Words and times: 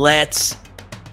Let's 0.00 0.56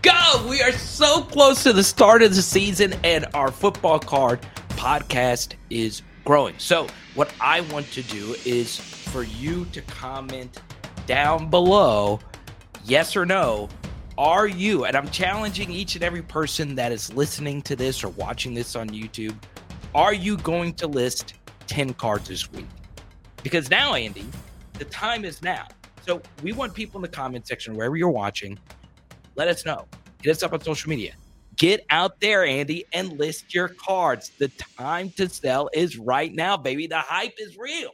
go. 0.01 0.47
We 0.47 0.61
are 0.61 0.71
so 0.71 1.21
close 1.21 1.61
to 1.63 1.73
the 1.73 1.83
start 1.83 2.23
of 2.23 2.33
the 2.33 2.41
season, 2.41 2.93
and 3.04 3.25
our 3.33 3.51
football 3.51 3.99
card 3.99 4.39
podcast 4.69 5.55
is 5.69 6.04
growing. 6.23 6.55
So, 6.57 6.87
what 7.13 7.33
I 7.41 7.59
want 7.59 7.91
to 7.91 8.01
do 8.01 8.37
is 8.45 8.77
for 8.77 9.23
you 9.23 9.65
to 9.73 9.81
comment 9.81 10.61
down 11.05 11.50
below 11.50 12.21
yes 12.86 13.18
or 13.18 13.25
no. 13.25 13.68
Are 14.18 14.47
you, 14.47 14.86
and 14.86 14.96
I'm 14.96 15.10
challenging 15.10 15.69
each 15.69 15.96
and 15.96 16.04
every 16.05 16.21
person 16.21 16.74
that 16.75 16.93
is 16.93 17.13
listening 17.13 17.61
to 17.63 17.75
this 17.75 18.05
or 18.05 18.07
watching 18.11 18.54
this 18.54 18.74
on 18.77 18.89
YouTube, 18.89 19.35
are 19.96 20.13
you 20.13 20.38
going 20.38 20.74
to 20.75 20.88
list 20.88 21.33
10 21.68 21.93
cards 21.96 22.29
this 22.29 22.49
week? 22.54 22.68
Because 23.43 23.69
now, 23.69 23.96
Andy, 23.96 24.27
the 24.75 24.85
time 24.85 25.25
is 25.25 25.41
now. 25.41 25.68
So 26.07 26.21
we 26.42 26.54
want 26.54 26.74
people 26.74 26.97
in 27.00 27.02
the 27.02 27.10
comment 27.10 27.46
section, 27.46 27.75
wherever 27.75 27.97
you're 27.97 28.10
watching, 28.10 28.57
let 29.36 29.50
us 29.50 29.66
know. 29.66 29.86
Hit 30.24 30.32
us 30.32 30.42
up 30.42 30.54
on 30.54 30.61
social 30.61 30.89
media. 30.89 31.14
Get 31.57 31.86
out 31.89 32.22
there, 32.22 32.45
Andy, 32.45 32.86
and 32.94 33.20
list 33.20 33.53
your 33.53 33.67
cards. 33.67 34.31
The 34.39 34.47
time 34.47 35.09
to 35.17 35.28
sell 35.28 35.70
is 35.73 35.97
right 35.97 36.33
now, 36.33 36.56
baby. 36.56 36.88
The 36.88 37.00
hype 37.00 37.33
is 37.39 37.58
real. 37.58 37.92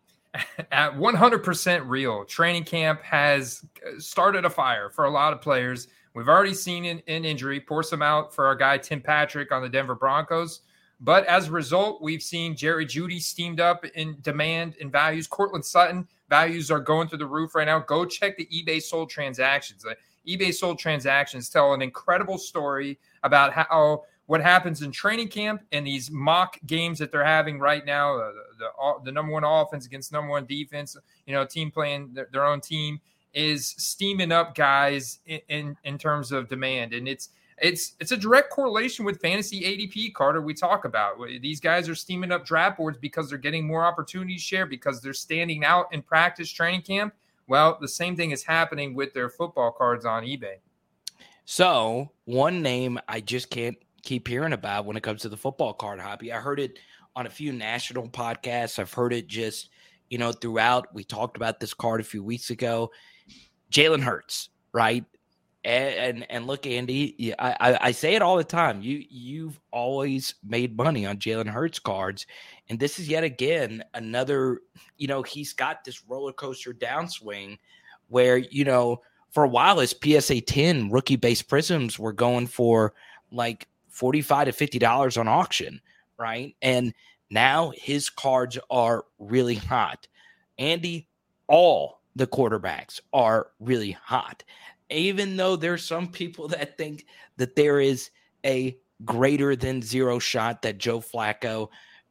At 0.70 0.92
100% 0.94 1.88
real. 1.88 2.24
Training 2.24 2.64
camp 2.64 3.02
has 3.02 3.64
uh, 3.84 3.98
started 3.98 4.44
a 4.44 4.50
fire 4.50 4.88
for 4.88 5.06
a 5.06 5.10
lot 5.10 5.32
of 5.32 5.40
players. 5.40 5.88
We've 6.14 6.28
already 6.28 6.54
seen 6.54 6.84
an, 6.84 7.02
an 7.08 7.24
injury 7.24 7.58
pour 7.58 7.82
some 7.82 8.02
out 8.02 8.32
for 8.32 8.46
our 8.46 8.54
guy 8.54 8.78
Tim 8.78 9.00
Patrick 9.00 9.50
on 9.50 9.60
the 9.60 9.68
Denver 9.68 9.96
Broncos. 9.96 10.60
But 11.00 11.24
as 11.26 11.48
a 11.48 11.52
result, 11.52 12.02
we've 12.02 12.22
seen 12.22 12.54
Jerry 12.54 12.84
Jeudy 12.84 13.20
steamed 13.20 13.58
up 13.58 13.84
in 13.86 14.18
demand 14.20 14.76
and 14.80 14.92
values. 14.92 15.26
Courtland 15.26 15.64
Sutton 15.64 16.06
values 16.28 16.70
are 16.70 16.80
going 16.80 17.08
through 17.08 17.18
the 17.18 17.26
roof 17.26 17.54
right 17.54 17.66
now. 17.66 17.78
Go 17.78 18.04
check 18.04 18.36
the 18.36 18.46
eBay 18.46 18.82
sold 18.82 19.08
transactions. 19.08 19.82
The 19.82 19.96
eBay 20.28 20.52
sold 20.52 20.78
transactions 20.78 21.48
tell 21.48 21.72
an 21.72 21.80
incredible 21.80 22.36
story 22.36 22.98
about 23.22 23.52
how 23.52 24.04
what 24.26 24.40
happens 24.40 24.82
in 24.82 24.92
training 24.92 25.26
camp 25.26 25.62
and 25.72 25.84
these 25.84 26.08
mock 26.10 26.56
games 26.66 27.00
that 27.00 27.10
they're 27.10 27.24
having 27.24 27.58
right 27.58 27.84
now. 27.84 28.16
Uh, 28.16 28.30
the, 28.32 28.66
the, 28.66 29.04
the 29.06 29.12
number 29.12 29.32
one 29.32 29.42
offense 29.42 29.86
against 29.86 30.12
number 30.12 30.30
one 30.30 30.44
defense. 30.44 30.96
You 31.26 31.32
know, 31.32 31.44
team 31.44 31.70
playing 31.70 32.12
their, 32.12 32.28
their 32.30 32.44
own 32.44 32.60
team 32.60 33.00
is 33.32 33.74
steaming 33.78 34.32
up 34.32 34.54
guys 34.54 35.20
in, 35.26 35.40
in 35.48 35.76
in 35.84 35.98
terms 35.98 36.30
of 36.30 36.48
demand, 36.48 36.92
and 36.92 37.08
it's 37.08 37.30
it's 37.60 37.94
it's 38.00 38.12
a 38.12 38.16
direct 38.16 38.50
correlation 38.50 39.04
with 39.04 39.20
fantasy 39.20 39.60
ADP, 39.62 40.14
Carter. 40.14 40.40
We 40.40 40.54
talk 40.54 40.84
about 40.84 41.18
these 41.40 41.60
guys 41.60 41.88
are 41.88 41.94
steaming 41.94 42.32
up 42.32 42.44
draft 42.44 42.78
boards 42.78 42.98
because 42.98 43.28
they're 43.28 43.38
getting 43.38 43.66
more 43.66 43.84
opportunities 43.84 44.40
share 44.40 44.66
because 44.66 45.00
they're 45.00 45.12
standing 45.12 45.64
out 45.64 45.86
in 45.92 46.02
practice 46.02 46.50
training 46.50 46.82
camp. 46.82 47.14
Well, 47.46 47.78
the 47.80 47.88
same 47.88 48.16
thing 48.16 48.30
is 48.30 48.42
happening 48.42 48.94
with 48.94 49.12
their 49.12 49.28
football 49.28 49.72
cards 49.72 50.06
on 50.06 50.22
eBay. 50.22 50.56
So, 51.44 52.10
one 52.24 52.62
name 52.62 52.98
I 53.08 53.20
just 53.20 53.50
can't 53.50 53.76
keep 54.02 54.28
hearing 54.28 54.52
about 54.52 54.86
when 54.86 54.96
it 54.96 55.02
comes 55.02 55.22
to 55.22 55.28
the 55.28 55.36
football 55.36 55.74
card 55.74 56.00
hobby. 56.00 56.32
I 56.32 56.38
heard 56.38 56.60
it 56.60 56.78
on 57.16 57.26
a 57.26 57.30
few 57.30 57.52
national 57.52 58.08
podcasts. 58.08 58.78
I've 58.78 58.92
heard 58.92 59.12
it 59.12 59.26
just, 59.26 59.68
you 60.08 60.16
know, 60.16 60.32
throughout. 60.32 60.94
We 60.94 61.04
talked 61.04 61.36
about 61.36 61.60
this 61.60 61.74
card 61.74 62.00
a 62.00 62.04
few 62.04 62.22
weeks 62.22 62.50
ago. 62.50 62.92
Jalen 63.70 64.02
Hurts, 64.02 64.50
right? 64.72 65.04
And, 65.62 65.94
and, 65.94 66.30
and 66.30 66.46
look, 66.46 66.66
Andy, 66.66 67.34
I, 67.38 67.78
I 67.80 67.90
say 67.92 68.14
it 68.14 68.22
all 68.22 68.38
the 68.38 68.44
time. 68.44 68.80
You 68.80 69.04
you've 69.10 69.60
always 69.70 70.34
made 70.42 70.74
money 70.74 71.04
on 71.04 71.18
Jalen 71.18 71.48
Hurts 71.48 71.78
cards, 71.78 72.26
and 72.70 72.80
this 72.80 72.98
is 72.98 73.08
yet 73.08 73.24
again 73.24 73.84
another. 73.92 74.62
You 74.96 75.08
know, 75.08 75.22
he's 75.22 75.52
got 75.52 75.84
this 75.84 76.02
roller 76.08 76.32
coaster 76.32 76.72
downswing, 76.72 77.58
where 78.08 78.38
you 78.38 78.64
know 78.64 79.02
for 79.32 79.44
a 79.44 79.48
while 79.48 79.80
his 79.80 79.94
PSA 80.02 80.40
ten 80.40 80.90
rookie 80.90 81.16
base 81.16 81.42
prisms 81.42 81.98
were 81.98 82.14
going 82.14 82.46
for 82.46 82.94
like 83.30 83.68
forty 83.90 84.22
five 84.22 84.46
to 84.46 84.52
fifty 84.52 84.78
dollars 84.78 85.18
on 85.18 85.28
auction, 85.28 85.78
right? 86.18 86.56
And 86.62 86.94
now 87.28 87.70
his 87.76 88.08
cards 88.08 88.58
are 88.70 89.04
really 89.18 89.56
hot. 89.56 90.08
Andy, 90.58 91.06
all 91.48 92.00
the 92.16 92.26
quarterbacks 92.26 92.98
are 93.12 93.48
really 93.60 93.92
hot 93.92 94.42
even 94.90 95.36
though 95.36 95.56
there's 95.56 95.84
some 95.84 96.08
people 96.08 96.48
that 96.48 96.76
think 96.76 97.06
that 97.36 97.56
there 97.56 97.80
is 97.80 98.10
a 98.44 98.76
greater 99.04 99.56
than 99.56 99.82
zero 99.82 100.18
shot 100.18 100.62
that 100.62 100.78
Joe 100.78 101.00
Flacco 101.00 101.68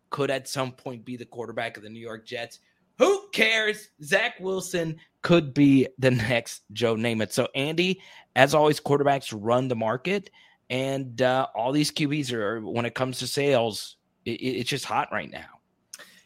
could 0.09 0.31
at 0.31 0.47
some 0.47 0.72
point 0.72 1.06
be 1.06 1.18
the 1.18 1.25
quarterback 1.25 1.78
of 1.78 1.84
the 1.84 1.89
New 1.89 2.00
York 2.00 2.25
Jets. 2.25 2.59
Who 2.97 3.28
cares? 3.31 3.89
Zach 4.03 4.39
Wilson 4.39 4.97
could 5.22 5.53
be 5.53 5.88
the 5.97 6.12
next 6.12 6.63
Joe 6.73 6.95
Namath. 6.95 7.31
So, 7.31 7.47
Andy, 7.56 8.01
as 8.35 8.53
always, 8.53 8.79
quarterbacks 8.79 9.34
run 9.35 9.68
the 9.68 9.75
market, 9.75 10.29
and 10.69 11.22
uh, 11.22 11.47
all 11.56 11.72
these 11.72 11.91
QBs 11.91 12.34
are, 12.34 12.62
when 12.62 12.85
it 12.85 12.95
comes 12.95 13.19
to 13.19 13.28
sales, 13.28 13.97
it, 14.25 14.31
it's 14.31 14.69
just 14.69 14.85
hot 14.85 15.09
right 15.12 15.31
now. 15.31 15.59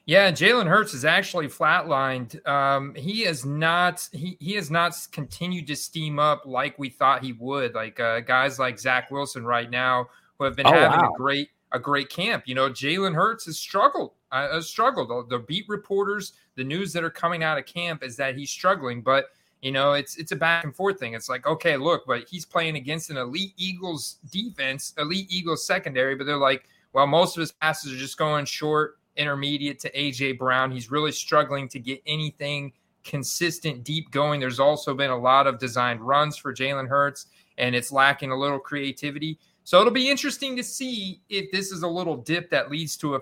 Yeah, 0.06 0.32
Jalen 0.32 0.68
Hurts 0.68 0.94
is 0.94 1.06
actually 1.06 1.48
flatlined. 1.48 2.46
Um, 2.48 2.94
he 2.94 3.22
has 3.22 3.46
not 3.46 4.08
he 4.12 4.38
he 4.42 4.54
has 4.54 4.70
not 4.70 4.96
continued 5.12 5.68
to 5.68 5.78
steam 5.78 6.20
up 6.20 6.46
like 6.46 6.78
we 6.78 6.90
thought 6.90 7.24
he 7.24 7.32
would. 7.34 7.74
Like 7.74 8.00
uh, 8.00 8.20
guys 8.20 8.60
like 8.60 8.78
Zach 8.78 9.12
Wilson 9.12 9.46
right 9.46 9.70
now 9.70 10.08
who 10.38 10.46
have 10.46 10.58
been 10.58 10.68
oh, 10.68 10.74
having 10.74 11.00
wow. 11.00 11.14
a 11.14 11.18
great 11.18 11.50
a 11.72 11.80
great 11.80 12.10
camp. 12.10 12.44
You 12.48 12.56
know, 12.56 12.70
Jalen 12.70 13.16
Hurts 13.16 13.46
has 13.46 13.58
struggled. 13.58 14.12
Uh, 14.32 14.52
has 14.52 14.68
struggled. 14.68 15.10
The, 15.10 15.38
the 15.38 15.44
beat 15.44 15.66
reporters, 15.70 16.34
the 16.56 16.66
news 16.66 16.92
that 16.94 17.04
are 17.04 17.10
coming 17.10 17.44
out 17.44 17.58
of 17.58 17.66
camp 17.66 18.04
is 18.04 18.18
that 18.18 18.36
he's 18.36 18.50
struggling, 18.50 19.02
but 19.02 19.28
you 19.62 19.72
know, 19.72 19.94
it's 19.94 20.18
it's 20.18 20.34
a 20.34 20.36
back 20.36 20.66
and 20.66 20.76
forth 20.76 21.00
thing. 21.00 21.14
It's 21.14 21.30
like, 21.30 21.48
okay, 21.48 21.78
look, 21.78 22.04
but 22.06 22.28
he's 22.30 22.44
playing 22.44 22.76
against 22.76 23.10
an 23.10 23.16
elite 23.16 23.54
Eagles 23.56 24.18
defense, 24.30 24.94
elite 24.98 25.28
Eagles 25.30 25.66
secondary, 25.66 26.16
but 26.16 26.26
they're 26.26 26.36
like, 26.36 26.66
well, 26.92 27.08
most 27.08 27.38
of 27.38 27.42
his 27.42 27.54
passes 27.54 27.94
are 27.94 27.98
just 27.98 28.18
going 28.18 28.44
short 28.44 28.98
intermediate 29.16 29.80
to 29.80 29.92
AJ 29.92 30.38
Brown. 30.38 30.72
He's 30.72 30.92
really 30.92 31.12
struggling 31.12 31.68
to 31.70 31.80
get 31.80 32.02
anything 32.06 32.74
consistent 33.04 33.84
deep 33.84 34.12
going. 34.12 34.40
There's 34.40 34.60
also 34.60 34.94
been 34.94 35.12
a 35.12 35.18
lot 35.18 35.48
of 35.48 35.60
designed 35.60 36.02
runs 36.02 36.38
for 36.38 36.54
Jalen 36.54 36.88
Hurts, 36.88 37.28
and 37.58 37.76
it's 37.76 37.92
lacking 37.92 38.32
a 38.32 38.38
little 38.38 38.60
creativity. 38.60 39.38
So 39.66 39.80
it'll 39.80 39.94
be 39.94 40.10
interesting 40.10 40.58
to 40.58 40.64
see 40.64 41.22
if 41.30 41.52
this 41.52 41.72
is 41.72 41.84
a 41.84 41.88
little 41.88 42.18
dip 42.18 42.50
that 42.50 42.70
leads 42.70 42.98
to 42.98 43.16
a, 43.16 43.20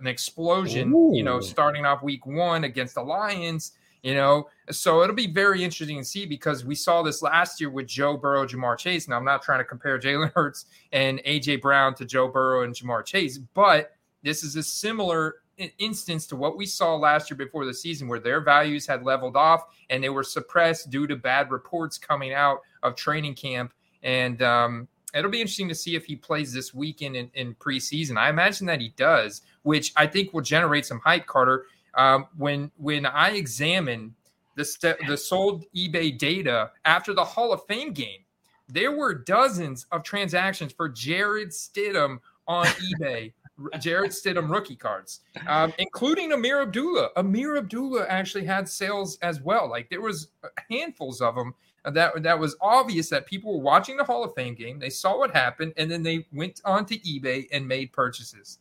an 0.00 0.06
explosion. 0.06 0.92
Ooh. 0.92 1.12
You 1.14 1.24
know, 1.24 1.40
starting 1.40 1.84
off 1.84 2.02
week 2.02 2.24
one 2.26 2.64
against 2.64 2.94
the 2.94 3.02
Lions. 3.02 3.72
You 4.02 4.14
know, 4.16 4.48
so 4.68 5.02
it'll 5.02 5.14
be 5.14 5.32
very 5.32 5.62
interesting 5.62 5.98
to 5.98 6.04
see 6.04 6.26
because 6.26 6.64
we 6.64 6.74
saw 6.74 7.02
this 7.02 7.22
last 7.22 7.60
year 7.60 7.70
with 7.70 7.86
Joe 7.86 8.16
Burrow, 8.16 8.44
Ja'Marr 8.44 8.76
Chase. 8.76 9.06
Now 9.06 9.16
I'm 9.16 9.24
not 9.24 9.42
trying 9.42 9.60
to 9.60 9.64
compare 9.64 9.96
Jalen 9.96 10.32
Hurts 10.32 10.66
and 10.92 11.20
AJ 11.20 11.62
Brown 11.62 11.94
to 11.94 12.04
Joe 12.04 12.26
Burrow 12.26 12.64
and 12.64 12.74
Ja'Marr 12.74 13.04
Chase, 13.04 13.38
but 13.38 13.92
this 14.22 14.42
is 14.42 14.56
a 14.56 14.62
similar 14.62 15.36
instance 15.78 16.26
to 16.28 16.36
what 16.36 16.56
we 16.56 16.66
saw 16.66 16.96
last 16.96 17.30
year 17.30 17.36
before 17.36 17.64
the 17.64 17.74
season, 17.74 18.08
where 18.08 18.18
their 18.18 18.40
values 18.40 18.86
had 18.86 19.04
leveled 19.04 19.36
off 19.36 19.64
and 19.90 20.02
they 20.02 20.08
were 20.08 20.22
suppressed 20.22 20.90
due 20.90 21.06
to 21.06 21.16
bad 21.16 21.50
reports 21.50 21.98
coming 21.98 22.32
out 22.32 22.60
of 22.82 22.96
training 22.96 23.34
camp. 23.34 23.72
And 24.02 24.42
um, 24.42 24.88
it'll 25.14 25.30
be 25.30 25.40
interesting 25.40 25.68
to 25.68 25.74
see 25.74 25.94
if 25.94 26.04
he 26.04 26.16
plays 26.16 26.52
this 26.52 26.74
weekend 26.74 27.16
in, 27.16 27.30
in, 27.34 27.54
preseason. 27.54 28.16
I 28.16 28.30
imagine 28.30 28.66
that 28.66 28.80
he 28.80 28.92
does, 28.96 29.42
which 29.62 29.92
I 29.96 30.06
think 30.06 30.32
will 30.32 30.40
generate 30.40 30.86
some 30.86 31.00
hype. 31.00 31.26
Carter, 31.26 31.66
um, 31.94 32.26
when 32.36 32.70
when 32.78 33.06
I 33.06 33.30
examine 33.30 34.14
the 34.56 34.64
st- 34.64 35.06
the 35.06 35.16
sold 35.16 35.64
eBay 35.76 36.16
data 36.18 36.70
after 36.84 37.14
the 37.14 37.24
Hall 37.24 37.52
of 37.52 37.64
Fame 37.66 37.92
game, 37.92 38.20
there 38.68 38.92
were 38.92 39.14
dozens 39.14 39.86
of 39.92 40.02
transactions 40.02 40.72
for 40.72 40.88
Jarrett 40.88 41.50
Stidham 41.50 42.18
on 42.48 42.66
eBay. 43.00 43.32
Jarrett 43.78 44.12
Stidham 44.12 44.50
rookie 44.50 44.76
cards, 44.76 45.20
um, 45.46 45.72
including 45.78 46.30
Ameer 46.30 46.62
Abdullah. 46.62 47.10
Ameer 47.16 47.58
Abdullah 47.58 48.06
actually 48.08 48.44
had 48.44 48.68
sales 48.68 49.18
as 49.22 49.40
well. 49.40 49.68
Like 49.68 49.90
there 49.90 50.00
was 50.00 50.28
handfuls 50.70 51.20
of 51.20 51.34
them 51.34 51.54
that 51.84 52.22
that 52.22 52.38
was 52.38 52.56
obvious 52.60 53.08
that 53.10 53.26
people 53.26 53.54
were 53.54 53.64
watching 53.64 53.96
the 53.96 54.04
Hall 54.04 54.24
of 54.24 54.34
Fame 54.34 54.54
game. 54.54 54.78
They 54.78 54.90
saw 54.90 55.18
what 55.18 55.32
happened, 55.32 55.74
and 55.76 55.90
then 55.90 56.02
they 56.02 56.26
went 56.32 56.60
onto 56.64 56.98
eBay 57.00 57.46
and 57.52 57.66
made 57.66 57.92
purchases. 57.92 58.58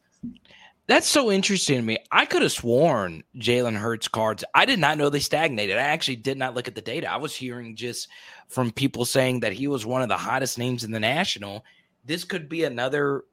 That's 0.87 1.07
so 1.07 1.31
interesting 1.31 1.77
to 1.77 1.81
me. 1.83 1.97
I 2.11 2.25
could 2.25 2.41
have 2.41 2.51
sworn 2.51 3.23
Jalen 3.37 3.75
Hurts 3.77 4.07
cards. 4.07 4.43
I 4.53 4.65
did 4.65 4.79
not 4.79 4.97
know 4.97 5.09
they 5.09 5.19
stagnated. 5.19 5.77
I 5.77 5.83
actually 5.83 6.17
did 6.17 6.37
not 6.37 6.53
look 6.53 6.67
at 6.67 6.75
the 6.75 6.81
data. 6.81 7.09
I 7.09 7.17
was 7.17 7.35
hearing 7.35 7.75
just 7.75 8.09
from 8.49 8.71
people 8.71 9.05
saying 9.05 9.39
that 9.41 9.53
he 9.53 9.67
was 9.67 9.85
one 9.85 10.01
of 10.01 10.09
the 10.09 10.17
hottest 10.17 10.57
names 10.57 10.83
in 10.83 10.91
the 10.91 10.99
national. 10.99 11.63
This 12.03 12.23
could 12.23 12.49
be 12.49 12.63
another 12.63 13.23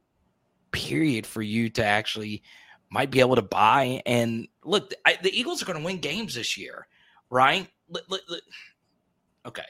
period 0.72 1.26
for 1.26 1.42
you 1.42 1.68
to 1.70 1.84
actually 1.84 2.42
might 2.90 3.10
be 3.10 3.20
able 3.20 3.36
to 3.36 3.42
buy. 3.42 4.02
And 4.06 4.48
look, 4.64 4.92
I, 5.06 5.18
the 5.22 5.36
Eagles 5.38 5.62
are 5.62 5.66
going 5.66 5.78
to 5.78 5.84
win 5.84 5.98
games 5.98 6.34
this 6.34 6.56
year, 6.56 6.86
right? 7.30 7.68
okay. 9.46 9.64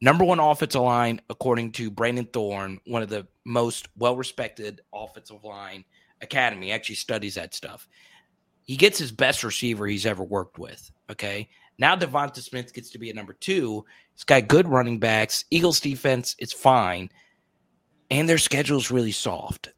Number 0.00 0.24
one 0.24 0.40
offensive 0.40 0.80
line, 0.80 1.20
according 1.28 1.72
to 1.72 1.90
Brandon 1.90 2.24
Thorn, 2.24 2.80
one 2.86 3.02
of 3.02 3.10
the 3.10 3.26
most 3.44 3.88
well 3.96 4.16
respected 4.16 4.80
offensive 4.94 5.44
line 5.44 5.84
academy, 6.22 6.72
actually 6.72 6.94
studies 6.94 7.34
that 7.34 7.54
stuff. 7.54 7.86
He 8.62 8.76
gets 8.76 8.98
his 8.98 9.12
best 9.12 9.44
receiver 9.44 9.86
he's 9.86 10.06
ever 10.06 10.22
worked 10.22 10.58
with. 10.58 10.90
Okay. 11.10 11.48
Now 11.78 11.96
Devonta 11.96 12.40
Smith 12.40 12.72
gets 12.74 12.90
to 12.90 12.98
be 12.98 13.10
a 13.10 13.14
number 13.14 13.32
two. 13.32 13.84
He's 14.14 14.24
got 14.24 14.48
good 14.48 14.68
running 14.68 14.98
backs. 14.98 15.44
Eagles 15.50 15.80
defense 15.80 16.36
is 16.38 16.52
fine, 16.52 17.10
and 18.10 18.28
their 18.28 18.38
schedule 18.38 18.78
is 18.78 18.90
really 18.90 19.12
soft. 19.12 19.70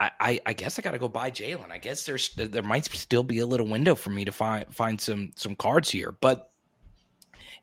I, 0.00 0.40
I, 0.46 0.52
guess 0.52 0.78
I 0.78 0.82
got 0.82 0.92
to 0.92 0.98
go 0.98 1.08
buy 1.08 1.30
Jalen. 1.30 1.72
I 1.72 1.78
guess 1.78 2.04
there's 2.04 2.30
there 2.36 2.62
might 2.62 2.84
still 2.84 3.24
be 3.24 3.40
a 3.40 3.46
little 3.46 3.66
window 3.66 3.96
for 3.96 4.10
me 4.10 4.24
to 4.24 4.32
find 4.32 4.64
find 4.72 5.00
some 5.00 5.32
some 5.34 5.56
cards 5.56 5.90
here, 5.90 6.12
but 6.20 6.52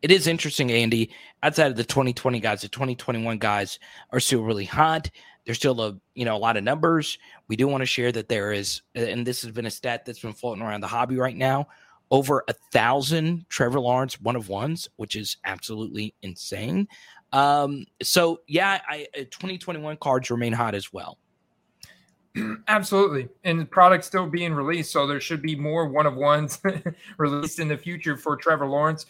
it 0.01 0.11
is 0.11 0.27
interesting, 0.27 0.71
Andy. 0.71 1.11
Outside 1.43 1.71
of 1.71 1.77
the 1.77 1.83
2020 1.85 2.39
guys, 2.41 2.61
the 2.61 2.67
2021 2.67 3.37
guys 3.37 3.79
are 4.11 4.19
still 4.19 4.43
really 4.43 4.65
hot. 4.65 5.09
There's 5.45 5.57
still 5.57 5.79
a 5.81 5.97
you 6.13 6.25
know 6.25 6.35
a 6.35 6.37
lot 6.37 6.57
of 6.57 6.63
numbers. 6.63 7.17
We 7.47 7.55
do 7.55 7.67
want 7.67 7.81
to 7.81 7.85
share 7.85 8.11
that 8.11 8.27
there 8.27 8.51
is, 8.51 8.81
and 8.95 9.25
this 9.25 9.41
has 9.43 9.51
been 9.51 9.65
a 9.65 9.71
stat 9.71 10.05
that's 10.05 10.19
been 10.19 10.33
floating 10.33 10.63
around 10.63 10.81
the 10.81 10.87
hobby 10.87 11.17
right 11.17 11.37
now. 11.37 11.67
Over 12.11 12.43
a 12.47 12.53
thousand 12.71 13.45
Trevor 13.49 13.79
Lawrence 13.79 14.19
one 14.19 14.35
of 14.35 14.49
ones, 14.49 14.89
which 14.97 15.15
is 15.15 15.37
absolutely 15.45 16.13
insane. 16.21 16.87
Um, 17.31 17.85
so 18.03 18.41
yeah, 18.47 18.81
I, 18.87 19.07
2021 19.15 19.97
cards 19.97 20.29
remain 20.29 20.53
hot 20.53 20.75
as 20.75 20.91
well. 20.91 21.17
Absolutely. 22.67 23.29
And 23.43 23.59
the 23.59 23.65
product's 23.65 24.07
still 24.07 24.27
being 24.27 24.53
released. 24.53 24.91
So 24.91 25.07
there 25.07 25.19
should 25.19 25.41
be 25.41 25.55
more 25.55 25.87
one 25.87 26.05
of 26.05 26.15
ones 26.15 26.59
released 27.17 27.59
in 27.59 27.67
the 27.67 27.77
future 27.77 28.17
for 28.17 28.35
Trevor 28.35 28.67
Lawrence. 28.67 29.05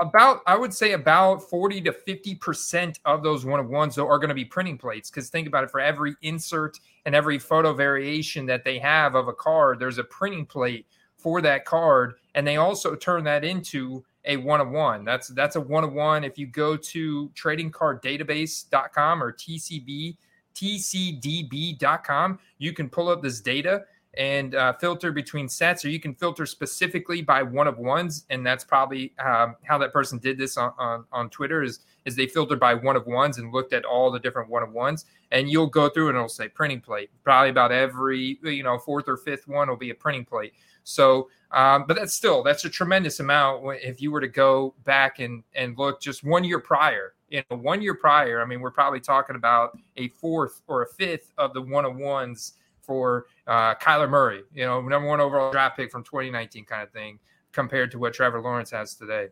About, 0.00 0.40
I 0.46 0.56
would 0.56 0.72
say 0.72 0.92
about 0.92 1.48
40 1.48 1.80
to 1.82 1.92
50% 1.92 2.98
of 3.04 3.22
those 3.22 3.44
one 3.44 3.60
of 3.60 3.68
ones 3.68 3.96
though, 3.96 4.08
are 4.08 4.18
going 4.18 4.28
to 4.28 4.34
be 4.34 4.44
printing 4.44 4.78
plates. 4.78 5.10
Because 5.10 5.30
think 5.30 5.46
about 5.46 5.64
it 5.64 5.70
for 5.70 5.80
every 5.80 6.14
insert 6.22 6.78
and 7.06 7.14
every 7.14 7.38
photo 7.38 7.72
variation 7.72 8.46
that 8.46 8.64
they 8.64 8.78
have 8.78 9.14
of 9.14 9.28
a 9.28 9.32
card, 9.32 9.78
there's 9.78 9.98
a 9.98 10.04
printing 10.04 10.46
plate 10.46 10.86
for 11.18 11.40
that 11.40 11.64
card. 11.64 12.14
And 12.34 12.46
they 12.46 12.56
also 12.56 12.94
turn 12.94 13.24
that 13.24 13.44
into 13.44 14.04
a 14.24 14.36
one 14.36 14.60
of 14.60 14.70
one. 14.70 15.04
That's 15.04 15.28
that's 15.28 15.56
a 15.56 15.60
one 15.60 15.82
of 15.82 15.92
one. 15.92 16.22
If 16.22 16.38
you 16.38 16.46
go 16.46 16.76
to 16.76 17.28
tradingcarddatabase.com 17.30 19.22
or 19.22 19.32
TCB 19.32 20.16
tcdb.com. 20.54 22.38
You 22.58 22.72
can 22.72 22.88
pull 22.88 23.08
up 23.08 23.22
this 23.22 23.40
data 23.40 23.84
and 24.14 24.54
uh, 24.54 24.74
filter 24.74 25.10
between 25.10 25.48
sets, 25.48 25.84
or 25.84 25.88
you 25.88 25.98
can 25.98 26.14
filter 26.14 26.44
specifically 26.44 27.22
by 27.22 27.42
one 27.42 27.66
of 27.66 27.78
ones, 27.78 28.26
and 28.28 28.44
that's 28.44 28.62
probably 28.62 29.14
um, 29.18 29.56
how 29.64 29.78
that 29.78 29.92
person 29.92 30.18
did 30.18 30.36
this 30.36 30.56
on, 30.56 30.72
on, 30.78 31.04
on 31.12 31.30
Twitter. 31.30 31.62
Is 31.62 31.80
is 32.04 32.14
they 32.16 32.26
filtered 32.26 32.60
by 32.60 32.74
one 32.74 32.96
of 32.96 33.06
ones 33.06 33.38
and 33.38 33.52
looked 33.52 33.72
at 33.72 33.84
all 33.84 34.10
the 34.10 34.18
different 34.18 34.50
one 34.50 34.62
of 34.62 34.72
ones, 34.72 35.06
and 35.30 35.48
you'll 35.48 35.66
go 35.66 35.88
through 35.88 36.08
and 36.08 36.16
it'll 36.16 36.28
say 36.28 36.48
printing 36.48 36.80
plate. 36.80 37.10
Probably 37.24 37.50
about 37.50 37.72
every 37.72 38.38
you 38.42 38.62
know 38.62 38.78
fourth 38.78 39.08
or 39.08 39.16
fifth 39.16 39.48
one 39.48 39.68
will 39.68 39.76
be 39.76 39.90
a 39.90 39.94
printing 39.94 40.26
plate. 40.26 40.52
So, 40.84 41.30
um, 41.52 41.84
but 41.86 41.96
that's 41.96 42.12
still 42.12 42.42
that's 42.42 42.64
a 42.66 42.70
tremendous 42.70 43.20
amount 43.20 43.64
if 43.82 44.02
you 44.02 44.10
were 44.10 44.20
to 44.20 44.28
go 44.28 44.74
back 44.84 45.20
and 45.20 45.42
and 45.54 45.78
look 45.78 46.02
just 46.02 46.22
one 46.22 46.44
year 46.44 46.58
prior 46.58 47.14
you 47.32 47.42
know, 47.50 47.56
one 47.56 47.80
year 47.80 47.94
prior, 47.94 48.42
I 48.42 48.44
mean, 48.44 48.60
we're 48.60 48.70
probably 48.70 49.00
talking 49.00 49.36
about 49.36 49.76
a 49.96 50.08
fourth 50.08 50.60
or 50.68 50.82
a 50.82 50.86
fifth 50.86 51.32
of 51.38 51.54
the 51.54 51.62
one 51.62 51.86
of 51.86 51.96
ones 51.96 52.52
for 52.82 53.26
uh, 53.46 53.74
Kyler 53.76 54.08
Murray, 54.08 54.42
you 54.52 54.66
know, 54.66 54.82
number 54.82 55.08
one 55.08 55.20
overall 55.20 55.50
draft 55.50 55.76
pick 55.76 55.90
from 55.90 56.04
2019 56.04 56.66
kind 56.66 56.82
of 56.82 56.90
thing, 56.90 57.18
compared 57.52 57.90
to 57.92 57.98
what 57.98 58.12
Trevor 58.12 58.40
Lawrence 58.42 58.70
has 58.70 58.94
today. 58.94 59.28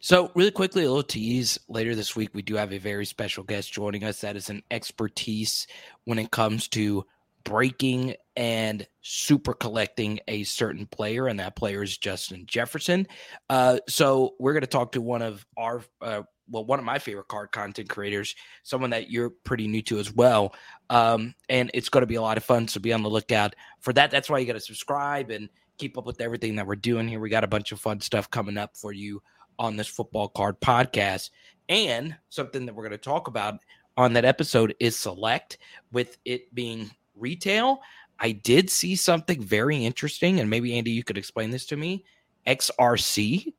So, 0.00 0.30
really 0.34 0.50
quickly, 0.50 0.84
a 0.84 0.88
little 0.88 1.02
tease. 1.02 1.58
Later 1.68 1.94
this 1.94 2.16
week, 2.16 2.30
we 2.32 2.42
do 2.42 2.54
have 2.54 2.72
a 2.72 2.78
very 2.78 3.04
special 3.04 3.44
guest 3.44 3.72
joining 3.72 4.04
us 4.04 4.20
that 4.22 4.36
is 4.36 4.48
an 4.48 4.62
expertise 4.70 5.66
when 6.04 6.18
it 6.18 6.30
comes 6.30 6.68
to 6.68 7.04
breaking 7.44 8.14
and 8.36 8.86
super 9.02 9.52
collecting 9.54 10.20
a 10.28 10.44
certain 10.44 10.86
player, 10.86 11.26
and 11.26 11.40
that 11.40 11.56
player 11.56 11.82
is 11.82 11.96
Justin 11.98 12.44
Jefferson. 12.46 13.06
Uh, 13.50 13.80
so, 13.86 14.34
we're 14.38 14.52
going 14.52 14.62
to 14.62 14.66
talk 14.66 14.92
to 14.92 15.02
one 15.02 15.22
of 15.22 15.44
our 15.56 15.82
uh, 16.00 16.22
well, 16.48 16.64
one 16.64 16.78
of 16.78 16.84
my 16.84 16.98
favorite 16.98 17.28
card 17.28 17.52
content 17.52 17.88
creators, 17.88 18.34
someone 18.62 18.90
that 18.90 19.10
you're 19.10 19.30
pretty 19.30 19.66
new 19.66 19.82
to 19.82 19.98
as 19.98 20.12
well. 20.12 20.54
Um, 20.90 21.34
and 21.48 21.70
it's 21.74 21.88
going 21.88 22.02
to 22.02 22.06
be 22.06 22.14
a 22.14 22.22
lot 22.22 22.36
of 22.36 22.44
fun. 22.44 22.68
So 22.68 22.80
be 22.80 22.92
on 22.92 23.02
the 23.02 23.10
lookout 23.10 23.54
for 23.80 23.92
that. 23.94 24.10
That's 24.10 24.30
why 24.30 24.38
you 24.38 24.46
got 24.46 24.52
to 24.52 24.60
subscribe 24.60 25.30
and 25.30 25.48
keep 25.78 25.98
up 25.98 26.06
with 26.06 26.20
everything 26.20 26.56
that 26.56 26.66
we're 26.66 26.76
doing 26.76 27.08
here. 27.08 27.20
We 27.20 27.30
got 27.30 27.44
a 27.44 27.48
bunch 27.48 27.72
of 27.72 27.80
fun 27.80 28.00
stuff 28.00 28.30
coming 28.30 28.58
up 28.58 28.76
for 28.76 28.92
you 28.92 29.22
on 29.58 29.76
this 29.76 29.88
football 29.88 30.28
card 30.28 30.60
podcast. 30.60 31.30
And 31.68 32.16
something 32.28 32.66
that 32.66 32.74
we're 32.74 32.84
going 32.84 32.92
to 32.92 32.98
talk 32.98 33.28
about 33.28 33.58
on 33.96 34.12
that 34.12 34.24
episode 34.24 34.74
is 34.78 34.96
select 34.96 35.58
with 35.92 36.18
it 36.24 36.54
being 36.54 36.90
retail. 37.14 37.80
I 38.18 38.32
did 38.32 38.70
see 38.70 38.96
something 38.96 39.42
very 39.42 39.84
interesting, 39.84 40.40
and 40.40 40.48
maybe 40.48 40.78
Andy, 40.78 40.92
you 40.92 41.04
could 41.04 41.18
explain 41.18 41.50
this 41.50 41.66
to 41.66 41.76
me. 41.76 42.04
XRC 42.46 43.52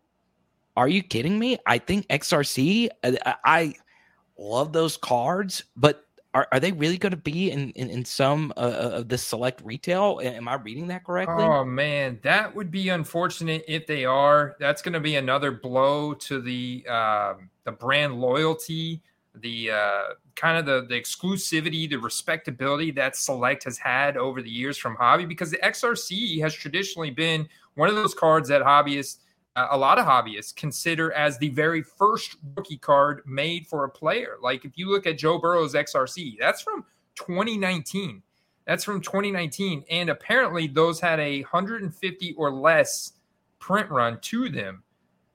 are 0.77 0.87
you 0.87 1.03
kidding 1.03 1.37
me? 1.37 1.57
I 1.65 1.79
think 1.79 2.07
XRC, 2.07 2.89
uh, 3.03 3.33
I, 3.43 3.73
love 4.39 4.71
those 4.71 4.97
cards, 4.97 5.63
but 5.75 6.05
are, 6.35 6.47
are 6.51 6.59
they 6.59 6.71
really 6.71 6.99
going 6.99 7.11
to 7.11 7.17
be 7.17 7.49
in, 7.49 7.71
in, 7.71 7.89
in 7.89 8.05
some 8.05 8.53
uh, 8.55 8.59
uh 8.59 8.89
of 8.99 9.09
the 9.09 9.17
select 9.17 9.61
retail? 9.63 10.19
Am 10.21 10.47
I 10.47 10.53
reading 10.55 10.87
that 10.87 11.03
correctly? 11.03 11.43
Oh, 11.43 11.65
man. 11.65 12.19
That 12.21 12.53
would 12.53 12.69
be 12.69 12.89
unfortunate 12.89 13.65
if 13.67 13.87
they 13.87 14.05
are. 14.05 14.55
That's 14.59 14.83
going 14.83 14.93
to 14.93 14.99
be 14.99 15.15
another 15.15 15.51
blow 15.51 16.13
to 16.13 16.39
the, 16.39 16.85
uh, 16.87 17.33
the 17.63 17.71
brand 17.71 18.21
loyalty, 18.21 19.01
the 19.33 19.71
uh, 19.71 20.01
kind 20.35 20.59
of 20.59 20.67
the, 20.67 20.85
the 20.87 21.01
exclusivity, 21.01 21.89
the 21.89 21.97
respectability 21.97 22.91
that 22.91 23.15
Select 23.15 23.63
has 23.63 23.79
had 23.79 24.17
over 24.17 24.43
the 24.43 24.51
years 24.51 24.77
from 24.77 24.95
Hobby 24.95 25.25
because 25.25 25.49
the 25.49 25.57
XRC 25.57 26.39
has 26.41 26.53
traditionally 26.53 27.09
been 27.09 27.49
one 27.73 27.89
of 27.89 27.95
those 27.95 28.13
cards 28.13 28.49
that 28.49 28.61
hobbyists 28.61 29.17
a 29.71 29.77
lot 29.77 29.97
of 29.97 30.05
hobbyists 30.05 30.55
consider 30.55 31.11
as 31.13 31.37
the 31.37 31.49
very 31.49 31.81
first 31.81 32.35
rookie 32.55 32.77
card 32.77 33.21
made 33.25 33.67
for 33.67 33.83
a 33.83 33.89
player. 33.89 34.37
Like 34.41 34.65
if 34.65 34.77
you 34.77 34.89
look 34.89 35.07
at 35.07 35.17
Joe 35.17 35.39
Burrow's 35.39 35.73
XRC, 35.73 36.37
that's 36.39 36.61
from 36.61 36.85
2019. 37.15 38.21
That's 38.65 38.83
from 38.83 39.01
2019. 39.01 39.83
And 39.89 40.09
apparently 40.09 40.67
those 40.67 40.99
had 40.99 41.19
a 41.19 41.41
150 41.41 42.33
or 42.33 42.51
less 42.51 43.13
print 43.59 43.89
run 43.89 44.19
to 44.21 44.49
them. 44.49 44.83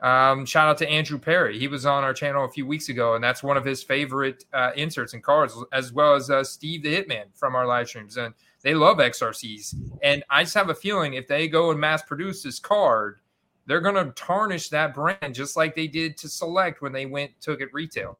Um, 0.01 0.45
shout 0.45 0.69
out 0.69 0.79
to 0.79 0.89
Andrew 0.89 1.19
Perry. 1.19 1.59
He 1.59 1.69
was 1.69 1.87
on 1.87 2.03
our 2.03 2.13
channel 2.13 2.45
a 2.45 2.49
few 2.49 2.67
weeks 2.67 2.89
ago, 2.89 3.15
and 3.15 3.23
that's 3.23 3.43
one 3.43 3.57
of 3.57 3.65
his 3.65 3.85
favorite 3.85 4.45
uh, 4.53 4.73
inserts 4.75 5.15
and 5.15 5.23
cards, 5.23 5.57
as 5.73 5.93
well 5.93 6.17
as 6.17 6.29
uh, 6.29 6.43
Steve 6.43 6.83
the 6.83 6.93
Hitman 6.93 7.27
from 7.35 7.55
our 7.55 7.69
live 7.69 7.87
streams. 7.87 8.17
And 8.17 8.35
they 8.63 8.75
love 8.75 8.99
XRCs. 8.99 9.77
And 10.03 10.25
I 10.29 10.43
just 10.43 10.55
have 10.55 10.71
a 10.71 10.75
feeling 10.75 11.15
if 11.15 11.29
they 11.29 11.47
go 11.47 11.71
and 11.71 11.79
mass 11.79 12.03
produce 12.03 12.43
this 12.43 12.59
card, 12.59 13.21
they're 13.67 13.81
going 13.81 13.95
to 13.95 14.13
tarnish 14.13 14.69
that 14.71 14.95
brand 14.95 15.35
just 15.35 15.57
like 15.57 15.75
they 15.75 15.87
did 15.87 16.17
to 16.19 16.29
Select 16.29 16.83
when 16.83 16.93
they 16.93 17.07
went 17.07 17.31
took 17.41 17.61
it 17.61 17.69
retail. 17.73 18.19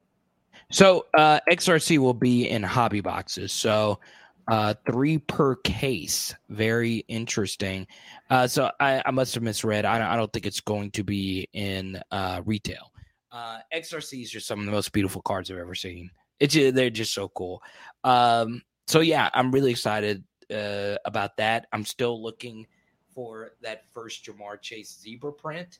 So 0.71 1.05
uh, 1.17 1.39
XRC 1.49 1.97
will 1.97 2.13
be 2.13 2.49
in 2.49 2.63
hobby 2.63 3.01
boxes. 3.01 3.51
So 3.51 3.99
uh, 4.47 4.73
three 4.85 5.17
per 5.17 5.55
case. 5.57 6.33
Very 6.49 6.97
interesting. 7.07 7.87
Uh, 8.29 8.47
so 8.47 8.71
I, 8.79 9.01
I, 9.05 9.11
must 9.11 9.33
have 9.35 9.43
misread. 9.43 9.85
I 9.85 9.97
don't, 9.97 10.07
I 10.07 10.15
don't, 10.15 10.31
think 10.33 10.45
it's 10.45 10.59
going 10.59 10.91
to 10.91 11.03
be 11.03 11.47
in 11.53 11.99
uh, 12.11 12.41
retail. 12.45 12.91
Uh, 13.31 13.59
XRCs 13.73 14.35
are 14.35 14.39
some 14.39 14.59
of 14.59 14.65
the 14.65 14.71
most 14.71 14.91
beautiful 14.91 15.21
cards 15.21 15.49
I've 15.49 15.57
ever 15.57 15.75
seen. 15.75 16.09
It's 16.39 16.53
they're 16.55 16.89
just 16.89 17.13
so 17.13 17.29
cool. 17.29 17.61
Um, 18.03 18.61
so 18.87 18.99
yeah, 18.99 19.29
I'm 19.33 19.51
really 19.51 19.71
excited 19.71 20.23
uh, 20.53 20.95
about 21.05 21.37
that. 21.37 21.67
I'm 21.71 21.85
still 21.85 22.21
looking 22.21 22.67
for 23.13 23.53
that 23.61 23.83
first 23.93 24.25
Ja'Marr 24.25 24.61
Chase 24.61 24.99
zebra 25.01 25.31
print 25.31 25.79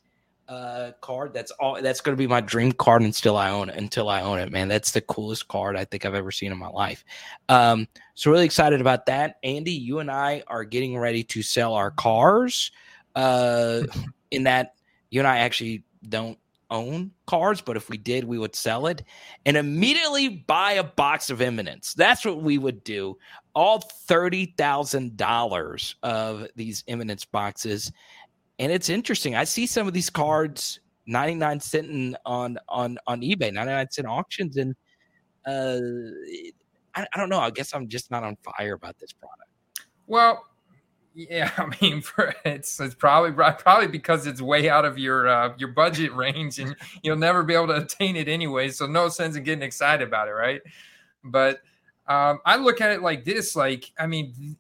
uh 0.49 0.91
card. 0.99 1.33
That's 1.33 1.51
all 1.51 1.81
that's 1.81 2.01
gonna 2.01 2.17
be 2.17 2.27
my 2.27 2.41
dream 2.41 2.71
card 2.73 3.01
until 3.01 3.37
I 3.37 3.49
own 3.49 3.69
it 3.69 3.77
until 3.77 4.09
I 4.09 4.21
own 4.21 4.39
it, 4.39 4.51
man. 4.51 4.67
That's 4.67 4.91
the 4.91 5.01
coolest 5.01 5.47
card 5.47 5.77
I 5.77 5.85
think 5.85 6.05
I've 6.05 6.15
ever 6.15 6.31
seen 6.31 6.51
in 6.51 6.57
my 6.57 6.67
life. 6.67 7.05
Um, 7.47 7.87
so 8.13 8.29
really 8.29 8.45
excited 8.45 8.81
about 8.81 9.05
that. 9.05 9.37
Andy, 9.43 9.71
you 9.71 9.99
and 9.99 10.11
I 10.11 10.43
are 10.47 10.65
getting 10.65 10.97
ready 10.97 11.23
to 11.25 11.41
sell 11.41 11.73
our 11.73 11.91
cars. 11.91 12.71
Uh 13.15 13.83
in 14.31 14.43
that 14.43 14.73
you 15.11 15.21
and 15.21 15.27
I 15.27 15.39
actually 15.39 15.83
don't 16.09 16.37
own 16.74 17.12
cards, 17.27 17.62
but 17.62 17.77
if 17.77 17.89
we 17.89 17.98
did, 17.98 18.25
we 18.25 18.38
would 18.38 18.56
sell 18.56 18.88
it 18.88 19.03
and 19.46 19.56
immediately 19.56 20.27
buy 20.27 20.74
a 20.74 20.84
box 20.84 21.30
of 21.30 21.39
Eminence. 21.39 21.94
That's 21.94 22.25
what 22.25 22.42
we 22.42 22.58
would 22.58 22.84
do. 22.84 23.18
All 23.56 23.80
$30,000 24.10 25.96
of 26.03 26.48
these 26.56 26.84
Eminence 26.89 27.24
boxes. 27.24 27.92
And 28.60 28.72
it's 28.72 28.89
interesting. 28.89 29.36
I 29.36 29.46
see 29.46 29.65
some 29.65 29.88
of 29.88 29.94
these 29.94 30.10
cards 30.10 30.80
99 31.06 31.60
cent 31.60 32.15
on 32.25 32.58
on 32.70 32.98
on 33.08 33.22
eBay, 33.22 33.53
99 33.53 33.92
cent 33.92 34.08
auctions 34.08 34.58
and 34.58 34.74
uh 35.46 35.80
I, 36.96 37.06
I 37.13 37.18
don't 37.18 37.30
know. 37.30 37.39
I 37.39 37.50
guess 37.50 37.74
I'm 37.74 37.88
just 37.88 38.12
not 38.12 38.24
on 38.24 38.38
fire 38.38 38.74
about 38.74 38.98
this 39.00 39.12
product. 39.12 39.50
Well, 40.08 40.46
yeah, 41.13 41.51
I 41.58 41.72
mean, 41.82 42.01
for, 42.01 42.34
it's 42.46 42.79
it's 42.79 42.96
probably 42.96 43.32
probably 43.32 43.88
because 43.88 44.27
it's 44.27 44.41
way 44.41 44.70
out 44.70 44.86
of 44.86 44.98
your 44.98 45.27
uh, 45.27 45.53
your 45.58 45.70
budget 45.70 46.13
range, 46.15 46.60
and 46.60 46.75
you'll 47.01 47.17
never 47.17 47.43
be 47.43 47.53
able 47.53 47.67
to 47.67 47.77
attain 47.77 48.15
it 48.15 48.27
anyway. 48.27 48.70
So 48.70 48.86
no 48.88 49.10
sense 49.10 49.36
in 49.36 49.43
getting 49.43 49.63
excited 49.63 50.08
about 50.08 50.27
it, 50.27 50.32
right? 50.32 50.62
But 51.24 51.62
um, 52.08 52.39
I 52.46 52.58
look 52.58 52.82
at 52.82 52.91
it 52.91 53.01
like 53.01 53.24
this: 53.24 53.55
like, 53.55 53.91
I 54.00 54.08
mean, 54.08 54.58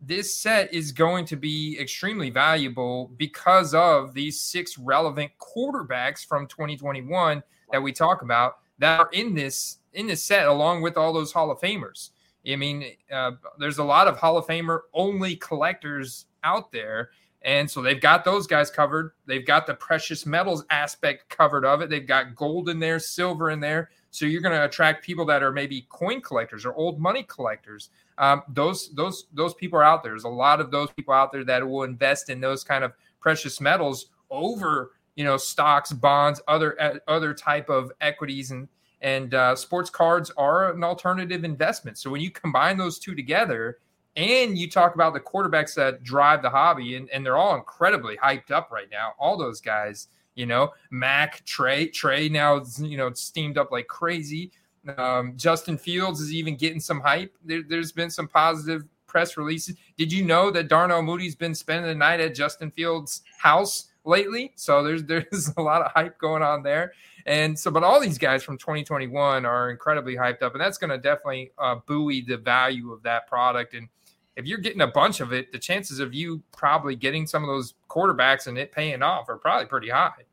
this 0.00 0.34
set 0.34 0.72
is 0.72 0.92
going 0.92 1.24
to 1.26 1.36
be 1.36 1.78
extremely 1.80 2.30
valuable 2.30 3.10
because 3.16 3.74
of 3.74 4.14
these 4.14 4.40
six 4.40 4.78
relevant 4.78 5.32
quarterbacks 5.40 6.24
from 6.24 6.46
2021 6.46 7.42
that 7.72 7.82
we 7.82 7.92
talk 7.92 8.22
about 8.22 8.58
that 8.78 9.00
are 9.00 9.10
in 9.12 9.34
this 9.34 9.78
in 9.94 10.06
this 10.06 10.22
set 10.22 10.46
along 10.46 10.82
with 10.82 10.96
all 10.96 11.12
those 11.12 11.32
Hall 11.32 11.50
of 11.50 11.60
Famers. 11.60 12.10
I 12.48 12.56
mean, 12.56 12.84
uh, 13.12 13.32
there's 13.58 13.78
a 13.78 13.84
lot 13.84 14.08
of 14.08 14.16
Hall 14.16 14.36
of 14.36 14.46
Famer 14.46 14.80
only 14.94 15.36
collectors 15.36 16.26
out 16.44 16.72
there. 16.72 17.10
And 17.42 17.70
so 17.70 17.82
they've 17.82 18.00
got 18.00 18.24
those 18.24 18.46
guys 18.46 18.70
covered. 18.70 19.12
They've 19.26 19.46
got 19.46 19.66
the 19.66 19.74
precious 19.74 20.26
metals 20.26 20.64
aspect 20.70 21.28
covered 21.28 21.64
of 21.64 21.82
it. 21.82 21.90
They've 21.90 22.06
got 22.06 22.34
gold 22.34 22.68
in 22.68 22.80
there, 22.80 22.98
silver 22.98 23.50
in 23.50 23.60
there. 23.60 23.90
So 24.10 24.26
you're 24.26 24.40
going 24.40 24.54
to 24.54 24.64
attract 24.64 25.04
people 25.04 25.24
that 25.26 25.42
are 25.42 25.52
maybe 25.52 25.86
coin 25.90 26.20
collectors 26.20 26.64
or 26.64 26.74
old 26.74 26.98
money 26.98 27.22
collectors. 27.24 27.90
Um, 28.16 28.42
those 28.48 28.92
those 28.94 29.26
those 29.32 29.54
people 29.54 29.78
are 29.78 29.84
out 29.84 30.02
there. 30.02 30.12
There's 30.12 30.24
a 30.24 30.28
lot 30.28 30.60
of 30.60 30.70
those 30.70 30.90
people 30.90 31.14
out 31.14 31.30
there 31.30 31.44
that 31.44 31.66
will 31.66 31.84
invest 31.84 32.30
in 32.30 32.40
those 32.40 32.64
kind 32.64 32.82
of 32.82 32.92
precious 33.20 33.60
metals 33.60 34.06
over 34.30 34.92
you 35.14 35.24
know 35.24 35.36
stocks, 35.36 35.92
bonds, 35.92 36.40
other 36.48 36.80
uh, 36.80 36.94
other 37.06 37.34
type 37.34 37.68
of 37.68 37.92
equities 38.00 38.50
and 38.50 38.66
and 39.00 39.34
uh, 39.34 39.54
sports 39.54 39.90
cards 39.90 40.30
are 40.36 40.72
an 40.72 40.82
alternative 40.82 41.44
investment. 41.44 41.98
So 41.98 42.10
when 42.10 42.20
you 42.20 42.30
combine 42.30 42.76
those 42.76 42.98
two 42.98 43.14
together, 43.14 43.78
and 44.16 44.58
you 44.58 44.68
talk 44.68 44.96
about 44.96 45.14
the 45.14 45.20
quarterbacks 45.20 45.74
that 45.74 46.02
drive 46.02 46.42
the 46.42 46.50
hobby, 46.50 46.96
and, 46.96 47.08
and 47.10 47.24
they're 47.24 47.36
all 47.36 47.54
incredibly 47.54 48.16
hyped 48.16 48.50
up 48.50 48.70
right 48.72 48.88
now. 48.90 49.12
All 49.16 49.36
those 49.36 49.60
guys, 49.60 50.08
you 50.34 50.44
know, 50.44 50.72
Mac, 50.90 51.44
Trey, 51.44 51.86
Trey 51.86 52.28
now, 52.28 52.60
you 52.78 52.96
know, 52.96 53.12
steamed 53.12 53.58
up 53.58 53.70
like 53.70 53.86
crazy. 53.86 54.50
Um, 54.96 55.34
Justin 55.36 55.78
Fields 55.78 56.20
is 56.20 56.32
even 56.32 56.56
getting 56.56 56.80
some 56.80 57.00
hype. 57.00 57.32
There, 57.44 57.62
has 57.70 57.92
been 57.92 58.10
some 58.10 58.26
positive 58.26 58.84
press 59.06 59.36
releases. 59.36 59.76
Did 59.96 60.12
you 60.12 60.24
know 60.24 60.50
that 60.50 60.68
Darnell 60.68 61.02
Mooney's 61.02 61.36
been 61.36 61.54
spending 61.54 61.86
the 61.86 61.94
night 61.94 62.18
at 62.18 62.34
Justin 62.34 62.72
Fields' 62.72 63.22
house 63.38 63.87
lately? 64.04 64.52
So 64.56 64.82
there's 64.82 65.04
there's 65.04 65.52
a 65.56 65.62
lot 65.62 65.82
of 65.82 65.92
hype 65.92 66.18
going 66.18 66.42
on 66.42 66.62
there. 66.62 66.92
And 67.26 67.58
so, 67.58 67.70
but 67.70 67.84
all 67.84 68.00
these 68.00 68.18
guys 68.18 68.42
from 68.42 68.56
2021 68.56 69.44
are 69.44 69.70
incredibly 69.70 70.16
hyped 70.16 70.42
up, 70.42 70.54
and 70.54 70.60
that's 70.60 70.78
going 70.78 70.90
to 70.90 70.98
definitely 70.98 71.52
uh, 71.58 71.76
buoy 71.86 72.22
the 72.22 72.38
value 72.38 72.92
of 72.92 73.02
that 73.02 73.26
product. 73.26 73.74
And 73.74 73.88
if 74.36 74.46
you're 74.46 74.58
getting 74.58 74.80
a 74.80 74.86
bunch 74.86 75.20
of 75.20 75.32
it, 75.32 75.52
the 75.52 75.58
chances 75.58 76.00
of 76.00 76.14
you 76.14 76.42
probably 76.56 76.96
getting 76.96 77.26
some 77.26 77.42
of 77.42 77.48
those 77.48 77.74
quarterbacks 77.90 78.46
and 78.46 78.56
it 78.56 78.72
paying 78.72 79.02
off 79.02 79.28
are 79.28 79.36
probably 79.36 79.66
pretty 79.66 79.90
high. 79.90 80.24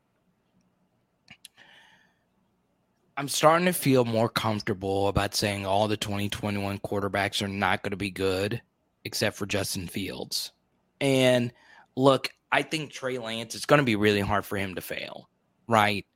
I'm 3.18 3.28
starting 3.28 3.66
to 3.66 3.72
feel 3.72 4.04
more 4.04 4.28
comfortable 4.28 5.08
about 5.08 5.34
saying 5.34 5.64
all 5.64 5.88
the 5.88 5.96
2021 5.96 6.78
quarterbacks 6.80 7.42
are 7.42 7.48
not 7.48 7.82
going 7.82 7.92
to 7.92 7.96
be 7.96 8.10
good, 8.10 8.60
except 9.04 9.36
for 9.36 9.46
Justin 9.46 9.86
Fields. 9.86 10.52
And 11.00 11.52
look, 11.96 12.30
I 12.52 12.62
think 12.62 12.92
Trey 12.92 13.18
Lance, 13.18 13.54
it's 13.54 13.66
going 13.66 13.78
to 13.78 13.84
be 13.84 13.96
really 13.96 14.20
hard 14.20 14.44
for 14.44 14.56
him 14.56 14.74
to 14.76 14.80
fail, 14.80 15.28
right? 15.66 16.06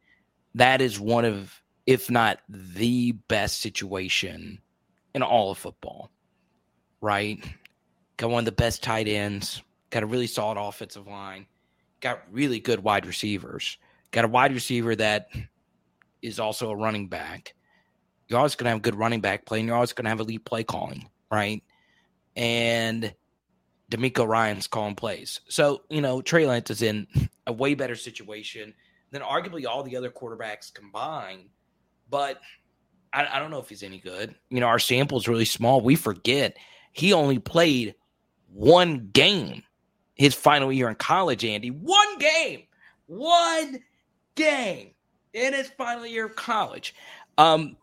That 0.54 0.80
is 0.80 0.98
one 0.98 1.24
of, 1.24 1.60
if 1.86 2.10
not 2.10 2.40
the 2.48 3.12
best 3.12 3.60
situation 3.60 4.60
in 5.14 5.22
all 5.22 5.50
of 5.50 5.58
football, 5.58 6.10
right? 7.00 7.42
Got 8.16 8.30
one 8.30 8.40
of 8.40 8.44
the 8.44 8.52
best 8.52 8.82
tight 8.82 9.08
ends, 9.08 9.62
got 9.90 10.02
a 10.02 10.06
really 10.06 10.26
solid 10.26 10.58
offensive 10.58 11.06
line, 11.06 11.46
got 12.00 12.22
really 12.30 12.60
good 12.60 12.80
wide 12.80 13.06
receivers, 13.06 13.78
got 14.10 14.24
a 14.24 14.28
wide 14.28 14.52
receiver 14.52 14.94
that 14.96 15.28
is 16.22 16.38
also 16.38 16.70
a 16.70 16.76
running 16.76 17.08
back. 17.08 17.54
You're 18.28 18.38
always 18.38 18.54
going 18.54 18.66
to 18.66 18.70
have 18.70 18.82
good 18.82 18.94
running 18.94 19.20
back 19.20 19.46
play, 19.46 19.58
and 19.58 19.66
you're 19.66 19.74
always 19.74 19.92
going 19.92 20.04
to 20.04 20.10
have 20.10 20.20
elite 20.20 20.44
play 20.44 20.62
calling, 20.62 21.08
right? 21.30 21.62
And 22.36 23.12
DeMeco 23.90 24.26
Ryans 24.26 24.66
calling 24.66 24.94
plays. 24.94 25.40
So, 25.48 25.82
you 25.90 26.00
know, 26.00 26.22
Trey 26.22 26.46
Lance 26.46 26.70
is 26.70 26.82
in 26.82 27.06
a 27.46 27.52
way 27.52 27.74
better 27.74 27.96
situation 27.96 28.72
than 29.10 29.22
arguably 29.22 29.66
all 29.66 29.82
the 29.82 29.96
other 29.96 30.10
quarterbacks 30.10 30.72
combined. 30.72 31.48
But 32.08 32.40
I, 33.12 33.26
I 33.26 33.38
don't 33.38 33.50
know 33.50 33.58
if 33.58 33.68
he's 33.68 33.82
any 33.82 33.98
good. 33.98 34.34
You 34.48 34.60
know, 34.60 34.66
our 34.66 34.78
sample 34.78 35.18
is 35.18 35.28
really 35.28 35.44
small. 35.44 35.80
We 35.80 35.96
forget 35.96 36.56
he 36.92 37.12
only 37.12 37.38
played 37.38 37.94
one 38.52 39.10
game 39.12 39.62
his 40.14 40.34
final 40.34 40.72
year 40.72 40.88
in 40.88 40.96
college, 40.96 41.44
Andy. 41.44 41.70
One 41.70 42.18
game. 42.18 42.64
One 43.06 43.80
game 44.34 44.90
in 45.32 45.54
his 45.54 45.68
final 45.70 46.06
year 46.06 46.26
of 46.26 46.36
college. 46.36 46.94
Um, 47.38 47.76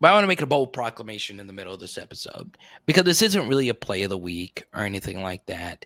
but 0.00 0.10
I 0.10 0.12
want 0.12 0.24
to 0.24 0.28
make 0.28 0.42
a 0.42 0.46
bold 0.46 0.72
proclamation 0.72 1.40
in 1.40 1.46
the 1.46 1.52
middle 1.52 1.74
of 1.74 1.80
this 1.80 1.98
episode 1.98 2.56
because 2.86 3.04
this 3.04 3.22
isn't 3.22 3.48
really 3.48 3.68
a 3.68 3.74
play 3.74 4.02
of 4.02 4.10
the 4.10 4.18
week 4.18 4.64
or 4.74 4.82
anything 4.82 5.22
like 5.22 5.44
that. 5.46 5.84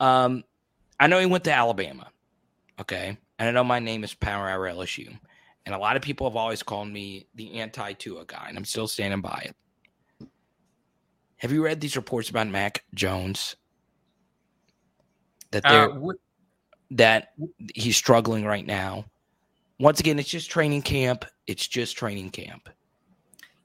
Um, 0.00 0.44
I 0.98 1.06
know 1.06 1.18
he 1.18 1.26
went 1.26 1.44
to 1.44 1.52
Alabama, 1.52 2.08
okay, 2.80 3.16
and 3.38 3.48
I 3.48 3.52
know 3.52 3.64
my 3.64 3.78
name 3.78 4.04
is 4.04 4.14
Power 4.14 4.48
Hour 4.48 4.68
LSU, 4.68 5.16
and 5.64 5.74
a 5.74 5.78
lot 5.78 5.96
of 5.96 6.02
people 6.02 6.28
have 6.28 6.36
always 6.36 6.62
called 6.62 6.88
me 6.88 7.26
the 7.34 7.54
anti 7.60 7.92
Tua 7.94 8.24
guy, 8.26 8.46
and 8.48 8.56
I'm 8.56 8.64
still 8.64 8.88
standing 8.88 9.20
by 9.20 9.46
it. 9.46 10.28
Have 11.38 11.52
you 11.52 11.62
read 11.62 11.80
these 11.80 11.96
reports 11.96 12.30
about 12.30 12.48
Mac 12.48 12.84
Jones? 12.94 13.56
That 15.52 15.62
they're 15.62 15.90
uh, 15.90 16.12
that 16.92 17.28
he's 17.74 17.96
struggling 17.96 18.44
right 18.44 18.66
now 18.66 19.06
once 19.78 20.00
again, 20.00 20.18
it's 20.18 20.28
just 20.28 20.50
training 20.50 20.82
camp. 20.82 21.24
It's 21.46 21.66
just 21.66 21.96
training 21.96 22.30
camp. 22.30 22.68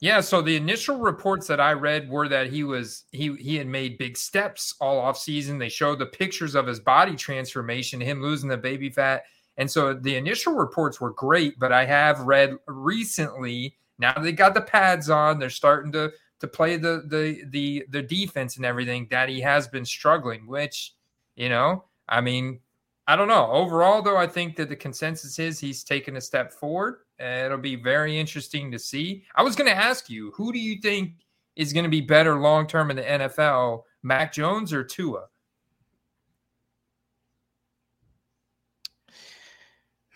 Yeah, 0.02 0.20
so 0.20 0.42
the 0.42 0.56
initial 0.56 0.98
reports 0.98 1.46
that 1.46 1.62
I 1.62 1.74
read 1.74 2.10
were 2.10 2.28
that 2.28 2.48
he 2.48 2.64
was 2.64 3.06
he 3.12 3.36
he 3.36 3.56
had 3.56 3.68
made 3.68 4.00
big 4.00 4.18
steps 4.18 4.74
all 4.82 5.00
off 5.00 5.18
season. 5.18 5.60
They 5.60 5.70
showed 5.70 6.00
the 6.00 6.08
pictures 6.08 6.56
of 6.56 6.66
his 6.66 6.80
body 6.80 7.16
transformation, 7.16 8.02
him 8.02 8.22
losing 8.22 8.50
the 8.50 8.58
baby 8.58 8.90
fat. 8.90 9.24
And 9.58 9.70
so 9.70 9.94
the 9.94 10.16
initial 10.16 10.54
reports 10.56 11.00
were 11.00 11.12
great, 11.12 11.60
but 11.60 11.72
I 11.72 11.86
have 11.86 12.22
read 12.22 12.58
recently 12.68 13.76
now 14.00 14.14
they 14.14 14.32
got 14.32 14.56
the 14.56 14.62
pads 14.62 15.10
on, 15.12 15.38
they're 15.38 15.52
starting 15.52 15.92
to 15.92 16.12
to 16.40 16.48
play 16.48 16.78
the 16.78 17.04
the 17.08 17.44
the 17.52 17.86
the 17.90 18.02
defense 18.02 18.58
and 18.58 18.66
everything 18.66 19.08
that 19.12 19.30
he 19.30 19.40
has 19.42 19.68
been 19.68 19.86
struggling, 19.86 20.48
which, 20.48 20.96
you 21.36 21.50
know, 21.50 21.86
I 22.10 22.22
mean, 22.22 22.60
I 23.06 23.16
don't 23.16 23.28
know. 23.28 23.52
Overall, 23.52 24.02
though, 24.02 24.18
I 24.18 24.26
think 24.26 24.56
that 24.56 24.70
the 24.70 24.76
consensus 24.76 25.38
is 25.38 25.60
he's 25.60 25.84
taken 25.84 26.18
a 26.18 26.22
step 26.22 26.52
forward. 26.52 27.02
Uh, 27.22 27.46
it'll 27.46 27.58
be 27.58 27.76
very 27.76 28.18
interesting 28.18 28.72
to 28.72 28.80
see. 28.80 29.24
I 29.36 29.44
was 29.44 29.56
going 29.56 29.70
to 29.70 29.76
ask 29.76 30.10
you, 30.10 30.32
who 30.32 30.52
do 30.52 30.60
you 30.60 30.82
think 30.82 31.12
is 31.56 31.74
going 31.74 31.84
to 31.84 31.90
be 31.90 32.02
better 32.02 32.40
long 32.40 32.66
term 32.66 32.90
in 32.90 32.98
the 32.98 33.04
NFL, 33.04 33.84
Mac 34.02 34.34
Jones 34.34 34.74
or 34.74 34.84
Tua? 34.84 35.26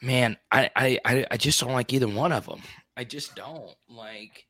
Man, 0.01 0.37
I, 0.51 0.69
I 0.75 1.25
I 1.31 1.37
just 1.37 1.59
don't 1.59 1.73
like 1.73 1.91
either 1.91 2.07
one 2.07 2.31
of 2.31 2.45
them. 2.45 2.61
I 2.95 3.03
just 3.03 3.35
don't 3.35 3.73
like 3.89 4.45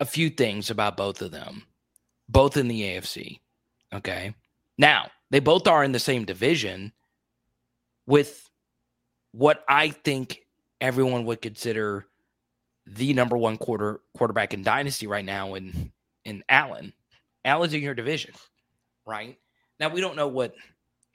a 0.00 0.06
few 0.06 0.30
things 0.30 0.70
about 0.70 0.96
both 0.96 1.20
of 1.20 1.30
them, 1.30 1.64
both 2.28 2.56
in 2.56 2.68
the 2.68 2.80
AFC. 2.80 3.40
Okay, 3.92 4.34
now 4.78 5.10
they 5.30 5.40
both 5.40 5.68
are 5.68 5.84
in 5.84 5.92
the 5.92 5.98
same 5.98 6.24
division 6.24 6.92
with 8.06 8.48
what 9.32 9.64
I 9.68 9.90
think 9.90 10.40
everyone 10.80 11.24
would 11.26 11.42
consider 11.42 12.06
the 12.86 13.12
number 13.14 13.36
one 13.36 13.58
quarter 13.58 14.00
quarterback 14.16 14.54
in 14.54 14.62
dynasty 14.62 15.06
right 15.06 15.24
now 15.24 15.54
in 15.54 15.92
in 16.24 16.44
Allen. 16.48 16.92
Allen's 17.44 17.74
in 17.74 17.82
your 17.82 17.94
division, 17.94 18.32
right? 19.06 19.36
Now 19.80 19.88
we 19.88 20.00
don't 20.00 20.16
know 20.16 20.28
what 20.28 20.54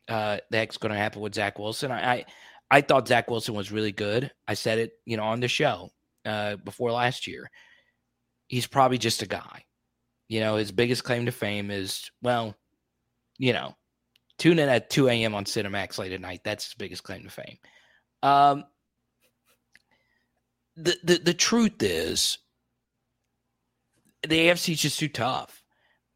uh, 0.09 0.37
the 0.49 0.57
heck's 0.57 0.77
going 0.77 0.91
to 0.91 0.97
happen 0.97 1.21
with 1.21 1.35
Zach 1.35 1.57
Wilson. 1.57 1.91
I, 1.91 2.13
I, 2.13 2.25
I 2.69 2.81
thought 2.81 3.07
Zach 3.07 3.29
Wilson 3.29 3.53
was 3.53 3.71
really 3.71 3.93
good. 3.93 4.31
I 4.47 4.55
said 4.55 4.79
it, 4.79 4.93
you 5.05 5.15
know, 5.15 5.23
on 5.23 5.39
the 5.39 5.47
show 5.47 5.89
uh, 6.25 6.57
before 6.57 6.91
last 6.91 7.27
year. 7.27 7.49
He's 8.47 8.67
probably 8.67 8.97
just 8.97 9.21
a 9.21 9.27
guy. 9.27 9.63
You 10.27 10.41
know, 10.41 10.57
his 10.57 10.71
biggest 10.71 11.05
claim 11.05 11.25
to 11.25 11.31
fame 11.31 11.71
is 11.71 12.11
well, 12.21 12.55
you 13.37 13.53
know, 13.53 13.75
Tune 14.37 14.59
in 14.59 14.69
at 14.69 14.89
2 14.89 15.09
a.m. 15.09 15.33
on 15.33 15.45
Cinemax 15.45 15.97
late 15.97 16.11
at 16.11 16.21
night. 16.21 16.41
That's 16.43 16.65
his 16.65 16.73
biggest 16.75 17.03
claim 17.03 17.23
to 17.23 17.29
fame. 17.29 17.57
Um, 18.27 18.65
the, 20.75 20.97
the 21.03 21.17
the 21.19 21.33
truth 21.33 21.81
is, 21.81 22.37
the 24.27 24.47
AFC 24.47 24.73
is 24.73 24.81
just 24.81 24.99
too 24.99 25.07
tough. 25.07 25.63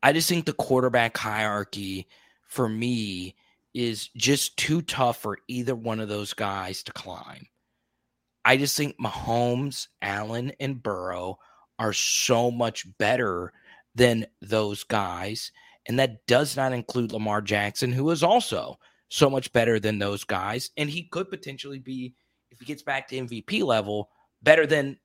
I 0.03 0.13
just 0.13 0.27
think 0.27 0.45
the 0.45 0.53
quarterback 0.53 1.17
hierarchy 1.17 2.07
for 2.47 2.67
me 2.67 3.35
is 3.73 4.09
just 4.17 4.57
too 4.57 4.81
tough 4.81 5.21
for 5.21 5.37
either 5.47 5.75
one 5.75 5.99
of 5.99 6.09
those 6.09 6.33
guys 6.33 6.83
to 6.83 6.91
climb. 6.91 7.47
I 8.43 8.57
just 8.57 8.75
think 8.75 8.99
Mahomes, 8.99 9.87
Allen, 10.01 10.51
and 10.59 10.81
Burrow 10.81 11.39
are 11.79 11.93
so 11.93 12.51
much 12.51 12.85
better 12.97 13.53
than 13.95 14.25
those 14.41 14.83
guys. 14.83 15.51
And 15.87 15.97
that 15.99 16.25
does 16.27 16.57
not 16.57 16.73
include 16.73 17.13
Lamar 17.13 17.41
Jackson, 17.41 17.91
who 17.93 18.09
is 18.09 18.23
also 18.23 18.79
so 19.11 19.29
much 19.29 19.51
better 19.51 19.77
than 19.77 19.99
those 19.99 20.23
guys. 20.23 20.71
And 20.77 20.89
he 20.89 21.03
could 21.03 21.29
potentially 21.29 21.79
be, 21.79 22.15
if 22.49 22.59
he 22.59 22.65
gets 22.65 22.81
back 22.81 23.09
to 23.09 23.17
MVP 23.17 23.61
level, 23.63 24.09
better 24.41 24.65
than 24.65 24.97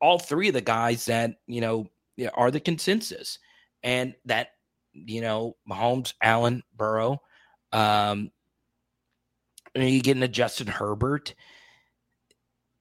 all 0.00 0.18
three 0.18 0.48
of 0.48 0.54
the 0.54 0.62
guys 0.62 1.04
that, 1.04 1.36
you 1.46 1.60
know, 1.60 1.86
are 2.34 2.50
the 2.50 2.60
consensus. 2.60 3.38
and 3.82 4.14
that 4.24 4.48
you 4.92 5.20
know 5.20 5.56
Mahomes, 5.68 6.14
Allen, 6.22 6.62
Burrow. 6.76 7.22
Um, 7.72 8.30
you 9.74 10.02
get 10.02 10.16
into 10.16 10.28
Justin 10.28 10.66
Herbert. 10.66 11.34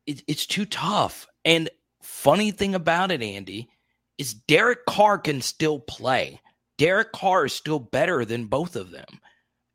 It, 0.07 0.23
it's 0.27 0.45
too 0.45 0.65
tough. 0.65 1.27
And 1.45 1.69
funny 2.01 2.51
thing 2.51 2.75
about 2.75 3.11
it, 3.11 3.21
Andy, 3.21 3.69
is 4.17 4.33
Derek 4.33 4.85
Carr 4.85 5.17
can 5.19 5.41
still 5.41 5.79
play. 5.79 6.41
Derek 6.77 7.11
Carr 7.11 7.45
is 7.45 7.53
still 7.53 7.79
better 7.79 8.25
than 8.25 8.45
both 8.45 8.75
of 8.75 8.91
them. 8.91 9.19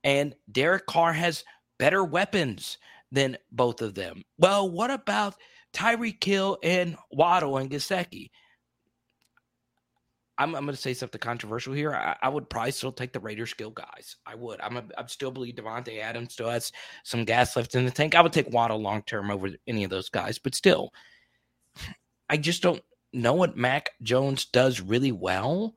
And 0.04 0.34
Derek 0.52 0.86
Carr 0.86 1.12
has 1.12 1.42
better 1.78 2.04
weapons 2.04 2.78
than 3.10 3.36
both 3.50 3.82
of 3.82 3.94
them. 3.94 4.22
Well, 4.38 4.70
what 4.70 4.90
about 4.90 5.34
Tyreek 5.72 6.22
Hill 6.22 6.58
and 6.62 6.96
Waddle 7.10 7.56
and 7.56 7.70
Gesicki? 7.70 8.30
I'm, 10.36 10.54
I'm 10.54 10.64
going 10.64 10.74
to 10.74 10.80
say 10.80 10.94
something 10.94 11.20
controversial 11.20 11.72
here. 11.74 11.94
I, 11.94 12.16
I, 12.22 12.28
would 12.28 12.50
probably 12.50 12.72
still 12.72 12.90
take 12.90 13.12
the 13.12 13.20
Raiders 13.20 13.50
skill 13.50 13.70
guys. 13.70 14.16
I 14.26 14.34
would. 14.34 14.60
I'm 14.60 14.76
a, 14.76 14.84
I 14.98 15.06
still 15.06 15.30
believe 15.30 15.54
Davante 15.54 16.00
Adams 16.00 16.32
still 16.32 16.50
has 16.50 16.72
some 17.04 17.24
gas 17.24 17.54
left 17.54 17.74
in 17.76 17.84
the 17.84 17.90
tank. 17.90 18.14
I 18.14 18.20
would 18.20 18.32
take 18.32 18.52
Waddle 18.52 18.82
long 18.82 19.02
term 19.02 19.30
over 19.30 19.50
any 19.68 19.84
of 19.84 19.90
those 19.90 20.08
guys, 20.08 20.38
but 20.38 20.56
still, 20.56 20.92
I 22.28 22.36
just 22.36 22.62
don't 22.62 22.82
know 23.12 23.34
what 23.34 23.56
Mac 23.56 23.90
Jones 24.02 24.46
does 24.46 24.80
really 24.80 25.12
well. 25.12 25.74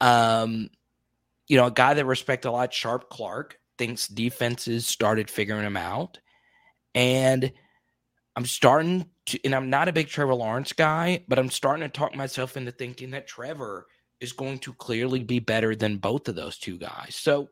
Um, 0.00 0.70
you 1.52 1.58
know, 1.58 1.66
a 1.66 1.70
guy 1.70 1.92
that 1.92 2.06
respect 2.06 2.46
a 2.46 2.50
lot, 2.50 2.72
Sharp 2.72 3.10
Clark, 3.10 3.58
thinks 3.76 4.08
defenses 4.08 4.86
started 4.86 5.28
figuring 5.28 5.66
him 5.66 5.76
out, 5.76 6.18
and 6.94 7.52
I'm 8.34 8.46
starting 8.46 9.04
to, 9.26 9.38
and 9.44 9.54
I'm 9.54 9.68
not 9.68 9.86
a 9.86 9.92
big 9.92 10.08
Trevor 10.08 10.34
Lawrence 10.34 10.72
guy, 10.72 11.26
but 11.28 11.38
I'm 11.38 11.50
starting 11.50 11.82
to 11.82 11.90
talk 11.90 12.16
myself 12.16 12.56
into 12.56 12.72
thinking 12.72 13.10
that 13.10 13.26
Trevor 13.26 13.86
is 14.18 14.32
going 14.32 14.60
to 14.60 14.72
clearly 14.72 15.24
be 15.24 15.40
better 15.40 15.76
than 15.76 15.98
both 15.98 16.26
of 16.26 16.36
those 16.36 16.56
two 16.56 16.78
guys. 16.78 17.16
So, 17.16 17.50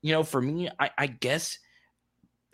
you 0.00 0.14
know, 0.14 0.22
for 0.22 0.40
me, 0.40 0.70
I, 0.78 0.90
I 0.96 1.06
guess, 1.06 1.58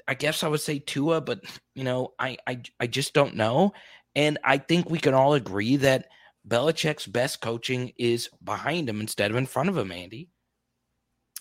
I 0.09 0.15
guess 0.15 0.43
I 0.43 0.49
would 0.49 0.61
say 0.61 0.81
Tua, 0.81 1.21
but 1.21 1.45
you 1.77 1.85
know, 1.85 2.13
I, 2.19 2.39
I, 2.45 2.63
I 2.81 2.89
just 2.89 3.15
don't 3.15 3.37
know, 3.37 3.73
and 4.17 4.37
I 4.43 4.59
think 4.59 4.91
we 4.91 4.99
can 4.99 5.15
all 5.15 5.35
agree 5.35 5.77
that 5.77 6.09
Belichick's 6.49 7.07
best 7.07 7.41
coaching 7.41 7.93
is 7.97 8.29
behind 8.43 8.89
him 8.89 9.01
instead 9.01 9.31
of 9.31 9.37
in 9.37 9.47
front 9.47 9.69
of 9.69 9.79
him, 9.79 9.93
Andy. 9.93 10.29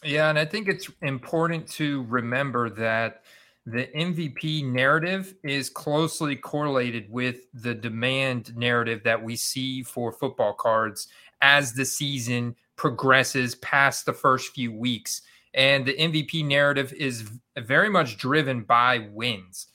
Yeah, 0.04 0.30
and 0.30 0.38
I 0.38 0.46
think 0.46 0.68
it's 0.68 0.90
important 1.02 1.68
to 1.72 2.04
remember 2.04 2.70
that 2.72 3.24
the 3.66 3.88
MVP 3.96 4.64
narrative 4.72 5.34
is 5.44 5.70
closely 5.70 6.36
correlated 6.36 7.12
with 7.12 7.48
the 7.54 7.74
demand 7.74 8.56
narrative 8.56 9.02
that 9.04 9.24
we 9.24 9.36
see 9.36 9.82
for 9.82 10.12
football 10.12 10.54
cards 10.54 11.08
as 11.42 11.74
the 11.74 11.86
season 11.86 12.56
progresses 12.76 13.56
past 13.56 14.06
the 14.06 14.14
first 14.14 14.54
few 14.54 14.72
weeks. 14.72 15.22
And 15.56 15.86
the 15.86 15.96
MVP 15.96 16.46
narrative 16.46 16.94
is 16.94 17.28
very 17.58 17.90
much 17.90 18.18
driven 18.18 18.64
by 18.64 19.08
wins. 19.12 19.68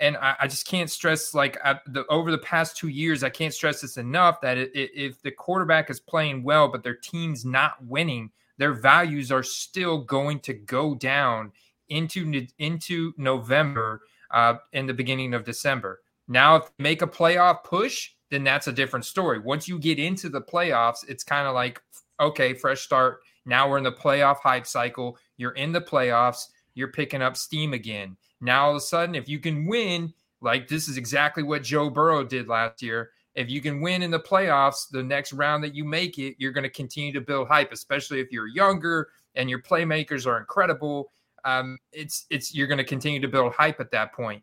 And 0.00 0.16
I, 0.16 0.36
I 0.40 0.46
just 0.48 0.66
can't 0.66 0.90
stress, 0.90 1.34
like 1.34 1.58
the, 1.86 2.04
over 2.08 2.30
the 2.30 2.38
past 2.38 2.76
two 2.76 2.88
years, 2.88 3.22
I 3.22 3.30
can't 3.30 3.54
stress 3.54 3.82
this 3.82 3.98
enough 3.98 4.40
that 4.40 4.56
it, 4.56 4.70
it, 4.74 4.90
if 4.94 5.22
the 5.22 5.30
quarterback 5.30 5.90
is 5.90 6.00
playing 6.00 6.42
well, 6.42 6.68
but 6.68 6.82
their 6.82 6.94
team's 6.94 7.44
not 7.44 7.84
winning, 7.84 8.30
their 8.58 8.74
values 8.74 9.32
are 9.32 9.42
still 9.42 9.98
going 9.98 10.40
to 10.40 10.52
go 10.52 10.94
down 10.94 11.52
into 11.88 12.46
into 12.58 13.14
November 13.16 14.02
uh, 14.30 14.54
in 14.72 14.86
the 14.86 14.94
beginning 14.94 15.34
of 15.34 15.44
December. 15.44 16.00
Now, 16.26 16.56
if 16.56 16.64
they 16.76 16.82
make 16.82 17.02
a 17.02 17.06
playoff 17.06 17.64
push, 17.64 18.10
then 18.30 18.44
that's 18.44 18.66
a 18.66 18.72
different 18.72 19.06
story. 19.06 19.38
Once 19.38 19.66
you 19.66 19.78
get 19.78 19.98
into 19.98 20.28
the 20.28 20.42
playoffs, 20.42 21.08
it's 21.08 21.24
kind 21.24 21.48
of 21.48 21.54
like 21.54 21.80
okay, 22.20 22.52
fresh 22.52 22.82
start. 22.82 23.20
Now 23.46 23.70
we're 23.70 23.78
in 23.78 23.84
the 23.84 23.92
playoff 23.92 24.38
hype 24.38 24.66
cycle. 24.66 25.16
You're 25.36 25.52
in 25.52 25.72
the 25.72 25.80
playoffs. 25.80 26.48
You're 26.74 26.92
picking 26.92 27.22
up 27.22 27.36
steam 27.36 27.72
again. 27.72 28.16
Now 28.40 28.66
all 28.66 28.70
of 28.72 28.76
a 28.76 28.80
sudden, 28.80 29.14
if 29.14 29.28
you 29.28 29.38
can 29.38 29.66
win, 29.66 30.12
like 30.40 30.68
this 30.68 30.88
is 30.88 30.96
exactly 30.96 31.42
what 31.42 31.62
Joe 31.62 31.90
Burrow 31.90 32.24
did 32.24 32.48
last 32.48 32.82
year. 32.82 33.10
If 33.38 33.50
you 33.50 33.60
can 33.60 33.80
win 33.80 34.02
in 34.02 34.10
the 34.10 34.20
playoffs, 34.20 34.88
the 34.90 35.02
next 35.02 35.32
round 35.32 35.62
that 35.64 35.74
you 35.74 35.84
make 35.84 36.18
it, 36.18 36.34
you're 36.38 36.52
going 36.52 36.64
to 36.64 36.70
continue 36.70 37.12
to 37.12 37.20
build 37.20 37.48
hype, 37.48 37.72
especially 37.72 38.20
if 38.20 38.32
you're 38.32 38.48
younger 38.48 39.08
and 39.34 39.48
your 39.48 39.62
playmakers 39.62 40.26
are 40.26 40.38
incredible 40.38 41.10
um, 41.44 41.78
it's 41.92 42.26
it's 42.30 42.54
you're 42.54 42.66
going 42.66 42.78
to 42.78 42.84
continue 42.84 43.20
to 43.20 43.28
build 43.28 43.52
hype 43.54 43.80
at 43.80 43.90
that 43.92 44.12
point. 44.12 44.42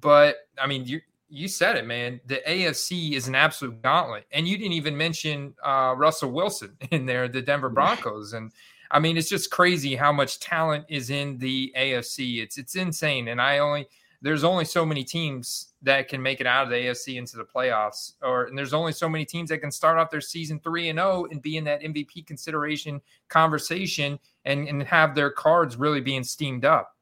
But 0.00 0.36
I 0.58 0.66
mean, 0.66 0.84
you 0.84 1.00
you 1.28 1.48
said 1.48 1.76
it, 1.76 1.86
man. 1.86 2.20
The 2.26 2.40
AFC 2.46 3.12
is 3.12 3.28
an 3.28 3.34
absolute 3.34 3.82
gauntlet, 3.82 4.26
and 4.32 4.46
you 4.46 4.56
didn't 4.56 4.74
even 4.74 4.96
mention 4.96 5.54
uh, 5.64 5.94
Russell 5.96 6.30
Wilson 6.30 6.76
in 6.90 7.06
there, 7.06 7.28
the 7.28 7.42
Denver 7.42 7.70
Broncos, 7.70 8.32
and 8.32 8.52
I 8.90 9.00
mean, 9.00 9.16
it's 9.16 9.28
just 9.28 9.50
crazy 9.50 9.96
how 9.96 10.12
much 10.12 10.38
talent 10.38 10.84
is 10.88 11.10
in 11.10 11.38
the 11.38 11.72
AFC. 11.76 12.42
It's 12.42 12.58
it's 12.58 12.76
insane, 12.76 13.28
and 13.28 13.40
I 13.40 13.58
only 13.58 13.86
there's 14.24 14.42
only 14.42 14.64
so 14.64 14.86
many 14.86 15.04
teams 15.04 15.74
that 15.82 16.08
can 16.08 16.22
make 16.22 16.40
it 16.40 16.46
out 16.46 16.64
of 16.64 16.70
the 16.70 16.76
AFC 16.76 17.16
into 17.16 17.36
the 17.36 17.44
playoffs, 17.44 18.14
or 18.22 18.44
and 18.44 18.56
there's 18.56 18.72
only 18.72 18.90
so 18.90 19.06
many 19.06 19.26
teams 19.26 19.50
that 19.50 19.58
can 19.58 19.70
start 19.70 19.98
off 19.98 20.10
their 20.10 20.22
season 20.22 20.58
three 20.60 20.88
and 20.88 20.98
zero 20.98 21.26
and 21.30 21.42
be 21.42 21.58
in 21.58 21.64
that 21.64 21.82
MVP 21.82 22.26
consideration 22.26 23.02
conversation 23.28 24.18
and 24.46 24.66
and 24.66 24.82
have 24.84 25.14
their 25.14 25.30
cards 25.30 25.76
really 25.76 26.00
being 26.00 26.24
steamed 26.24 26.64
up. 26.64 26.96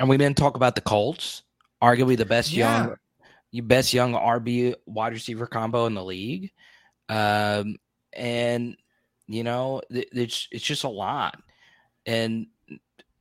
And 0.00 0.08
we 0.08 0.16
didn't 0.16 0.38
talk 0.38 0.56
about 0.56 0.74
the 0.74 0.80
Colts, 0.80 1.42
arguably 1.82 2.16
the 2.16 2.24
best 2.24 2.50
yeah. 2.50 2.94
young, 3.52 3.66
best 3.68 3.92
young 3.92 4.14
RB 4.14 4.74
wide 4.86 5.12
receiver 5.12 5.46
combo 5.46 5.84
in 5.84 5.92
the 5.92 6.02
league, 6.02 6.50
um, 7.10 7.76
and 8.14 8.74
you 9.26 9.44
know 9.44 9.82
it's 9.90 10.48
it's 10.50 10.64
just 10.64 10.84
a 10.84 10.88
lot. 10.88 11.36
And 12.06 12.46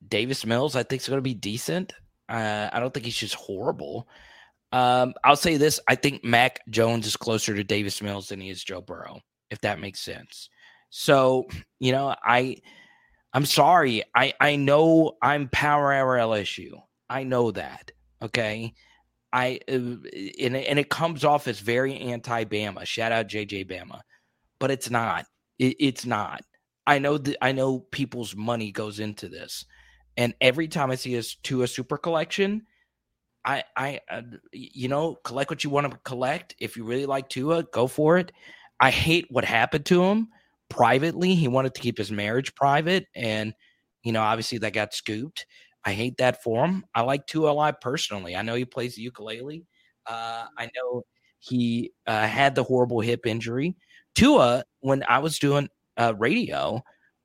Davis 0.08 0.46
Mills, 0.46 0.78
I 0.78 0.84
think, 0.84 1.02
is 1.02 1.10
going 1.10 1.18
to 1.18 1.22
be 1.22 1.34
decent. 1.34 1.92
Uh, 2.34 2.70
I 2.74 2.80
don't 2.80 2.92
think 2.94 3.06
he's 3.06 3.16
just 3.16 3.36
horrible. 3.36 4.08
Um, 4.72 5.14
I'll 5.24 5.36
say 5.36 5.58
this: 5.58 5.80
I 5.88 5.94
think 5.94 6.24
Mac 6.24 6.60
Jones 6.70 7.06
is 7.06 7.16
closer 7.16 7.54
to 7.54 7.64
Davis 7.64 8.02
Mills 8.02 8.30
than 8.30 8.42
he 8.42 8.50
is 8.50 8.64
Joe 8.64 8.82
Burrow, 8.82 9.22
if 9.52 9.62
that 9.62 9.80
makes 9.80 10.02
sense. 10.02 10.50
So, 10.90 11.48
you 11.80 11.92
know, 11.92 12.16
I 12.26 12.58
I'm 13.34 13.46
sorry. 13.46 14.04
I 14.16 14.34
I 14.42 14.56
know 14.56 15.14
I'm 15.22 15.48
power 15.50 15.94
hour 15.94 16.18
LSU. 16.18 16.72
I 17.08 17.24
know 17.24 17.52
that. 17.52 17.92
Okay. 18.22 18.74
I 19.32 19.60
uh, 19.68 19.74
and 20.40 20.56
and 20.56 20.80
it 20.80 20.90
comes 20.90 21.24
off 21.24 21.48
as 21.48 21.60
very 21.60 21.98
anti 21.98 22.46
Bama. 22.46 22.86
Shout 22.86 23.12
out 23.12 23.28
JJ 23.28 23.70
Bama, 23.70 24.02
but 24.60 24.72
it's 24.72 24.90
not. 24.90 25.26
It, 25.60 25.76
it's 25.80 26.06
not. 26.06 26.42
I 26.88 26.98
know 27.00 27.20
that 27.20 27.38
I 27.44 27.52
know 27.52 27.80
people's 27.80 28.36
money 28.36 28.72
goes 28.72 29.00
into 29.00 29.30
this. 29.30 29.66
And 30.18 30.34
every 30.42 30.68
time 30.68 30.92
I 30.92 30.96
see 30.96 31.16
a 31.16 31.24
to 31.44 31.64
a 31.64 31.68
super 31.68 31.98
collection, 31.98 32.64
I 33.46 33.64
I 33.76 34.00
uh, 34.10 34.22
you 34.52 34.88
know 34.88 35.16
collect 35.24 35.50
what 35.50 35.64
you 35.64 35.70
want 35.70 35.92
to 35.92 35.98
collect. 36.06 36.56
If 36.60 36.78
you 36.78 36.84
really 36.86 37.06
like 37.06 37.30
Tua, 37.30 37.64
go 37.64 37.88
for 37.88 38.18
it. 38.18 38.32
I 38.80 38.92
hate 38.92 39.28
what 39.30 39.46
happened 39.46 39.86
to 39.88 40.04
him 40.04 40.30
privately. 40.70 41.36
He 41.36 41.48
wanted 41.48 41.76
to 41.76 41.82
keep 41.82 41.98
his 41.98 42.12
marriage 42.12 42.56
private, 42.56 43.08
and 43.16 43.54
you 44.04 44.12
know 44.12 44.22
obviously 44.22 44.58
that 44.60 44.74
got 44.74 44.94
scooped. 44.94 45.46
I 45.86 45.94
hate 45.94 46.18
that 46.18 46.44
for 46.44 46.66
him. 46.66 46.86
I 46.96 47.02
like 47.02 47.28
Tua 47.28 47.52
a 47.52 47.54
lot 47.54 47.82
personally. 47.82 48.36
I 48.36 48.42
know 48.42 48.56
he 48.56 48.66
plays 48.66 48.96
the 48.96 49.02
ukulele. 49.02 49.66
Uh, 50.06 50.46
I 50.58 50.70
know 50.76 51.04
he 51.40 51.92
uh, 52.08 52.26
had 52.28 52.56
the 52.56 52.64
horrible 52.64 53.02
hip 53.02 53.26
injury. 53.26 53.76
Tua, 54.16 54.64
when 54.80 55.04
I 55.10 55.20
was 55.20 55.40
doing 55.40 55.68
uh, 55.98 56.14
radio, 56.18 56.82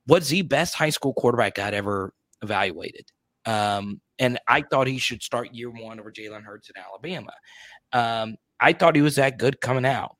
was 0.08 0.28
the 0.28 0.42
best 0.42 0.74
high 0.74 0.90
school 0.90 1.12
quarterback 1.14 1.58
I'd 1.58 1.74
ever 1.74 2.12
evaluated. 2.42 3.06
Um, 3.46 4.00
and 4.18 4.38
I 4.48 4.62
thought 4.62 4.86
he 4.86 4.98
should 4.98 5.22
start 5.22 5.54
year 5.54 5.70
one 5.70 6.00
over 6.00 6.12
Jalen 6.12 6.42
Hurts 6.42 6.70
in 6.70 6.80
Alabama. 6.80 7.32
Um, 7.92 8.36
I 8.60 8.72
thought 8.72 8.96
he 8.96 9.02
was 9.02 9.16
that 9.16 9.38
good 9.38 9.60
coming 9.60 9.86
out, 9.86 10.16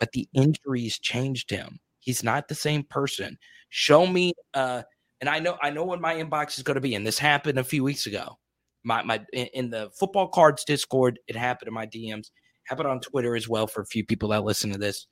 but 0.00 0.12
the 0.12 0.28
injuries 0.32 0.98
changed 0.98 1.50
him. 1.50 1.78
He's 2.00 2.24
not 2.24 2.48
the 2.48 2.54
same 2.54 2.82
person. 2.82 3.38
Show 3.68 4.06
me, 4.06 4.32
uh, 4.54 4.82
and 5.20 5.30
I 5.30 5.38
know 5.38 5.56
I 5.62 5.70
know 5.70 5.84
what 5.84 6.00
my 6.00 6.14
inbox 6.14 6.56
is 6.56 6.64
going 6.64 6.74
to 6.74 6.80
be, 6.80 6.94
and 6.94 7.06
this 7.06 7.18
happened 7.18 7.58
a 7.58 7.64
few 7.64 7.84
weeks 7.84 8.06
ago. 8.06 8.38
My 8.82 9.02
my 9.02 9.24
in 9.32 9.70
the 9.70 9.90
football 9.98 10.28
cards 10.28 10.64
Discord, 10.64 11.20
it 11.28 11.36
happened 11.36 11.68
in 11.68 11.74
my 11.74 11.86
DMs, 11.86 12.30
happened 12.64 12.88
on 12.88 13.00
Twitter 13.00 13.36
as 13.36 13.48
well 13.48 13.66
for 13.66 13.82
a 13.82 13.86
few 13.86 14.04
people 14.04 14.30
that 14.30 14.44
listen 14.44 14.72
to 14.72 14.78
this. 14.78 15.06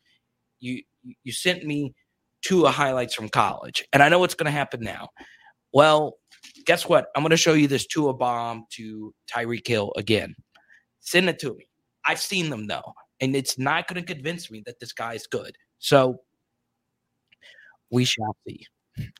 You 0.58 0.82
you 1.22 1.32
sent 1.32 1.64
me 1.64 1.94
two 2.42 2.64
highlights 2.66 3.14
from 3.14 3.28
college, 3.28 3.84
and 3.92 4.02
I 4.02 4.08
know 4.08 4.18
what's 4.18 4.34
going 4.34 4.46
to 4.46 4.58
happen 4.58 4.80
now. 4.80 5.10
Well, 5.72 6.16
guess 6.64 6.88
what? 6.88 7.08
I'm 7.14 7.22
going 7.22 7.30
to 7.30 7.36
show 7.36 7.54
you 7.54 7.68
this 7.68 7.86
Tua 7.86 8.14
bomb 8.14 8.66
to 8.70 9.14
Tyreek 9.32 9.66
Hill 9.66 9.92
again. 9.96 10.34
Send 11.00 11.28
it 11.28 11.38
to 11.40 11.54
me. 11.54 11.66
I've 12.06 12.20
seen 12.20 12.50
them 12.50 12.66
though, 12.66 12.94
and 13.20 13.36
it's 13.36 13.58
not 13.58 13.88
going 13.88 14.04
to 14.04 14.14
convince 14.14 14.50
me 14.50 14.62
that 14.66 14.80
this 14.80 14.92
guy 14.92 15.14
is 15.14 15.26
good. 15.26 15.56
So 15.78 16.20
we 17.90 18.04
shall 18.04 18.36
see. 18.46 18.66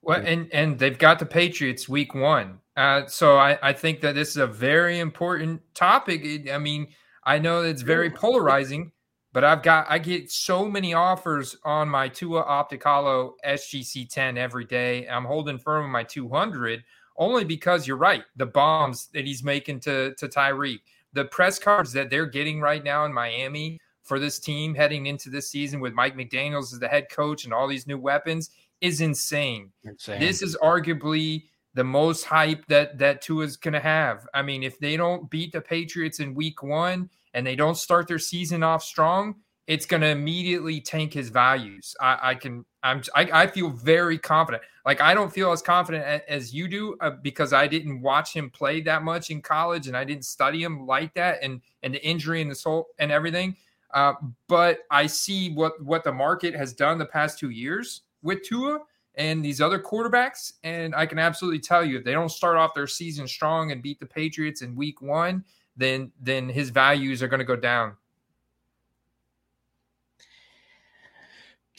Well, 0.03 0.23
and 0.25 0.49
and 0.53 0.79
they've 0.79 0.99
got 0.99 1.19
the 1.19 1.27
Patriots 1.27 1.89
week 1.89 2.15
one. 2.15 2.59
Uh, 2.77 3.07
so 3.07 3.37
I, 3.37 3.59
I 3.63 3.73
think 3.73 4.01
that 4.01 4.15
this 4.15 4.31
is 4.31 4.37
a 4.37 4.47
very 4.47 4.99
important 4.99 5.63
topic. 5.75 6.49
I 6.51 6.59
mean, 6.59 6.89
I 7.25 7.39
know 7.39 7.63
it's 7.63 7.83
very 7.83 8.11
polarizing, 8.11 8.93
but 9.33 9.45
I've 9.45 9.63
got 9.63 9.87
I 9.89 9.99
get 9.99 10.31
so 10.31 10.67
many 10.67 10.95
offers 10.95 11.57
on 11.65 11.89
my 11.89 12.09
Tua 12.09 12.41
Optic 12.41 12.83
Holo 12.85 13.35
SGC 13.47 14.09
10 14.09 14.39
every 14.39 14.65
day. 14.65 15.07
I'm 15.09 15.25
holding 15.25 15.59
firm 15.59 15.85
on 15.85 15.91
my 15.91 16.05
200 16.05 16.83
only 17.17 17.45
because 17.45 17.87
you're 17.87 17.97
right. 17.97 18.25
The 18.37 18.47
bombs 18.47 19.09
that 19.15 19.27
he's 19.27 19.43
making 19.43 19.81
to 19.81 20.15
to 20.15 20.29
Tyreek, 20.29 20.81
the 21.13 21.25
press 21.25 21.59
cards 21.59 21.93
that 21.93 22.11
they're 22.11 22.27
getting 22.27 22.61
right 22.61 22.83
now 22.83 23.05
in 23.05 23.13
Miami 23.13 23.79
for 24.03 24.19
this 24.19 24.39
team 24.39 24.75
heading 24.75 25.07
into 25.07 25.31
this 25.31 25.51
season 25.51 25.81
with 25.81 25.93
Mike 25.93 26.17
McDaniels 26.17 26.73
as 26.73 26.79
the 26.79 26.89
head 26.89 27.09
coach 27.11 27.45
and 27.45 27.53
all 27.53 27.69
these 27.69 27.87
new 27.87 27.99
weapons 27.99 28.51
is 28.81 29.01
insane. 29.01 29.71
insane. 29.85 30.21
This 30.21 30.43
is 30.43 30.57
arguably 30.63 31.45
the 31.75 31.85
most 31.85 32.25
hype 32.25 32.67
that 32.67 32.99
that 32.99 33.23
Tua's 33.23 33.57
going 33.57 33.75
to 33.75 33.81
have. 33.81 34.27
I 34.35 34.43
mean, 34.43 34.63
if 34.63 34.79
they 34.79 34.97
don't 34.97 35.31
beat 35.31 35.53
the 35.53 35.61
Patriots 35.61 36.21
in 36.21 36.35
week 36.35 36.63
1 36.63 37.09
and 37.35 37.47
they 37.47 37.55
don't 37.55 37.77
start 37.77 38.09
their 38.09 38.19
season 38.19 38.63
off 38.63 38.83
strong, 38.83 39.37
it's 39.67 39.87
going 39.87 40.01
to 40.01 40.09
immediately 40.09 40.81
tank 40.81 41.13
his 41.13 41.29
values. 41.29 41.95
I, 42.01 42.19
I 42.23 42.35
can, 42.35 42.65
I'm, 42.83 43.03
I, 43.15 43.29
I, 43.33 43.47
feel 43.47 43.71
very 43.71 44.19
confident. 44.19 44.63
Like 44.85 45.01
I 45.01 45.15
don't 45.15 45.33
feel 45.33 45.53
as 45.53 45.63
confident 45.63 46.05
as, 46.05 46.21
as 46.29 46.55
you 46.55 46.67
do 46.67 46.97
uh, 47.01 47.11
because 47.23 47.53
I 47.53 47.67
didn't 47.67 48.01
watch 48.01 48.35
him 48.35 48.51
play 48.51 48.81
that 48.83 49.03
much 49.03 49.31
in 49.31 49.43
college 49.43 49.87
and 49.87 49.97
I 49.97 50.05
didn't 50.05 50.25
study 50.25 50.63
him 50.63 50.87
like 50.87 51.15
that 51.15 51.39
and 51.43 51.61
and 51.83 51.95
the 51.95 52.05
injury 52.05 52.43
and 52.43 52.51
the 52.51 52.55
soul 52.55 52.89
and 52.99 53.13
everything. 53.13 53.57
Uh, 53.93 54.15
but 54.49 54.81
I 54.91 55.07
see 55.07 55.51
what 55.53 55.83
what 55.83 56.05
the 56.05 56.13
market 56.13 56.55
has 56.55 56.73
done 56.73 56.99
the 56.99 57.07
past 57.07 57.39
two 57.39 57.51
years 57.51 58.03
with 58.23 58.43
Tua 58.43 58.81
and 59.17 59.45
these 59.45 59.61
other 59.61 59.79
quarterbacks, 59.79 60.53
and 60.63 60.95
I 60.95 61.05
can 61.05 61.19
absolutely 61.19 61.59
tell 61.59 61.85
you 61.85 61.99
if 61.99 62.05
they 62.05 62.13
don't 62.13 62.31
start 62.31 62.57
off 62.57 62.75
their 62.75 62.87
season 62.87 63.27
strong 63.27 63.73
and 63.73 63.83
beat 63.83 63.99
the 63.99 64.07
Patriots 64.07 64.63
in 64.63 64.77
Week 64.77 65.03
One, 65.03 65.45
then 65.77 66.13
then 66.21 66.49
his 66.49 66.71
values 66.71 67.23
are 67.23 67.29
going 67.29 67.41
to 67.41 67.45
go 67.45 67.57
down. 67.57 67.97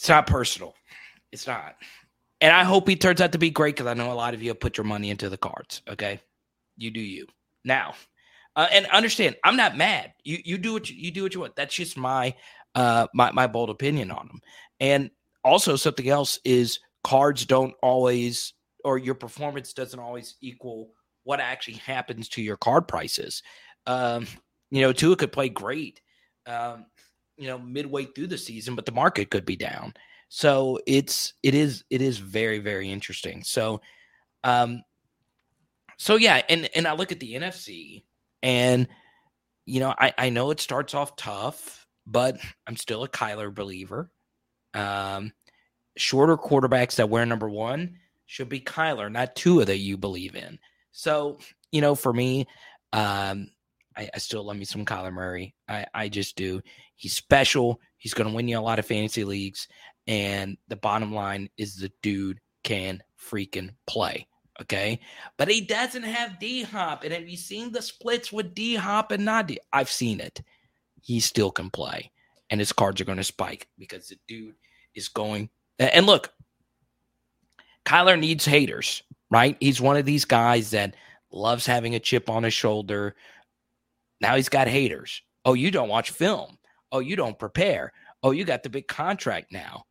It's 0.02 0.10
not 0.10 0.26
personal. 0.26 0.74
It's 1.32 1.46
not. 1.46 1.76
And 2.42 2.52
I 2.52 2.64
hope 2.64 2.90
he 2.90 2.96
turns 2.96 3.22
out 3.22 3.34
to 3.34 3.38
be 3.38 3.52
great 3.52 3.76
because 3.76 3.86
I 3.86 3.94
know 3.94 4.12
a 4.12 4.16
lot 4.16 4.34
of 4.34 4.42
you 4.42 4.50
have 4.50 4.60
put 4.60 4.76
your 4.76 4.84
money 4.84 5.12
into 5.12 5.30
the 5.30 5.38
cards. 5.38 5.84
Okay. 5.88 6.20
You 6.76 6.90
do 6.90 7.00
you. 7.00 7.28
Now, 7.64 7.94
uh, 8.56 8.66
and 8.72 8.88
understand, 8.88 9.36
I'm 9.44 9.56
not 9.56 9.78
mad. 9.78 10.14
You 10.24 10.40
you 10.44 10.58
do 10.58 10.74
what 10.74 10.90
you, 10.90 10.96
you 10.98 11.12
do 11.12 11.22
what 11.22 11.36
you 11.36 11.42
want. 11.42 11.56
That's 11.56 11.76
just 11.76 11.98
my 11.98 12.34
uh 12.74 13.06
my 13.14 13.30
my 13.32 13.46
bold 13.46 13.70
opinion 13.70 14.10
on 14.10 14.26
them. 14.26 14.40
And 14.80 15.12
also 15.44 15.76
something 15.76 16.10
else 16.10 16.40
is 16.44 16.80
cards 17.04 17.46
don't 17.46 17.76
always 17.84 18.56
or 18.84 18.98
your 18.98 19.14
performance 19.14 19.72
doesn't 19.72 20.00
always 20.00 20.36
equal 20.42 20.90
what 21.26 21.40
actually 21.40 21.78
happens 21.78 22.28
to 22.30 22.42
your 22.42 22.58
card 22.58 22.88
prices. 22.88 23.44
Um, 23.86 24.26
you 24.72 24.82
know, 24.82 24.94
Tua 24.94 25.16
could 25.16 25.32
play 25.32 25.50
great, 25.50 26.02
um, 26.48 26.88
you 27.42 27.48
know, 27.48 27.58
midway 27.58 28.06
through 28.06 28.28
the 28.28 28.38
season, 28.38 28.76
but 28.76 28.86
the 28.86 28.92
market 28.92 29.32
could 29.32 29.46
be 29.46 29.56
down. 29.56 29.94
So 30.30 30.80
it's 30.86 31.34
it 31.42 31.56
is 31.56 31.84
it 31.90 32.02
is 32.02 32.20
very 32.20 32.60
very 32.60 32.90
interesting. 32.90 33.44
So, 33.44 33.82
um, 34.44 34.84
so 35.98 36.16
yeah, 36.16 36.42
and 36.48 36.70
and 36.76 36.88
I 36.88 36.94
look 36.94 37.12
at 37.12 37.20
the 37.20 37.34
NFC 37.34 38.04
and, 38.44 38.88
you 39.66 39.80
know, 39.80 39.94
I, 39.98 40.14
I 40.18 40.30
know 40.30 40.52
it 40.52 40.60
starts 40.60 40.94
off 40.94 41.16
tough, 41.16 41.86
but 42.06 42.38
I'm 42.68 42.78
still 42.78 43.04
a 43.04 43.10
Kyler 43.10 43.54
believer. 43.54 44.12
Um, 44.74 45.34
shorter 45.98 46.38
quarterbacks 46.38 46.96
that 46.96 47.10
wear 47.10 47.26
number 47.26 47.50
one 47.50 47.98
should 48.26 48.50
be 48.50 48.62
Kyler, 48.62 49.12
not 49.12 49.36
Tua 49.36 49.66
that 49.66 49.78
you 49.78 49.98
believe 49.98 50.36
in. 50.36 50.60
So, 50.92 51.40
you 51.72 51.82
know, 51.82 51.96
for 51.96 52.14
me, 52.14 52.48
um, 52.94 53.50
I, 53.96 54.10
I 54.14 54.18
still 54.18 54.44
love 54.44 54.58
me 54.58 54.66
some 54.66 54.86
Kyler 54.86 55.14
Murray. 55.14 55.54
I, 55.68 55.86
I 55.94 56.10
just 56.10 56.36
do. 56.36 56.62
He's 57.02 57.16
special. 57.16 57.82
He's 57.98 58.14
going 58.14 58.30
to 58.30 58.36
win 58.36 58.48
you 58.48 58.60
a 58.60 58.62
lot 58.62 58.78
of 58.78 58.86
fantasy 58.86 59.24
leagues. 59.24 59.68
And 60.06 60.56
the 60.68 60.76
bottom 60.76 61.12
line 61.16 61.50
is 61.58 61.76
the 61.76 61.92
dude 62.04 62.40
can 62.64 63.02
freaking 63.20 63.72
play. 63.88 64.28
Okay. 64.62 65.00
But 65.36 65.48
he 65.48 65.62
doesn't 65.62 66.04
have 66.04 66.40
D 66.40 66.62
Hop. 66.62 67.04
And 67.04 67.12
have 67.12 67.28
you 67.28 67.38
seen 67.38 67.72
the 67.72 67.82
splits 67.82 68.32
with 68.32 68.54
D 68.54 68.76
Hop 68.76 69.12
and 69.12 69.26
not? 69.26 69.50
I've 69.74 69.90
seen 69.90 70.20
it. 70.20 70.44
He 71.02 71.20
still 71.20 71.50
can 71.50 71.72
play. 71.72 72.12
And 72.52 72.60
his 72.60 72.72
cards 72.72 73.02
are 73.02 73.06
going 73.06 73.18
to 73.18 73.24
spike 73.24 73.68
because 73.80 74.10
the 74.10 74.20
dude 74.28 74.54
is 74.94 75.08
going. 75.08 75.50
And 75.80 76.06
look, 76.06 76.32
Kyler 77.84 78.20
needs 78.20 78.46
haters, 78.46 79.02
right? 79.32 79.58
He's 79.60 79.82
one 79.82 79.98
of 79.98 80.06
these 80.06 80.26
guys 80.26 80.70
that 80.70 80.96
loves 81.32 81.66
having 81.66 81.96
a 81.96 82.00
chip 82.00 82.30
on 82.30 82.44
his 82.44 82.54
shoulder. 82.54 83.16
Now 84.20 84.36
he's 84.36 84.50
got 84.50 84.68
haters. 84.68 85.24
Oh, 85.46 85.56
you 85.56 85.72
don't 85.72 85.90
watch 85.90 86.12
film. 86.12 86.60
Oh, 86.92 87.00
you 87.00 87.16
don't 87.16 87.40
prepare. 87.40 87.94
Oh, 88.24 88.32
you 88.32 88.46
got 88.46 88.64
the 88.64 88.70
big 88.70 88.88
contract 88.88 89.52
now. 89.52 89.86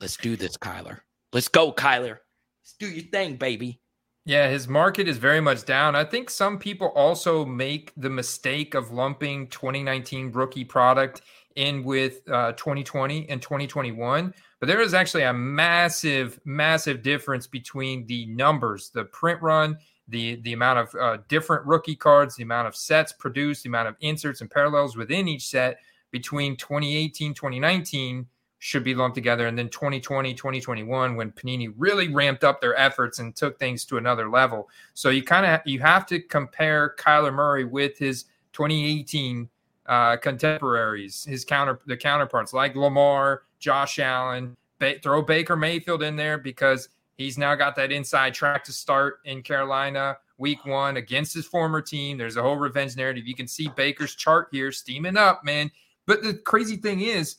Let's 0.00 0.16
do 0.16 0.36
this, 0.36 0.56
Kyler. 0.56 1.00
Let's 1.32 1.48
go, 1.48 1.72
Kyler 1.72 2.18
Let's 2.62 2.76
do 2.78 2.88
your 2.88 3.04
thing, 3.04 3.36
baby. 3.36 3.80
Yeah, 4.24 4.48
his 4.48 4.68
market 4.68 5.08
is 5.08 5.16
very 5.16 5.40
much 5.40 5.64
down. 5.64 5.96
I 5.96 6.04
think 6.04 6.28
some 6.28 6.58
people 6.58 6.88
also 6.88 7.46
make 7.46 7.92
the 7.96 8.10
mistake 8.10 8.74
of 8.74 8.92
lumping 8.92 9.48
2019 9.48 10.32
rookie 10.32 10.64
product 10.64 11.22
in 11.56 11.82
with 11.82 12.20
uh, 12.30 12.52
2020 12.52 13.28
and 13.30 13.40
2021. 13.40 14.34
But 14.60 14.66
there 14.66 14.82
is 14.82 14.92
actually 14.92 15.22
a 15.22 15.32
massive, 15.32 16.38
massive 16.44 17.02
difference 17.02 17.46
between 17.46 18.06
the 18.06 18.26
numbers, 18.26 18.90
the 18.90 19.04
print 19.04 19.40
run, 19.40 19.78
the 20.08 20.36
the 20.36 20.52
amount 20.52 20.78
of 20.78 20.94
uh, 20.94 21.18
different 21.28 21.66
rookie 21.66 21.96
cards, 21.96 22.36
the 22.36 22.42
amount 22.42 22.68
of 22.68 22.76
sets 22.76 23.12
produced, 23.12 23.62
the 23.62 23.68
amount 23.68 23.88
of 23.88 23.96
inserts 24.00 24.40
and 24.40 24.50
parallels 24.50 24.96
within 24.96 25.28
each 25.28 25.46
set 25.46 25.78
between 26.10 26.56
2018, 26.56 27.34
2019 27.34 28.26
should 28.60 28.82
be 28.82 28.94
lumped 28.94 29.14
together. 29.14 29.46
And 29.46 29.56
then 29.56 29.68
2020, 29.68 30.34
2021, 30.34 31.14
when 31.14 31.30
Panini 31.30 31.72
really 31.76 32.08
ramped 32.08 32.44
up 32.44 32.60
their 32.60 32.76
efforts 32.76 33.18
and 33.18 33.34
took 33.34 33.58
things 33.58 33.84
to 33.86 33.98
another 33.98 34.28
level. 34.28 34.68
So 34.94 35.10
you 35.10 35.22
kind 35.22 35.46
of 35.46 35.60
you 35.64 35.80
have 35.80 36.06
to 36.06 36.20
compare 36.20 36.94
Kyler 36.98 37.32
Murray 37.32 37.64
with 37.64 37.98
his 37.98 38.24
2018 38.52 39.48
uh, 39.86 40.16
contemporaries, 40.16 41.24
his 41.24 41.44
counter 41.44 41.80
the 41.86 41.96
counterparts 41.96 42.52
like 42.52 42.74
Lamar, 42.74 43.42
Josh 43.58 43.98
Allen. 43.98 44.56
Ba- 44.78 45.00
throw 45.02 45.22
Baker 45.22 45.56
Mayfield 45.56 46.04
in 46.04 46.14
there 46.14 46.38
because 46.38 46.88
he's 47.18 47.36
now 47.36 47.54
got 47.54 47.76
that 47.76 47.92
inside 47.92 48.32
track 48.32 48.64
to 48.64 48.72
start 48.72 49.18
in 49.24 49.42
Carolina 49.42 50.16
week 50.38 50.64
one 50.64 50.96
against 50.96 51.34
his 51.34 51.46
former 51.46 51.82
team. 51.82 52.16
There's 52.16 52.36
a 52.36 52.42
whole 52.42 52.56
revenge 52.56 52.96
narrative. 52.96 53.26
You 53.26 53.34
can 53.34 53.48
see 53.48 53.68
Baker's 53.76 54.14
chart 54.14 54.48
here 54.52 54.72
steaming 54.72 55.16
up, 55.16 55.44
man. 55.44 55.70
But 56.06 56.22
the 56.22 56.34
crazy 56.34 56.76
thing 56.76 57.02
is, 57.02 57.36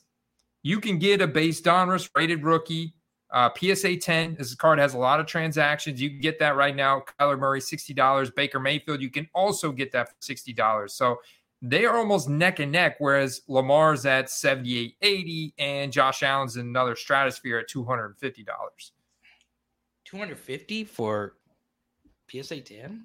you 0.61 0.79
can 0.79 0.99
get 0.99 1.21
a 1.21 1.27
base 1.27 1.61
Donruss 1.61 2.09
rated 2.15 2.43
rookie. 2.43 2.93
Uh, 3.31 3.49
PSA 3.55 3.95
10. 3.95 4.35
This 4.39 4.55
card 4.55 4.79
has 4.79 4.95
a 4.95 4.97
lot 4.97 5.19
of 5.19 5.27
transactions. 5.27 6.01
You 6.01 6.09
can 6.09 6.19
get 6.19 6.39
that 6.39 6.55
right 6.55 6.75
now. 6.75 7.03
Kyler 7.19 7.37
Murray, 7.37 7.61
$60. 7.61 8.35
Baker 8.35 8.59
Mayfield, 8.59 9.01
you 9.01 9.11
can 9.11 9.29
also 9.33 9.71
get 9.71 9.91
that 9.91 10.09
for 10.09 10.15
$60. 10.15 10.89
So 10.89 11.19
they 11.61 11.85
are 11.85 11.95
almost 11.95 12.27
neck 12.27 12.59
and 12.59 12.71
neck, 12.71 12.95
whereas 12.97 13.41
Lamar's 13.47 14.05
at 14.07 14.27
78.80 14.27 15.53
and 15.59 15.91
Josh 15.91 16.23
Allen's 16.23 16.57
in 16.57 16.65
another 16.65 16.95
stratosphere 16.95 17.59
at 17.59 17.69
$250. 17.69 18.45
250 20.09 20.83
for 20.85 21.35
PSA 22.31 22.61
10? 22.61 23.03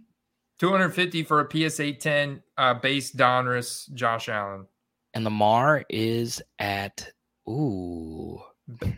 250 0.58 1.22
for 1.24 1.40
a 1.40 1.70
PSA 1.70 1.92
10 1.94 2.42
uh, 2.56 2.74
base 2.74 3.12
Donruss 3.12 3.92
Josh 3.92 4.28
Allen. 4.28 4.66
And 5.12 5.24
Lamar 5.24 5.84
is 5.88 6.40
at 6.58 7.12
Ooh. 7.48 8.40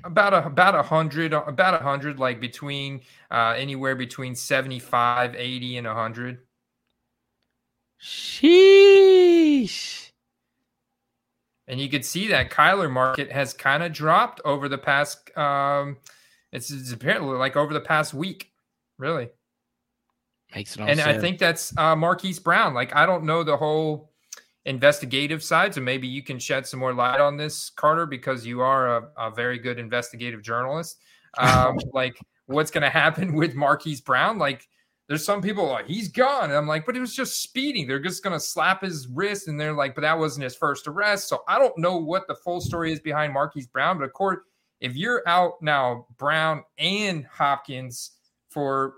About 0.04 0.32
a 0.32 0.46
about 0.46 0.76
a 0.76 0.82
hundred 0.82 1.32
about 1.32 1.74
a 1.74 1.82
hundred 1.82 2.20
like 2.20 2.40
between 2.40 3.00
uh 3.32 3.54
anywhere 3.56 3.96
between 3.96 4.36
75 4.36 5.34
80 5.34 5.78
and 5.78 5.88
a 5.88 5.94
hundred 5.94 6.38
sheesh 8.00 8.46
and 11.66 11.80
you 11.80 11.88
could 11.88 12.04
see 12.04 12.28
that 12.28 12.50
Kyler 12.50 12.88
market 12.88 13.32
has 13.32 13.52
kind 13.52 13.82
of 13.82 13.92
dropped 13.92 14.40
over 14.44 14.68
the 14.68 14.78
past 14.78 15.36
um 15.36 15.96
it's, 16.52 16.70
it's, 16.70 16.92
apparently 16.92 17.36
like 17.36 17.56
over 17.56 17.74
the 17.74 17.80
past 17.80 18.14
week 18.14 18.52
really 18.98 19.28
makes 20.54 20.76
it 20.76 20.80
and 20.80 20.98
sense. 20.98 21.08
I 21.08 21.18
think 21.18 21.38
that's 21.38 21.76
uh 21.76 21.96
Marquise 21.96 22.38
Brown 22.38 22.74
like 22.74 22.94
I 22.94 23.06
don't 23.06 23.24
know 23.24 23.42
the 23.42 23.56
whole 23.56 24.12
investigative 24.66 25.42
side, 25.42 25.74
so 25.74 25.80
maybe 25.80 26.06
you 26.06 26.22
can 26.22 26.38
shed 26.38 26.66
some 26.66 26.80
more 26.80 26.92
light 26.92 27.20
on 27.20 27.36
this, 27.36 27.70
Carter, 27.70 28.04
because 28.04 28.44
you 28.44 28.60
are 28.60 28.98
a, 28.98 29.08
a 29.16 29.30
very 29.30 29.58
good 29.58 29.78
investigative 29.78 30.42
journalist. 30.42 30.98
Um, 31.38 31.76
like, 31.92 32.18
what's 32.46 32.70
going 32.70 32.82
to 32.82 32.88
happen 32.88 33.34
with 33.34 33.54
Marquise 33.54 34.00
Brown? 34.00 34.38
Like, 34.38 34.66
there's 35.06 35.22
some 35.22 35.42
people 35.42 35.66
like 35.66 35.86
he's 35.86 36.08
gone, 36.08 36.44
and 36.44 36.54
I'm 36.54 36.66
like, 36.66 36.86
but 36.86 36.96
it 36.96 37.00
was 37.00 37.14
just 37.14 37.42
speeding. 37.42 37.86
They're 37.86 38.00
just 38.00 38.22
going 38.22 38.32
to 38.32 38.40
slap 38.40 38.80
his 38.80 39.06
wrist, 39.08 39.46
and 39.46 39.60
they're 39.60 39.74
like, 39.74 39.94
but 39.94 40.00
that 40.00 40.18
wasn't 40.18 40.44
his 40.44 40.56
first 40.56 40.88
arrest. 40.88 41.28
So 41.28 41.42
I 41.46 41.58
don't 41.58 41.76
know 41.76 41.98
what 41.98 42.26
the 42.26 42.36
full 42.36 42.62
story 42.62 42.90
is 42.90 43.00
behind 43.00 43.34
Marquise 43.34 43.66
Brown, 43.66 43.98
but 43.98 44.04
of 44.04 44.14
course, 44.14 44.38
if 44.80 44.94
you're 44.96 45.22
out 45.26 45.54
now, 45.62 46.06
Brown 46.18 46.64
and 46.78 47.24
Hopkins 47.26 48.12
for 48.50 48.94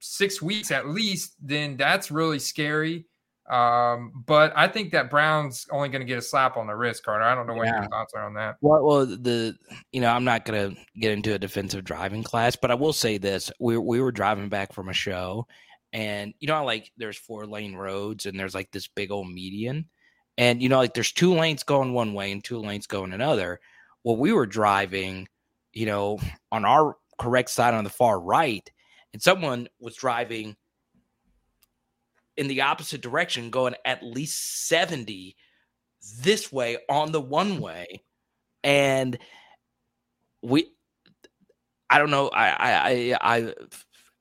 six 0.00 0.40
weeks 0.40 0.70
at 0.70 0.88
least, 0.88 1.34
then 1.40 1.76
that's 1.76 2.10
really 2.10 2.38
scary 2.38 3.06
Um, 3.50 4.24
but 4.26 4.54
I 4.56 4.68
think 4.68 4.92
that 4.92 5.10
Brown's 5.10 5.66
only 5.70 5.90
going 5.90 6.00
to 6.00 6.06
get 6.06 6.16
a 6.16 6.22
slap 6.22 6.56
on 6.56 6.66
the 6.66 6.74
wrist, 6.74 7.04
Carter. 7.04 7.24
I 7.24 7.34
don't 7.34 7.46
know 7.46 7.52
what 7.54 7.66
yeah. 7.66 7.80
your 7.80 7.90
thoughts 7.90 8.14
are 8.14 8.24
on 8.24 8.32
that. 8.34 8.56
Well, 8.62 8.82
well, 8.82 9.04
the 9.04 9.54
you 9.92 10.00
know 10.00 10.08
I'm 10.08 10.24
not 10.24 10.46
going 10.46 10.74
to 10.74 10.80
get 10.98 11.12
into 11.12 11.34
a 11.34 11.38
defensive 11.38 11.84
driving 11.84 12.22
class, 12.22 12.56
but 12.56 12.70
I 12.70 12.74
will 12.74 12.94
say 12.94 13.18
this: 13.18 13.52
we 13.60 13.76
we 13.76 14.00
were 14.00 14.12
driving 14.12 14.48
back 14.48 14.72
from 14.72 14.88
a 14.88 14.94
show, 14.94 15.46
and 15.92 16.32
you 16.40 16.48
know, 16.48 16.64
like 16.64 16.90
there's 16.96 17.18
four 17.18 17.46
lane 17.46 17.74
roads, 17.74 18.24
and 18.24 18.40
there's 18.40 18.54
like 18.54 18.70
this 18.72 18.88
big 18.88 19.10
old 19.10 19.30
median, 19.30 19.90
and 20.38 20.62
you 20.62 20.70
know, 20.70 20.78
like 20.78 20.94
there's 20.94 21.12
two 21.12 21.34
lanes 21.34 21.62
going 21.64 21.92
one 21.92 22.14
way 22.14 22.32
and 22.32 22.42
two 22.42 22.58
lanes 22.58 22.86
going 22.86 23.12
another. 23.12 23.60
Well, 24.04 24.16
we 24.16 24.32
were 24.32 24.46
driving, 24.46 25.28
you 25.72 25.86
know, 25.86 26.20
on 26.52 26.64
our 26.64 26.96
correct 27.18 27.50
side 27.50 27.74
on 27.74 27.84
the 27.84 27.90
far 27.90 28.20
right, 28.20 28.70
and 29.12 29.22
someone 29.22 29.68
was 29.80 29.96
driving 29.96 30.56
in 32.36 32.48
the 32.48 32.62
opposite 32.62 33.00
direction, 33.00 33.50
going 33.50 33.74
at 33.84 34.02
least 34.02 34.68
70 34.68 35.36
this 36.20 36.52
way 36.52 36.78
on 36.88 37.12
the 37.12 37.20
one 37.20 37.60
way. 37.60 38.02
And 38.62 39.18
we, 40.42 40.72
I 41.88 41.98
don't 41.98 42.10
know. 42.10 42.28
I, 42.28 42.48
I, 42.48 43.16
I, 43.20 43.54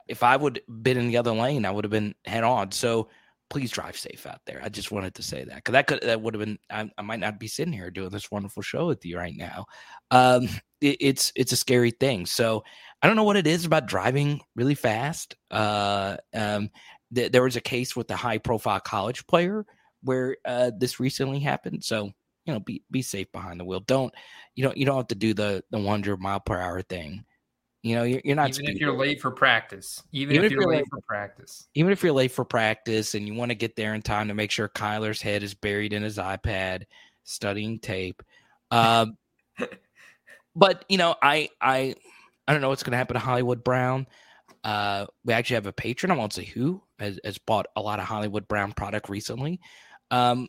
if 0.08 0.24
I 0.24 0.36
would 0.36 0.62
been 0.68 0.98
in 0.98 1.08
the 1.08 1.18
other 1.18 1.32
lane, 1.32 1.66
I 1.66 1.72
would 1.72 1.86
have 1.86 1.92
been 1.92 2.16
head 2.26 2.44
on. 2.44 2.72
So 2.72 3.10
please 3.54 3.70
drive 3.70 3.96
safe 3.96 4.26
out 4.26 4.42
there. 4.48 4.60
I 4.64 4.70
just 4.70 4.92
wanted 4.92 5.14
to 5.14 5.22
say 5.22 5.44
that 5.44 5.58
because 5.58 5.74
that 5.74 5.86
could 5.86 6.02
that 6.02 6.20
would 6.20 6.34
have 6.34 6.44
been. 6.44 6.58
I, 6.72 6.90
I, 6.98 7.04
might 7.04 7.20
not 7.20 7.40
be 7.40 7.48
sitting 7.48 7.72
here 7.72 7.92
doing 7.92 8.10
this 8.10 8.32
wonderful 8.32 8.64
show 8.64 8.88
with 8.88 9.06
you 9.06 9.16
right 9.16 9.36
now. 9.38 9.68
Um, 10.10 10.50
it, 10.82 10.98
it's 11.00 11.32
it's 11.36 11.52
a 11.52 11.56
scary 11.56 11.92
thing. 11.92 12.26
So 12.26 12.64
I 13.04 13.06
don't 13.06 13.16
know 13.16 13.24
what 13.24 13.38
it 13.38 13.46
is 13.46 13.64
about 13.64 13.86
driving 13.86 14.42
really 14.56 14.74
fast. 14.74 15.36
Uh, 15.52 16.18
um, 16.34 16.72
th- 17.14 17.32
there 17.32 17.44
was 17.44 17.56
a 17.56 17.62
case 17.62 17.96
with 17.96 18.10
a 18.10 18.16
high 18.16 18.40
profile 18.40 18.80
college 18.80 19.28
player 19.28 19.68
where 20.02 20.38
uh, 20.46 20.72
this 20.76 21.00
recently 21.00 21.40
happened. 21.40 21.84
So 21.84 22.12
you 22.46 22.54
know, 22.54 22.60
be 22.60 22.82
be 22.90 23.04
safe 23.04 23.32
behind 23.32 23.60
the 23.60 23.66
wheel. 23.66 23.82
Don't 23.82 24.16
you 24.56 24.64
know 24.64 24.74
you 24.76 24.88
don't 24.88 24.98
have 24.98 25.08
to 25.10 25.16
do 25.16 25.36
the 25.36 25.64
the 25.70 25.78
100 25.78 26.20
mile 26.20 26.40
per 26.40 26.60
hour 26.60 26.82
thing. 26.82 27.24
You 27.84 27.96
know, 27.96 28.04
you're, 28.04 28.22
you're 28.24 28.36
not 28.36 28.50
even 28.50 28.74
if 28.74 28.80
you're 28.80 28.98
late 28.98 29.22
for 29.22 29.30
practice. 29.30 30.02
Even, 30.14 30.36
even 30.36 30.46
if, 30.46 30.52
if, 30.52 30.56
you're, 30.56 30.62
you're 30.62 30.72
late, 30.72 30.78
late 30.78 30.90
for 30.90 31.02
practice. 31.02 31.68
Even 31.76 31.92
if 31.92 32.02
you're 32.02 32.14
late 32.14 32.32
for 32.32 32.46
practice 32.46 33.14
and 33.14 33.28
you 33.28 33.34
want 33.34 33.52
to 33.52 33.56
get 33.56 33.76
there 33.76 33.94
in 33.94 34.02
time 34.02 34.30
to 34.30 34.34
make 34.34 34.52
sure 34.52 34.70
Kyler's 34.70 35.22
head 35.22 35.44
is 35.44 35.54
buried 35.54 35.92
in 35.92 36.02
his 36.02 36.18
iPad, 36.18 36.84
studying 37.26 37.80
tape. 37.80 38.24
Um, 38.72 39.18
but 40.56 40.86
you 40.88 40.98
know, 40.98 41.16
I 41.22 41.50
I 41.60 41.96
I 42.48 42.54
don't 42.54 42.62
know 42.62 42.70
what's 42.70 42.84
going 42.84 42.92
to 42.92 42.98
happen 42.98 43.16
to 43.16 43.20
Hollywood 43.20 43.64
Brown. 43.66 44.08
Uh, 44.64 45.06
we 45.26 45.34
actually 45.34 45.56
have 45.56 45.68
a 45.68 45.74
patron. 45.74 46.12
I 46.12 46.16
won't 46.16 46.34
say 46.34 46.46
who 46.46 46.82
has, 47.00 47.20
has 47.26 47.38
bought 47.38 47.68
a 47.76 47.82
lot 47.82 48.00
of 48.00 48.06
Hollywood 48.06 48.48
Brown 48.48 48.72
product 48.72 49.10
recently. 49.10 49.60
Um, 50.10 50.48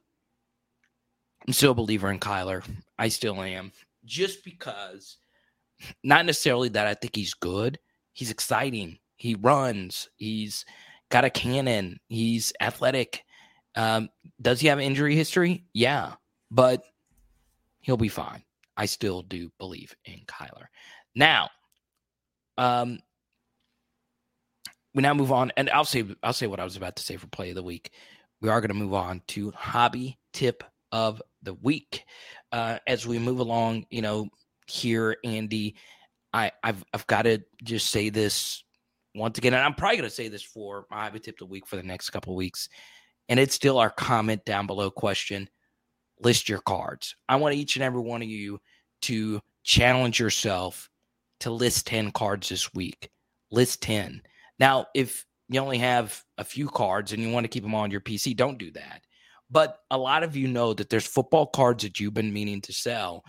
I'm 1.47 1.53
still 1.53 1.73
a 1.73 1.75
believer 1.75 2.11
in 2.11 2.21
Kyler. 2.21 2.63
I 2.99 3.09
still 3.09 3.43
am, 3.43 3.73
just 4.05 4.45
because, 4.45 5.17
not 6.03 6.27
necessarily 6.27 6.69
that 6.71 6.87
I 6.87 6.95
think 6.95 7.17
he's 7.17 7.35
good. 7.35 7.79
He's 8.13 8.31
exciting. 8.31 8.99
He 9.17 9.35
runs. 9.35 10.09
He's 10.17 10.65
got 11.11 11.25
a 11.25 11.31
cannon. 11.31 11.99
He's 12.09 12.53
athletic. 12.61 13.23
Um, 13.77 14.09
does 14.41 14.61
he 14.61 14.69
have 14.69 14.81
injury 14.81 15.17
history? 15.17 15.65
Yeah, 15.73 16.15
but 16.51 16.83
he'll 17.81 17.97
be 17.97 18.09
fine. 18.09 18.43
I 18.77 18.87
still 18.87 19.23
do 19.23 19.51
believe 19.59 19.95
in 20.05 20.21
Kyler. 20.27 20.67
Now, 21.15 21.51
um, 22.59 22.99
we 24.95 25.03
now 25.03 25.15
move 25.15 25.33
on, 25.33 25.53
and 25.57 25.71
I'll 25.71 25.85
say 25.85 26.05
I'll 26.23 26.33
say 26.33 26.47
what 26.47 26.61
I 26.61 26.65
was 26.65 26.77
about 26.77 26.97
to 26.97 27.03
say 27.03 27.17
for 27.17 27.27
play 27.29 27.51
of 27.51 27.57
the 27.57 27.63
week. 27.63 27.91
We 28.41 28.49
are 28.49 28.61
going 28.61 28.69
to 28.69 28.75
move 28.75 28.95
on 28.95 29.23
to 29.29 29.51
hobby 29.53 30.19
tip 30.33 30.63
of 30.93 31.21
the 31.43 31.55
week 31.55 32.05
uh, 32.53 32.79
as 32.87 33.07
we 33.07 33.19
move 33.19 33.41
along. 33.41 33.87
You 33.91 34.03
know, 34.03 34.29
here, 34.67 35.17
Andy, 35.25 35.77
I 36.33 36.53
I've 36.63 36.85
I've 36.93 37.07
got 37.07 37.23
to 37.23 37.43
just 37.63 37.91
say 37.91 38.09
this 38.11 38.65
once 39.15 39.39
again, 39.39 39.55
and 39.55 39.63
I'm 39.63 39.75
probably 39.75 39.99
going 39.99 40.09
to 40.09 40.15
say 40.15 40.29
this 40.29 40.43
for 40.43 40.87
my 40.91 41.05
hobby 41.05 41.21
tip 41.21 41.39
the 41.39 41.47
week 41.47 41.67
for 41.67 41.77
the 41.77 41.83
next 41.83 42.11
couple 42.11 42.35
weeks, 42.35 42.69
and 43.29 43.39
it's 43.39 43.55
still 43.55 43.79
our 43.79 43.91
comment 43.91 44.45
down 44.45 44.67
below 44.67 44.91
question. 44.91 45.49
List 46.21 46.49
your 46.49 46.61
cards. 46.61 47.17
I 47.29 47.37
want 47.37 47.55
each 47.55 47.77
and 47.77 47.83
every 47.83 48.01
one 48.01 48.23
of 48.23 48.29
you 48.29 48.61
to 49.03 49.41
challenge 49.65 50.21
yourself 50.21 50.89
to 51.41 51.51
list 51.51 51.87
10 51.89 52.13
cards 52.13 52.49
this 52.49 52.73
week. 52.73 53.11
List 53.51 53.83
10. 53.83 54.23
Now, 54.59 54.87
if 54.95 55.27
you 55.49 55.61
only 55.61 55.79
have 55.79 56.23
a 56.39 56.45
few 56.45 56.69
cards 56.69 57.13
and 57.13 57.23
you 57.23 57.31
want 57.31 57.45
to 57.45 57.49
keep 57.49 57.65
them 57.65 57.75
on 57.75 57.91
your 57.91 58.01
PC, 58.01 58.37
don't 58.37 58.59
do 58.59 58.71
that. 58.73 59.03
But 59.51 59.79
a 59.91 59.99
lot 59.99 60.23
of 60.23 60.37
you 60.37 60.49
know 60.49 60.73
that 60.75 60.89
there's 60.89 61.07
football 61.07 61.47
cards 61.47 61.83
that 61.83 62.01
you've 62.01 62.15
been 62.15 62.33
meaning 62.33 62.61
to 62.63 62.73
sell. 62.73 63.25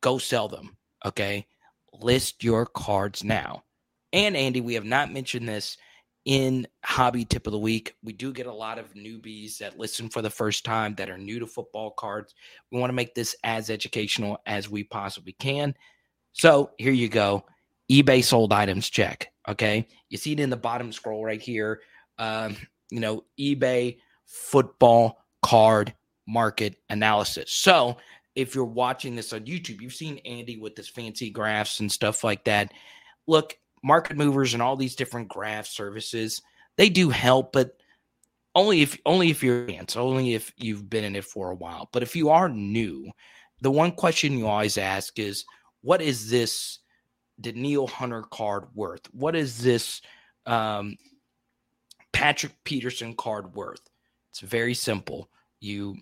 Go 0.00 0.18
sell 0.18 0.48
them. 0.48 0.76
Okay. 1.04 1.46
List 1.92 2.44
your 2.44 2.66
cards 2.66 3.24
now. 3.24 3.64
And 4.12 4.36
Andy, 4.36 4.60
we 4.60 4.74
have 4.74 4.84
not 4.84 5.12
mentioned 5.12 5.48
this 5.48 5.76
in 6.24 6.66
hobby 6.84 7.24
tip 7.24 7.46
of 7.46 7.52
the 7.52 7.58
week. 7.58 7.94
We 8.02 8.12
do 8.12 8.32
get 8.32 8.46
a 8.46 8.52
lot 8.52 8.78
of 8.78 8.92
newbies 8.94 9.58
that 9.58 9.78
listen 9.78 10.08
for 10.08 10.20
the 10.20 10.30
first 10.30 10.64
time 10.64 10.94
that 10.96 11.08
are 11.08 11.18
new 11.18 11.38
to 11.38 11.46
football 11.46 11.92
cards. 11.92 12.34
We 12.70 12.78
want 12.78 12.90
to 12.90 12.94
make 12.94 13.14
this 13.14 13.34
as 13.44 13.70
educational 13.70 14.38
as 14.46 14.68
we 14.68 14.84
possibly 14.84 15.32
can. 15.32 15.74
So 16.32 16.70
here 16.78 16.92
you 16.92 17.08
go. 17.08 17.44
eBay 17.90 18.22
sold 18.22 18.52
items 18.52 18.90
check. 18.90 19.32
Okay. 19.48 19.88
You 20.10 20.18
see 20.18 20.32
it 20.32 20.40
in 20.40 20.50
the 20.50 20.56
bottom 20.56 20.92
scroll 20.92 21.24
right 21.24 21.40
here. 21.40 21.80
Um, 22.18 22.56
you 22.90 23.00
know, 23.00 23.24
eBay 23.40 23.98
football 24.26 25.24
card 25.42 25.94
market 26.26 26.76
analysis. 26.90 27.50
So 27.50 27.96
if 28.34 28.54
you're 28.54 28.64
watching 28.64 29.16
this 29.16 29.32
on 29.32 29.40
YouTube, 29.40 29.80
you've 29.80 29.94
seen 29.94 30.18
Andy 30.24 30.56
with 30.56 30.76
this 30.76 30.88
fancy 30.88 31.30
graphs 31.30 31.80
and 31.80 31.90
stuff 31.90 32.22
like 32.22 32.44
that. 32.44 32.72
Look, 33.26 33.58
market 33.82 34.16
movers 34.16 34.54
and 34.54 34.62
all 34.62 34.76
these 34.76 34.96
different 34.96 35.28
graph 35.28 35.66
services, 35.66 36.42
they 36.76 36.88
do 36.88 37.10
help, 37.10 37.52
but 37.52 37.76
only 38.54 38.82
if 38.82 38.98
only 39.06 39.30
if 39.30 39.42
you're 39.42 39.62
advanced, 39.62 39.96
only 39.96 40.34
if 40.34 40.52
you've 40.56 40.88
been 40.88 41.04
in 41.04 41.16
it 41.16 41.24
for 41.24 41.50
a 41.50 41.54
while. 41.54 41.88
But 41.92 42.02
if 42.02 42.16
you 42.16 42.30
are 42.30 42.48
new, 42.48 43.10
the 43.60 43.70
one 43.70 43.92
question 43.92 44.38
you 44.38 44.46
always 44.46 44.78
ask 44.78 45.18
is, 45.18 45.44
what 45.82 46.00
is 46.00 46.30
this 46.30 46.78
Danielle 47.40 47.86
Hunter 47.86 48.22
card 48.22 48.64
worth? 48.74 49.02
What 49.12 49.36
is 49.36 49.62
this 49.62 50.00
um, 50.46 50.96
Patrick 52.12 52.52
Peterson 52.64 53.14
card 53.14 53.54
worth? 53.54 53.82
It's 54.30 54.40
very 54.40 54.74
simple. 54.74 55.28
You 55.60 55.96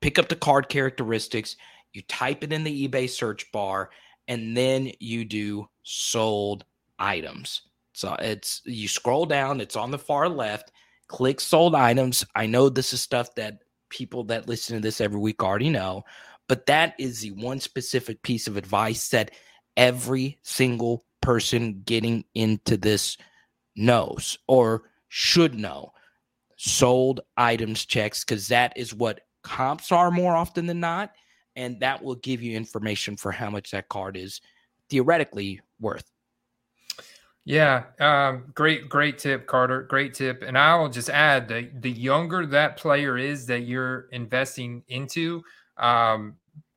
pick 0.00 0.18
up 0.18 0.28
the 0.28 0.36
card 0.36 0.68
characteristics, 0.68 1.56
you 1.92 2.02
type 2.02 2.44
it 2.44 2.52
in 2.52 2.64
the 2.64 2.88
eBay 2.88 3.08
search 3.08 3.50
bar, 3.52 3.90
and 4.28 4.56
then 4.56 4.90
you 5.00 5.24
do 5.24 5.66
sold 5.82 6.64
items. 6.98 7.62
So 7.92 8.14
it's 8.18 8.60
you 8.64 8.88
scroll 8.88 9.26
down, 9.26 9.60
it's 9.60 9.76
on 9.76 9.90
the 9.90 9.98
far 9.98 10.28
left, 10.28 10.72
click 11.08 11.40
sold 11.40 11.74
items. 11.74 12.24
I 12.34 12.46
know 12.46 12.68
this 12.68 12.92
is 12.92 13.00
stuff 13.00 13.34
that 13.36 13.60
people 13.88 14.24
that 14.24 14.48
listen 14.48 14.76
to 14.76 14.82
this 14.82 15.00
every 15.00 15.18
week 15.20 15.42
already 15.42 15.70
know, 15.70 16.04
but 16.48 16.66
that 16.66 16.94
is 16.98 17.20
the 17.20 17.30
one 17.30 17.60
specific 17.60 18.20
piece 18.22 18.46
of 18.46 18.56
advice 18.56 19.08
that 19.08 19.30
every 19.76 20.38
single 20.42 21.04
person 21.22 21.82
getting 21.86 22.24
into 22.34 22.76
this 22.76 23.16
knows 23.76 24.38
or 24.46 24.90
should 25.08 25.54
know. 25.54 25.92
Sold 26.56 27.20
items 27.36 27.84
checks, 27.84 28.24
because 28.24 28.48
that 28.48 28.72
is 28.76 28.94
what 28.94 29.20
comps 29.46 29.92
are 29.92 30.10
more 30.10 30.34
often 30.34 30.66
than 30.66 30.80
not. 30.80 31.12
And 31.54 31.80
that 31.80 32.02
will 32.02 32.16
give 32.16 32.42
you 32.42 32.54
information 32.56 33.16
for 33.16 33.32
how 33.32 33.48
much 33.48 33.70
that 33.70 33.88
card 33.88 34.16
is 34.16 34.40
theoretically 34.90 35.60
worth. 35.80 36.04
Yeah, 37.44 37.84
um, 38.00 38.50
great, 38.54 38.88
great 38.88 39.18
tip, 39.18 39.46
Carter. 39.46 39.82
Great 39.82 40.14
tip. 40.14 40.42
And 40.42 40.58
I 40.58 40.74
will 40.74 40.88
just 40.88 41.08
add 41.08 41.46
that 41.48 41.80
the 41.80 41.90
younger 41.90 42.44
that 42.46 42.76
player 42.76 43.16
is 43.16 43.46
that 43.46 43.60
you're 43.60 44.08
investing 44.10 44.82
into, 44.88 45.42
um, 45.76 46.34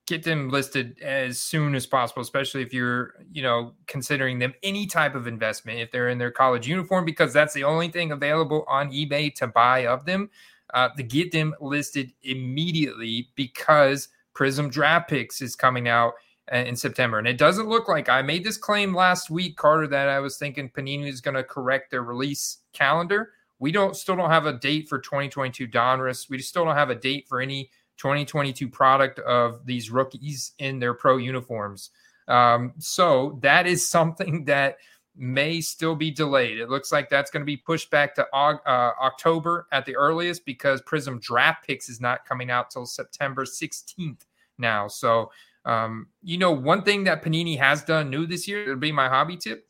get 0.09 0.23
them 0.23 0.49
listed 0.49 0.99
as 1.03 1.39
soon 1.39 1.75
as 1.75 1.85
possible, 1.85 2.23
especially 2.23 2.63
if 2.63 2.73
you're, 2.73 3.13
you 3.31 3.43
know, 3.43 3.73
considering 3.85 4.39
them 4.39 4.53
any 4.63 4.87
type 4.87 5.13
of 5.13 5.27
investment. 5.27 5.79
If 5.79 5.91
they're 5.91 6.09
in 6.09 6.17
their 6.17 6.31
college 6.31 6.67
uniform, 6.67 7.05
because 7.05 7.31
that's 7.31 7.53
the 7.53 7.63
only 7.63 7.89
thing 7.89 8.11
available 8.11 8.65
on 8.67 8.91
eBay 8.91 9.33
to 9.35 9.45
buy 9.45 9.85
of 9.85 10.05
them, 10.05 10.31
uh, 10.73 10.89
to 10.97 11.03
get 11.03 11.31
them 11.31 11.53
listed 11.61 12.11
immediately 12.23 13.29
because 13.35 14.09
Prism 14.33 14.69
Draft 14.69 15.09
Picks 15.09 15.43
is 15.43 15.55
coming 15.55 15.87
out 15.87 16.13
in 16.51 16.75
September. 16.75 17.19
And 17.19 17.27
it 17.27 17.37
doesn't 17.37 17.69
look 17.69 17.87
like 17.87 18.09
I 18.09 18.23
made 18.23 18.43
this 18.43 18.57
claim 18.57 18.95
last 18.95 19.29
week, 19.29 19.57
Carter, 19.57 19.85
that 19.87 20.09
I 20.09 20.19
was 20.19 20.37
thinking 20.37 20.69
Panini 20.69 21.07
is 21.07 21.21
going 21.21 21.35
to 21.35 21.43
correct 21.43 21.91
their 21.91 22.01
release 22.01 22.57
calendar. 22.73 23.33
We 23.59 23.71
don't 23.71 23.95
still 23.95 24.15
don't 24.15 24.31
have 24.31 24.47
a 24.47 24.53
date 24.53 24.89
for 24.89 24.97
2022 24.97 25.67
Donruss. 25.67 26.29
We 26.29 26.39
still 26.39 26.65
don't 26.65 26.75
have 26.75 26.89
a 26.89 26.95
date 26.95 27.27
for 27.27 27.41
any 27.41 27.69
2022 27.99 28.67
product 28.67 29.19
of 29.19 29.65
these 29.65 29.91
rookies 29.91 30.53
in 30.57 30.79
their 30.79 30.93
pro 30.93 31.17
uniforms. 31.17 31.91
Um, 32.27 32.73
so 32.79 33.37
that 33.41 33.67
is 33.67 33.87
something 33.97 34.45
that 34.45 34.77
may 35.15 35.59
still 35.59 35.95
be 35.95 36.09
delayed. 36.09 36.59
It 36.59 36.69
looks 36.69 36.91
like 36.91 37.09
that's 37.09 37.29
going 37.29 37.41
to 37.41 37.45
be 37.45 37.57
pushed 37.57 37.91
back 37.91 38.15
to 38.15 38.25
uh, 38.33 38.57
October 39.01 39.67
at 39.71 39.85
the 39.85 39.95
earliest 39.95 40.45
because 40.45 40.81
Prism 40.81 41.19
Draft 41.19 41.67
Picks 41.67 41.89
is 41.89 41.99
not 41.99 42.25
coming 42.25 42.49
out 42.49 42.71
till 42.71 42.85
September 42.85 43.43
16th 43.43 44.21
now. 44.57 44.87
So, 44.87 45.31
um, 45.65 46.07
you 46.23 46.37
know, 46.37 46.51
one 46.51 46.83
thing 46.83 47.03
that 47.03 47.21
Panini 47.21 47.57
has 47.57 47.83
done 47.83 48.09
new 48.09 48.25
this 48.25 48.47
year, 48.47 48.63
it'll 48.63 48.77
be 48.77 48.93
my 48.93 49.09
hobby 49.09 49.35
tip. 49.35 49.67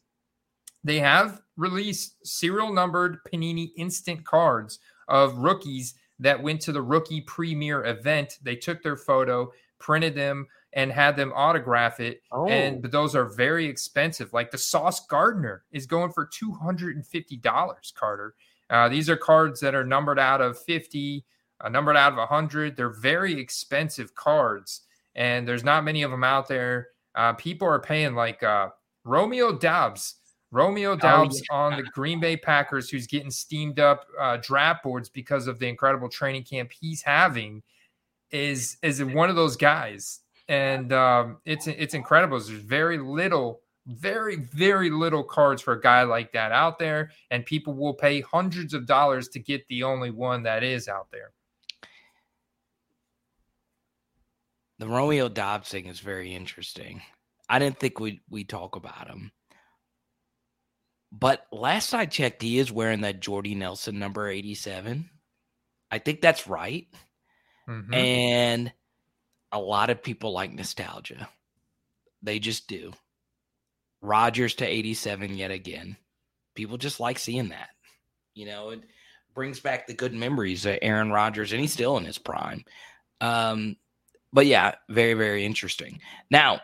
They 0.83 0.99
have 0.99 1.41
released 1.57 2.25
serial 2.25 2.71
numbered 2.71 3.17
Panini 3.25 3.71
instant 3.75 4.23
cards 4.23 4.79
of 5.07 5.37
rookies 5.37 5.95
that 6.19 6.41
went 6.41 6.61
to 6.61 6.71
the 6.71 6.81
rookie 6.81 7.21
premiere 7.21 7.85
event. 7.85 8.39
They 8.43 8.55
took 8.55 8.83
their 8.83 8.97
photo, 8.97 9.51
printed 9.79 10.15
them, 10.15 10.47
and 10.73 10.91
had 10.91 11.15
them 11.15 11.33
autograph 11.35 11.99
it. 11.99 12.21
Oh. 12.31 12.47
And 12.47 12.81
but 12.81 12.91
those 12.91 13.15
are 13.15 13.25
very 13.25 13.65
expensive. 13.65 14.33
Like 14.33 14.51
the 14.51 14.57
Sauce 14.57 15.05
Gardner 15.07 15.63
is 15.71 15.85
going 15.85 16.11
for 16.11 16.25
two 16.25 16.51
hundred 16.53 16.95
and 16.95 17.05
fifty 17.05 17.37
dollars. 17.37 17.93
Carter, 17.97 18.35
uh, 18.69 18.89
these 18.89 19.09
are 19.09 19.17
cards 19.17 19.59
that 19.61 19.75
are 19.75 19.85
numbered 19.85 20.19
out 20.19 20.41
of 20.41 20.61
fifty, 20.61 21.25
uh, 21.61 21.69
numbered 21.69 21.97
out 21.97 22.13
of 22.17 22.29
hundred. 22.29 22.75
They're 22.75 22.89
very 22.89 23.39
expensive 23.39 24.13
cards, 24.13 24.81
and 25.15 25.47
there's 25.47 25.63
not 25.63 25.83
many 25.83 26.03
of 26.03 26.11
them 26.11 26.23
out 26.23 26.47
there. 26.47 26.89
Uh, 27.15 27.33
people 27.33 27.67
are 27.67 27.79
paying 27.79 28.13
like 28.13 28.43
uh, 28.43 28.69
Romeo 29.03 29.57
Doubs. 29.57 30.15
Romeo 30.51 30.95
Doubs 30.95 31.41
oh, 31.41 31.43
yeah. 31.51 31.57
on 31.57 31.77
the 31.77 31.83
Green 31.83 32.19
Bay 32.19 32.35
Packers, 32.35 32.89
who's 32.89 33.07
getting 33.07 33.31
steamed 33.31 33.79
up 33.79 34.07
uh, 34.19 34.37
draft 34.37 34.83
boards 34.83 35.09
because 35.09 35.47
of 35.47 35.59
the 35.59 35.67
incredible 35.67 36.09
training 36.09 36.43
camp 36.43 36.71
he's 36.71 37.01
having, 37.01 37.61
is 38.31 38.77
is 38.81 39.03
one 39.03 39.29
of 39.29 39.35
those 39.35 39.55
guys 39.55 40.21
and 40.49 40.91
um, 40.91 41.37
it's 41.45 41.67
it's 41.67 41.93
incredible. 41.93 42.37
There's 42.39 42.59
very 42.59 42.97
little, 42.97 43.61
very 43.85 44.35
very 44.35 44.89
little 44.89 45.23
cards 45.23 45.61
for 45.61 45.73
a 45.73 45.81
guy 45.81 46.03
like 46.03 46.33
that 46.33 46.51
out 46.51 46.79
there, 46.79 47.11
and 47.29 47.45
people 47.45 47.75
will 47.75 47.93
pay 47.93 48.19
hundreds 48.19 48.73
of 48.73 48.85
dollars 48.87 49.29
to 49.29 49.39
get 49.39 49.65
the 49.67 49.83
only 49.83 50.09
one 50.09 50.43
that 50.43 50.63
is 50.63 50.87
out 50.89 51.07
there. 51.11 51.31
The 54.79 54.87
Romeo 54.87 55.29
Doubs 55.29 55.69
thing 55.69 55.85
is 55.85 55.99
very 55.99 56.33
interesting. 56.33 57.01
I 57.47 57.59
didn't 57.59 57.79
think 57.79 57.99
we 57.99 58.21
we 58.29 58.43
talk 58.43 58.75
about 58.75 59.07
him. 59.07 59.31
But 61.11 61.45
last 61.51 61.93
I 61.93 62.05
checked, 62.05 62.41
he 62.41 62.59
is 62.59 62.71
wearing 62.71 63.01
that 63.01 63.19
Jordy 63.19 63.55
Nelson 63.55 63.97
number 63.97 64.27
87. 64.27 65.09
I 65.91 65.99
think 65.99 66.21
that's 66.21 66.47
right. 66.47 66.87
Mm-hmm. 67.67 67.93
And 67.93 68.73
a 69.51 69.59
lot 69.59 69.89
of 69.89 70.03
people 70.03 70.31
like 70.31 70.53
nostalgia. 70.53 71.27
They 72.21 72.39
just 72.39 72.67
do. 72.67 72.93
Rodgers 74.01 74.55
to 74.55 74.65
87 74.65 75.35
yet 75.35 75.51
again. 75.51 75.97
People 76.55 76.77
just 76.77 76.99
like 76.99 77.19
seeing 77.19 77.49
that. 77.49 77.69
You 78.35 78.45
know, 78.45 78.69
it 78.69 78.83
brings 79.33 79.59
back 79.59 79.87
the 79.87 79.93
good 79.93 80.13
memories 80.13 80.65
of 80.65 80.77
Aaron 80.81 81.11
Rodgers, 81.11 81.51
and 81.51 81.61
he's 81.61 81.73
still 81.73 81.97
in 81.97 82.05
his 82.05 82.17
prime. 82.17 82.63
Um, 83.19 83.77
but 84.31 84.45
yeah, 84.45 84.75
very, 84.89 85.15
very 85.15 85.45
interesting. 85.45 85.99
Now, 86.29 86.61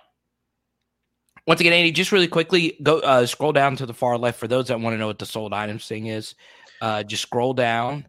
once 1.47 1.59
again, 1.59 1.73
Andy, 1.73 1.91
just 1.91 2.11
really 2.11 2.27
quickly, 2.27 2.77
go 2.81 2.99
uh, 2.99 3.25
scroll 3.25 3.53
down 3.53 3.75
to 3.77 3.85
the 3.85 3.93
far 3.93 4.17
left 4.17 4.39
for 4.39 4.47
those 4.47 4.67
that 4.67 4.79
want 4.79 4.93
to 4.93 4.97
know 4.97 5.07
what 5.07 5.19
the 5.19 5.25
sold 5.25 5.53
items 5.53 5.87
thing 5.87 6.07
is. 6.07 6.35
Uh, 6.81 7.03
just 7.03 7.21
scroll 7.21 7.53
down 7.53 8.05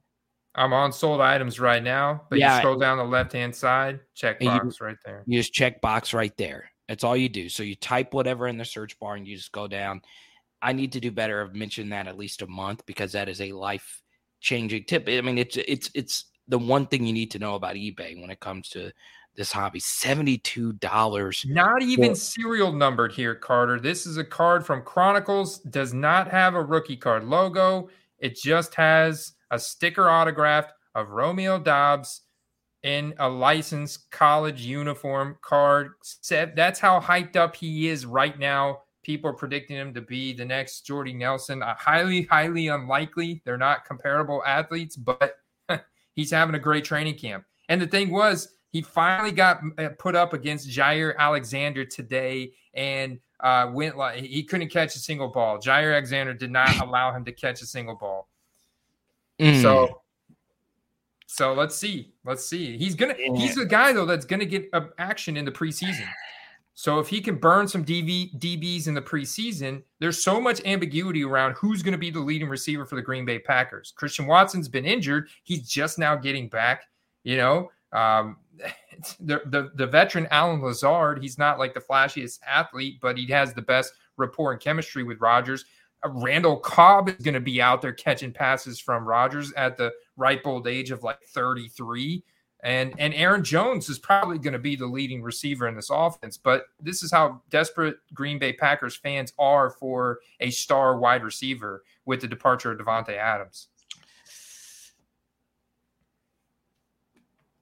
I'm 0.56 0.72
on 0.72 0.92
sold 0.92 1.20
items 1.20 1.60
right 1.60 1.82
now, 1.82 2.22
but 2.30 2.38
yeah, 2.38 2.54
you 2.54 2.60
scroll 2.62 2.78
down 2.78 2.96
the 2.96 3.04
left 3.04 3.34
hand 3.34 3.54
side, 3.54 4.00
check 4.14 4.40
box 4.40 4.78
you, 4.80 4.86
right 4.86 4.96
there. 5.04 5.22
You 5.26 5.38
just 5.38 5.52
check 5.52 5.82
box 5.82 6.14
right 6.14 6.34
there. 6.38 6.70
That's 6.88 7.04
all 7.04 7.16
you 7.16 7.28
do. 7.28 7.50
So 7.50 7.62
you 7.62 7.76
type 7.76 8.14
whatever 8.14 8.48
in 8.48 8.56
the 8.56 8.64
search 8.64 8.98
bar 8.98 9.16
and 9.16 9.28
you 9.28 9.36
just 9.36 9.52
go 9.52 9.68
down. 9.68 10.00
I 10.62 10.72
need 10.72 10.92
to 10.92 11.00
do 11.00 11.10
better 11.10 11.42
of 11.42 11.54
mentioning 11.54 11.90
that 11.90 12.08
at 12.08 12.16
least 12.16 12.40
a 12.40 12.46
month 12.46 12.86
because 12.86 13.12
that 13.12 13.28
is 13.28 13.40
a 13.42 13.52
life 13.52 14.02
changing 14.40 14.84
tip. 14.84 15.06
I 15.08 15.20
mean, 15.20 15.36
it's 15.36 15.58
it's 15.58 15.90
it's 15.94 16.24
the 16.48 16.58
one 16.58 16.86
thing 16.86 17.04
you 17.04 17.12
need 17.12 17.32
to 17.32 17.38
know 17.38 17.54
about 17.54 17.74
eBay 17.74 18.18
when 18.18 18.30
it 18.30 18.40
comes 18.40 18.70
to 18.70 18.92
this 19.36 19.52
hobby. 19.52 19.80
Seventy-two 19.80 20.74
dollars. 20.74 21.44
Not 21.48 21.82
even 21.82 22.10
for- 22.10 22.20
serial 22.20 22.72
numbered 22.72 23.12
here, 23.12 23.34
Carter. 23.34 23.78
This 23.78 24.06
is 24.06 24.16
a 24.16 24.24
card 24.24 24.64
from 24.66 24.82
Chronicles. 24.82 25.58
Does 25.60 25.94
not 25.94 26.28
have 26.30 26.54
a 26.54 26.62
rookie 26.62 26.96
card 26.96 27.24
logo. 27.24 27.88
It 28.18 28.36
just 28.36 28.74
has 28.74 29.32
a 29.50 29.58
sticker 29.58 30.08
autographed 30.08 30.72
of 30.94 31.10
Romeo 31.10 31.58
Doubs 31.58 32.22
in 32.82 33.14
a 33.18 33.28
licensed 33.28 34.10
college 34.10 34.62
uniform 34.62 35.36
card. 35.42 35.92
That's 36.28 36.80
how 36.80 37.00
hyped 37.00 37.36
up 37.36 37.56
he 37.56 37.88
is 37.88 38.06
right 38.06 38.38
now. 38.38 38.80
People 39.02 39.30
are 39.30 39.34
predicting 39.34 39.76
him 39.76 39.92
to 39.94 40.00
be 40.00 40.32
the 40.32 40.44
next 40.44 40.82
Jordy 40.82 41.12
Nelson. 41.12 41.62
Uh, 41.62 41.74
highly, 41.76 42.22
highly 42.22 42.68
unlikely. 42.68 43.42
They're 43.44 43.56
not 43.58 43.84
comparable 43.84 44.42
athletes, 44.44 44.96
but 44.96 45.34
he's 46.14 46.30
having 46.30 46.54
a 46.54 46.60
great 46.60 46.84
training 46.84 47.16
camp. 47.16 47.44
And 47.68 47.80
the 47.80 47.86
thing 47.86 48.10
was, 48.10 48.55
he 48.70 48.82
finally 48.82 49.32
got 49.32 49.60
uh, 49.78 49.90
put 49.98 50.14
up 50.14 50.32
against 50.32 50.68
Jaire 50.68 51.16
Alexander 51.16 51.84
today 51.84 52.52
and 52.74 53.18
uh, 53.40 53.70
went 53.72 53.96
like 53.96 54.22
he 54.22 54.42
couldn't 54.42 54.68
catch 54.68 54.96
a 54.96 54.98
single 54.98 55.28
ball. 55.28 55.58
Jaire 55.58 55.92
Alexander 55.92 56.34
did 56.34 56.50
not 56.50 56.78
allow 56.80 57.12
him 57.12 57.24
to 57.24 57.32
catch 57.32 57.62
a 57.62 57.66
single 57.66 57.96
ball. 57.96 58.28
Mm. 59.40 59.62
So 59.62 60.02
so 61.26 61.52
let's 61.52 61.76
see. 61.76 62.12
Let's 62.24 62.46
see. 62.46 62.78
He's 62.78 62.94
gonna. 62.94 63.14
Yeah. 63.18 63.36
He's 63.36 63.58
a 63.58 63.66
guy 63.66 63.92
though 63.92 64.06
that's 64.06 64.24
gonna 64.24 64.46
get 64.46 64.68
uh, 64.72 64.86
action 64.98 65.36
in 65.36 65.44
the 65.44 65.52
preseason. 65.52 66.08
So 66.78 66.98
if 66.98 67.08
he 67.08 67.22
can 67.22 67.36
burn 67.36 67.66
some 67.66 67.86
DV, 67.86 68.38
DBs 68.38 68.86
in 68.86 68.92
the 68.92 69.00
preseason, 69.00 69.82
there's 69.98 70.22
so 70.22 70.38
much 70.38 70.62
ambiguity 70.66 71.24
around 71.24 71.54
who's 71.54 71.82
going 71.82 71.92
to 71.92 71.98
be 71.98 72.10
the 72.10 72.20
leading 72.20 72.50
receiver 72.50 72.84
for 72.84 72.96
the 72.96 73.02
Green 73.02 73.24
Bay 73.24 73.38
Packers. 73.38 73.94
Christian 73.96 74.26
Watson's 74.26 74.68
been 74.68 74.84
injured. 74.84 75.30
He's 75.42 75.66
just 75.66 75.98
now 75.98 76.16
getting 76.16 76.50
back. 76.50 76.82
You 77.24 77.38
know, 77.38 77.70
um, 77.92 78.36
the, 79.20 79.40
the 79.46 79.70
the 79.74 79.86
veteran 79.86 80.26
Allen 80.30 80.60
Lazard. 80.60 81.22
He's 81.22 81.38
not 81.38 81.58
like 81.58 81.74
the 81.74 81.80
flashiest 81.80 82.40
athlete, 82.46 82.98
but 83.00 83.18
he 83.18 83.26
has 83.26 83.54
the 83.54 83.62
best 83.62 83.92
rapport 84.16 84.52
and 84.52 84.60
chemistry 84.60 85.02
with 85.02 85.20
Rodgers. 85.20 85.64
Uh, 86.04 86.10
Randall 86.10 86.58
Cobb 86.58 87.08
is 87.08 87.16
going 87.16 87.34
to 87.34 87.40
be 87.40 87.60
out 87.60 87.82
there 87.82 87.92
catching 87.92 88.32
passes 88.32 88.78
from 88.80 89.06
Rodgers 89.06 89.52
at 89.54 89.76
the 89.76 89.92
ripe 90.16 90.42
old 90.44 90.66
age 90.66 90.90
of 90.90 91.02
like 91.02 91.22
33. 91.22 92.22
And 92.62 92.94
and 92.98 93.14
Aaron 93.14 93.44
Jones 93.44 93.88
is 93.88 93.98
probably 93.98 94.38
going 94.38 94.54
to 94.54 94.58
be 94.58 94.76
the 94.76 94.86
leading 94.86 95.22
receiver 95.22 95.68
in 95.68 95.76
this 95.76 95.90
offense. 95.90 96.36
But 96.36 96.64
this 96.80 97.02
is 97.02 97.12
how 97.12 97.42
desperate 97.50 97.96
Green 98.14 98.38
Bay 98.38 98.52
Packers 98.52 98.96
fans 98.96 99.32
are 99.38 99.70
for 99.70 100.20
a 100.40 100.50
star 100.50 100.98
wide 100.98 101.22
receiver 101.22 101.84
with 102.06 102.20
the 102.20 102.28
departure 102.28 102.72
of 102.72 102.78
Davante 102.78 103.16
Adams. 103.16 103.68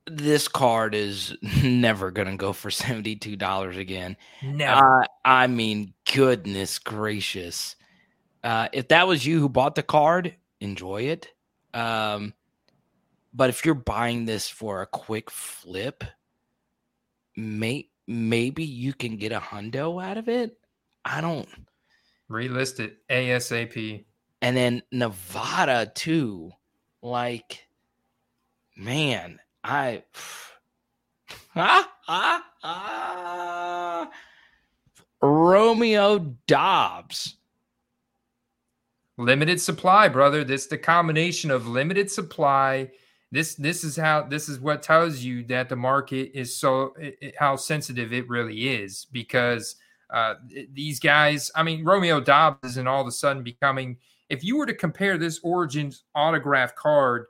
This 0.07 0.49
card 0.49 0.95
is 0.95 1.37
never 1.63 2.11
going 2.11 2.29
to 2.29 2.37
go 2.37 2.53
for 2.53 2.71
$72 2.71 3.79
again. 3.79 4.17
No. 4.43 4.67
Uh, 4.67 5.05
I 5.25 5.47
mean, 5.47 5.95
goodness 6.13 6.79
gracious. 6.79 7.77
Uh, 8.43 8.69
if 8.73 8.89
that 8.89 9.07
was 9.07 9.25
you 9.25 9.41
who 9.41 9.49
bought 9.49 9.75
the 9.75 9.83
card, 9.83 10.35
enjoy 10.61 11.03
it. 11.03 11.29
Um, 11.73 12.35
but 13.33 13.51
if 13.51 13.65
you're 13.65 13.75
buying 13.75 14.27
this 14.27 14.49
for 14.49 14.83
a 14.83 14.87
quick 14.87 15.31
flip, 15.31 16.05
may, 17.37 17.89
maybe 18.07 18.65
you 18.65 18.93
can 18.93 19.17
get 19.17 19.33
a 19.33 19.41
hundo 19.41 20.03
out 20.03 20.19
of 20.19 20.29
it. 20.29 20.59
I 21.05 21.21
don't 21.21 21.49
relist 22.31 22.81
it 22.81 22.99
ASAP. 23.09 24.05
And 24.41 24.57
then 24.57 24.83
Nevada 24.93 25.91
too. 25.95 26.53
Like, 27.03 27.67
man, 28.77 29.39
I 29.65 30.03
ah, 31.57 31.91
ah, 32.07 32.45
ah. 32.63 34.11
Romeo 35.23 36.19
Doubs. 36.47 37.37
limited 39.17 39.59
supply 39.59 40.07
brother 40.09 40.45
this 40.45 40.67
the 40.67 40.77
combination 40.77 41.51
of 41.51 41.67
limited 41.67 42.11
supply 42.11 42.91
this 43.33 43.55
this 43.55 43.85
is 43.85 43.97
how 43.97 44.23
this 44.23 44.51
is 44.51 44.61
what 44.61 44.83
tells 44.83 45.21
you 45.21 45.43
that 45.45 45.71
the 45.71 45.77
market 45.77 46.31
is 46.39 46.55
so 46.55 46.93
it, 46.99 47.35
how 47.39 47.57
sensitive 47.57 48.13
it 48.13 48.29
really 48.29 48.69
is 48.69 49.07
because 49.13 49.77
uh, 50.11 50.35
these 50.75 51.01
guys 51.01 51.51
i 51.57 51.63
mean 51.63 51.83
romeo 51.85 52.21
Doubs 52.21 52.59
isn't 52.65 52.87
all 52.87 53.01
of 53.01 53.07
a 53.07 53.13
sudden 53.13 53.43
becoming 53.43 53.97
if 54.29 54.45
you 54.45 54.59
were 54.59 54.67
to 54.67 54.75
compare 54.75 55.17
this 55.17 55.41
origins 55.43 56.05
autograph 56.15 56.75
card 56.75 57.27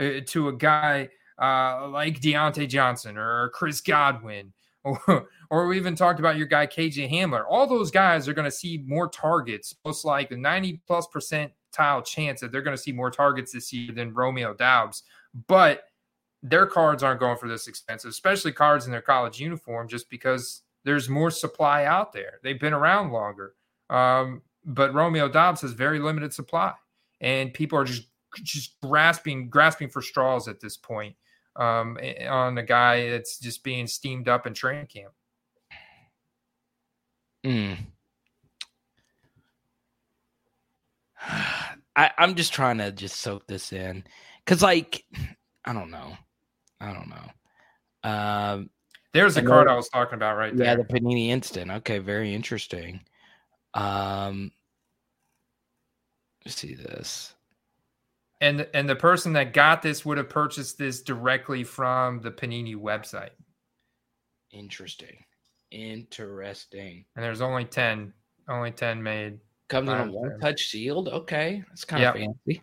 uh, 0.00 0.20
to 0.26 0.48
a 0.48 0.52
guy 0.52 1.08
uh, 1.40 1.88
like 1.88 2.20
Diontae 2.20 2.68
Johnson 2.68 3.16
or 3.16 3.50
Chris 3.50 3.80
Godwin 3.80 4.52
or, 4.86 5.28
or 5.50 5.66
we 5.66 5.76
even 5.76 5.96
talked 5.96 6.20
about 6.20 6.36
your 6.36 6.46
guy 6.46 6.66
KJ 6.66 7.10
Hamler. 7.10 7.44
All 7.48 7.66
those 7.66 7.90
guys 7.90 8.28
are 8.28 8.34
going 8.34 8.44
to 8.44 8.52
see 8.52 8.84
more 8.86 9.08
targets, 9.08 9.74
most 9.84 10.04
like 10.04 10.30
a 10.30 10.36
90 10.36 10.80
plus 10.86 11.08
percentile 11.12 12.04
chance 12.04 12.40
that 12.40 12.52
they're 12.52 12.62
going 12.62 12.76
to 12.76 12.82
see 12.82 12.92
more 12.92 13.10
targets 13.10 13.52
this 13.52 13.72
year 13.72 13.92
than 13.92 14.14
Romeo 14.14 14.54
Doubs. 14.54 15.02
But 15.48 15.82
their 16.40 16.66
cards 16.66 17.02
aren't 17.02 17.18
going 17.18 17.36
for 17.36 17.48
this 17.48 17.66
expensive, 17.66 18.10
especially 18.10 18.52
cards 18.52 18.86
in 18.86 18.92
their 18.92 19.02
college 19.02 19.40
uniform, 19.40 19.88
just 19.88 20.08
because 20.08 20.62
there's 20.84 21.08
more 21.08 21.32
supply 21.32 21.84
out 21.84 22.12
there. 22.12 22.38
They've 22.44 22.60
been 22.60 22.72
around 22.72 23.10
longer. 23.10 23.54
Um, 23.90 24.42
but 24.64 24.94
Romeo 24.94 25.28
Doubs 25.28 25.62
has 25.62 25.72
very 25.72 25.98
limited 25.98 26.32
supply, 26.32 26.72
and 27.20 27.52
people 27.52 27.78
are 27.78 27.84
just 27.84 28.04
just 28.42 28.78
grasping 28.82 29.48
grasping 29.48 29.88
for 29.88 30.02
straws 30.02 30.46
at 30.46 30.60
this 30.60 30.76
point 30.76 31.16
um, 31.58 31.98
on 32.28 32.58
a 32.58 32.62
guy 32.62 33.10
that's 33.10 33.38
just 33.38 33.64
being 33.64 33.86
steamed 33.86 34.28
up 34.28 34.46
in 34.46 34.54
training 34.54 34.86
camp. 34.86 35.12
Mm. 37.44 37.78
I, 41.96 42.10
I'm 42.18 42.34
just 42.34 42.52
trying 42.52 42.78
to 42.78 42.92
just 42.92 43.20
soak 43.20 43.46
this 43.46 43.72
in 43.72 44.04
because, 44.44 44.62
like, 44.62 45.04
I 45.64 45.72
don't 45.72 45.90
know, 45.90 46.12
I 46.80 46.92
don't 46.92 47.08
know. 47.08 47.30
Um, 48.10 48.70
There's 49.14 49.34
the 49.34 49.42
card 49.42 49.68
I 49.68 49.74
was 49.74 49.88
talking 49.88 50.14
about 50.14 50.36
right 50.36 50.54
there. 50.54 50.66
Yeah, 50.66 50.76
the 50.76 50.84
Panini 50.84 51.28
Instant. 51.28 51.70
Okay, 51.70 51.98
very 51.98 52.34
interesting. 52.34 53.00
Um, 53.72 54.52
see 56.46 56.74
this. 56.74 57.35
And 58.40 58.66
and 58.74 58.88
the 58.88 58.96
person 58.96 59.32
that 59.34 59.52
got 59.54 59.82
this 59.82 60.04
would 60.04 60.18
have 60.18 60.28
purchased 60.28 60.78
this 60.78 61.02
directly 61.02 61.64
from 61.64 62.20
the 62.20 62.30
Panini 62.30 62.76
website. 62.76 63.30
Interesting. 64.52 65.24
Interesting. 65.70 67.04
And 67.14 67.24
there's 67.24 67.40
only 67.40 67.64
10 67.64 68.12
only 68.48 68.70
10 68.70 69.02
made. 69.02 69.38
Comes 69.68 69.88
in 69.88 69.96
a 69.96 70.04
one 70.10 70.38
touch 70.38 70.68
sealed. 70.68 71.08
Okay. 71.08 71.64
That's 71.68 71.84
kind 71.84 72.02
yep. 72.02 72.14
of 72.14 72.20
fancy. 72.20 72.62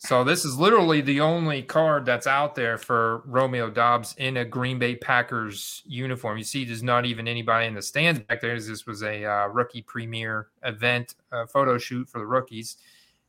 So 0.00 0.22
this 0.22 0.44
is 0.44 0.56
literally 0.56 1.00
the 1.00 1.20
only 1.20 1.60
card 1.60 2.06
that's 2.06 2.28
out 2.28 2.54
there 2.54 2.78
for 2.78 3.22
Romeo 3.26 3.68
Doubs 3.68 4.14
in 4.16 4.36
a 4.36 4.44
Green 4.44 4.78
Bay 4.78 4.94
Packers 4.94 5.82
uniform. 5.86 6.38
You 6.38 6.44
see, 6.44 6.64
there's 6.64 6.84
not 6.84 7.04
even 7.04 7.26
anybody 7.26 7.66
in 7.66 7.74
the 7.74 7.82
stands 7.82 8.20
back 8.20 8.40
there. 8.40 8.58
This 8.58 8.86
was 8.86 9.02
a 9.02 9.24
uh, 9.24 9.46
rookie 9.48 9.82
premiere 9.82 10.48
event, 10.62 11.16
uh, 11.32 11.46
photo 11.46 11.78
shoot 11.78 12.08
for 12.08 12.20
the 12.20 12.26
rookies, 12.26 12.76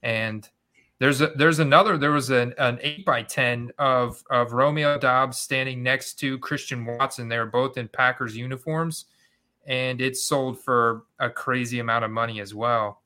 and 0.04 0.48
there's 1.00 1.22
a, 1.22 1.28
there's 1.30 1.58
another. 1.58 1.98
There 1.98 2.12
was 2.12 2.30
an, 2.30 2.54
an 2.60 2.78
eight 2.84 3.04
by 3.04 3.24
ten 3.24 3.72
of 3.80 4.24
of 4.30 4.54
Romeo 4.54 5.00
Doubs 5.00 5.40
standing 5.40 5.82
next 5.82 6.20
to 6.20 6.38
Christian 6.38 6.86
Watson. 6.86 7.30
They're 7.30 7.48
both 7.48 7.78
in 7.78 7.88
Packers 7.88 8.38
uniforms, 8.38 9.06
and 9.66 10.00
it 10.02 10.18
sold 10.18 10.60
for 10.60 11.06
a 11.20 11.32
crazy 11.32 11.80
amount 11.80 12.06
of 12.06 12.12
money 12.12 12.40
as 12.42 12.54
well. 12.54 13.02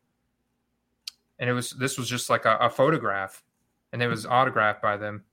And 1.39 1.49
it 1.49 1.53
was 1.53 1.72
this 1.72 1.97
was 1.97 2.09
just 2.09 2.30
like 2.30 2.43
a, 2.43 2.57
a 2.57 2.70
photograph 2.70 3.41
and 3.93 4.01
it 4.01 4.07
was 4.07 4.25
autographed 4.25 4.81
by 4.81 4.97
them. 4.97 5.23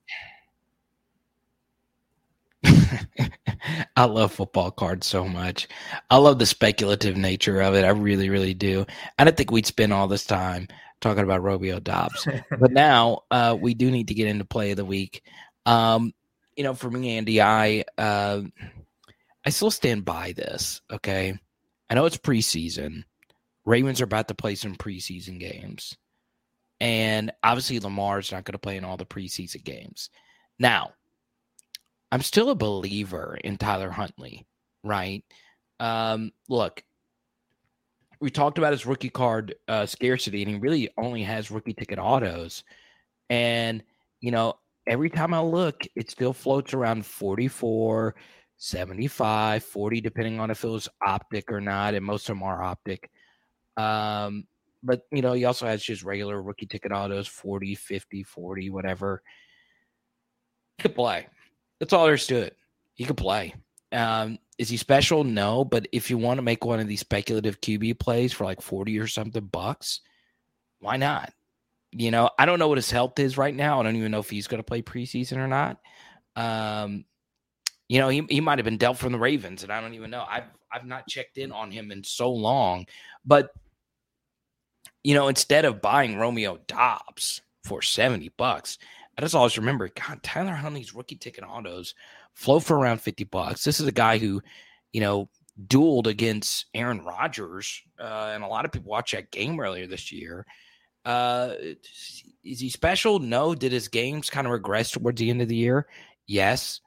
I 3.96 4.04
love 4.04 4.32
football 4.32 4.70
cards 4.70 5.06
so 5.06 5.26
much. 5.26 5.66
I 6.10 6.18
love 6.18 6.38
the 6.38 6.46
speculative 6.46 7.16
nature 7.16 7.60
of 7.62 7.74
it. 7.74 7.84
I 7.84 7.88
really, 7.88 8.28
really 8.28 8.52
do. 8.52 8.84
I 9.18 9.24
don't 9.24 9.36
think 9.36 9.50
we'd 9.50 9.66
spend 9.66 9.94
all 9.94 10.08
this 10.08 10.26
time 10.26 10.68
talking 11.00 11.24
about 11.24 11.42
Romeo 11.42 11.80
Doubs, 11.80 12.28
but 12.60 12.70
now 12.70 13.22
uh, 13.30 13.56
we 13.58 13.72
do 13.72 13.90
need 13.90 14.08
to 14.08 14.14
get 14.14 14.28
into 14.28 14.44
play 14.44 14.72
of 14.72 14.76
the 14.76 14.84
week. 14.84 15.22
Um, 15.64 16.12
you 16.54 16.62
know, 16.62 16.74
for 16.74 16.90
me, 16.90 17.16
Andy, 17.16 17.40
I 17.40 17.84
uh, 17.96 18.42
I 19.44 19.50
still 19.50 19.70
stand 19.70 20.04
by 20.04 20.32
this. 20.32 20.82
Okay, 20.92 21.38
I 21.88 21.94
know 21.94 22.04
it's 22.04 22.18
preseason. 22.18 23.04
Ravens 23.64 24.02
are 24.02 24.04
about 24.04 24.28
to 24.28 24.34
play 24.34 24.54
some 24.54 24.76
preseason 24.76 25.40
games. 25.40 25.96
And 26.80 27.30
obviously, 27.42 27.78
Lamar's 27.78 28.32
not 28.32 28.44
going 28.44 28.52
to 28.52 28.58
play 28.58 28.76
in 28.76 28.84
all 28.84 28.96
the 28.96 29.04
preseason 29.04 29.62
games. 29.64 30.10
Now, 30.58 30.92
I'm 32.12 32.22
still 32.22 32.50
a 32.50 32.54
believer 32.54 33.38
in 33.44 33.56
Tyler 33.56 33.90
Huntley, 33.90 34.46
right? 34.82 35.22
Um, 35.78 36.32
look, 36.48 36.82
we 38.20 38.30
talked 38.30 38.58
about 38.58 38.72
his 38.72 38.86
rookie 38.86 39.10
card 39.10 39.54
uh, 39.68 39.86
scarcity, 39.86 40.42
and 40.42 40.50
he 40.52 40.58
really 40.58 40.90
only 40.98 41.22
has 41.22 41.50
rookie 41.50 41.72
ticket 41.72 41.98
autos. 41.98 42.64
And, 43.28 43.82
you 44.20 44.30
know, 44.30 44.54
every 44.86 45.08
time 45.08 45.32
I 45.32 45.40
look, 45.40 45.82
it 45.96 46.10
still 46.10 46.32
floats 46.32 46.74
around 46.74 47.06
44, 47.06 48.14
75, 48.56 49.64
40, 49.64 50.00
depending 50.00 50.40
on 50.40 50.50
if 50.50 50.64
it 50.64 50.68
was 50.68 50.88
optic 51.06 51.50
or 51.50 51.60
not. 51.60 51.94
And 51.94 52.04
most 52.04 52.28
of 52.28 52.36
them 52.36 52.42
are 52.42 52.62
optic. 52.62 53.10
Um, 53.76 54.44
but 54.82 55.06
you 55.12 55.22
know, 55.22 55.32
he 55.32 55.44
also 55.44 55.66
has 55.66 55.82
just 55.82 56.02
regular 56.02 56.40
rookie 56.42 56.66
ticket 56.66 56.92
autos 56.92 57.26
40, 57.26 57.74
50, 57.74 58.22
40, 58.22 58.70
whatever. 58.70 59.22
He 60.76 60.82
could 60.82 60.94
play. 60.94 61.26
That's 61.78 61.92
all 61.92 62.06
there's 62.06 62.26
to 62.28 62.36
it. 62.36 62.56
He 62.94 63.04
could 63.04 63.16
play. 63.16 63.54
Um, 63.92 64.38
is 64.58 64.68
he 64.68 64.76
special? 64.76 65.24
No, 65.24 65.64
but 65.64 65.88
if 65.92 66.10
you 66.10 66.18
want 66.18 66.38
to 66.38 66.42
make 66.42 66.64
one 66.64 66.80
of 66.80 66.86
these 66.86 67.00
speculative 67.00 67.60
QB 67.60 67.98
plays 67.98 68.32
for 68.32 68.44
like 68.44 68.60
40 68.60 68.98
or 68.98 69.06
something 69.06 69.46
bucks, 69.46 70.00
why 70.80 70.96
not? 70.96 71.32
You 71.92 72.10
know, 72.10 72.30
I 72.38 72.46
don't 72.46 72.58
know 72.58 72.68
what 72.68 72.78
his 72.78 72.90
health 72.90 73.18
is 73.18 73.36
right 73.36 73.54
now. 73.54 73.80
I 73.80 73.82
don't 73.82 73.96
even 73.96 74.12
know 74.12 74.20
if 74.20 74.30
he's 74.30 74.46
going 74.46 74.60
to 74.60 74.66
play 74.66 74.82
preseason 74.82 75.38
or 75.38 75.48
not. 75.48 75.78
Um, 76.36 77.04
you 77.88 77.98
know, 77.98 78.08
he, 78.08 78.24
he 78.28 78.40
might 78.40 78.58
have 78.58 78.64
been 78.64 78.76
dealt 78.76 78.98
from 78.98 79.12
the 79.12 79.18
Ravens, 79.18 79.64
and 79.64 79.72
I 79.72 79.80
don't 79.80 79.94
even 79.94 80.10
know. 80.10 80.24
I've 80.28 80.44
I've 80.72 80.86
not 80.86 81.08
checked 81.08 81.38
in 81.38 81.50
on 81.50 81.70
him 81.72 81.90
in 81.90 82.04
so 82.04 82.30
long. 82.30 82.86
But 83.24 83.50
you 85.02 85.14
know, 85.14 85.28
instead 85.28 85.64
of 85.64 85.80
buying 85.80 86.18
Romeo 86.18 86.58
Doubs 86.66 87.42
for 87.64 87.82
70 87.82 88.30
bucks, 88.36 88.78
I 89.16 89.22
just 89.22 89.34
always 89.34 89.58
remember, 89.58 89.88
God, 89.88 90.22
Tyler 90.22 90.54
Huntley's 90.54 90.94
rookie 90.94 91.16
ticket 91.16 91.44
autos 91.44 91.94
flow 92.34 92.60
for 92.60 92.78
around 92.78 93.00
50 93.00 93.24
bucks. 93.24 93.64
This 93.64 93.80
is 93.80 93.86
a 93.86 93.92
guy 93.92 94.18
who, 94.18 94.40
you 94.92 95.00
know, 95.00 95.28
dueled 95.66 96.06
against 96.06 96.66
Aaron 96.74 97.04
Rodgers, 97.04 97.82
uh, 97.98 98.30
and 98.34 98.42
a 98.42 98.46
lot 98.46 98.64
of 98.64 98.72
people 98.72 98.90
watched 98.90 99.14
that 99.14 99.30
game 99.30 99.60
earlier 99.60 99.86
this 99.86 100.10
year. 100.10 100.46
Uh, 101.04 101.54
is 102.44 102.60
he 102.60 102.68
special? 102.68 103.18
No. 103.18 103.54
Did 103.54 103.72
his 103.72 103.88
games 103.88 104.30
kind 104.30 104.46
of 104.46 104.52
regress 104.52 104.90
towards 104.90 105.18
the 105.20 105.30
end 105.30 105.42
of 105.42 105.48
the 105.48 105.56
year? 105.56 105.86
Yes, 106.26 106.80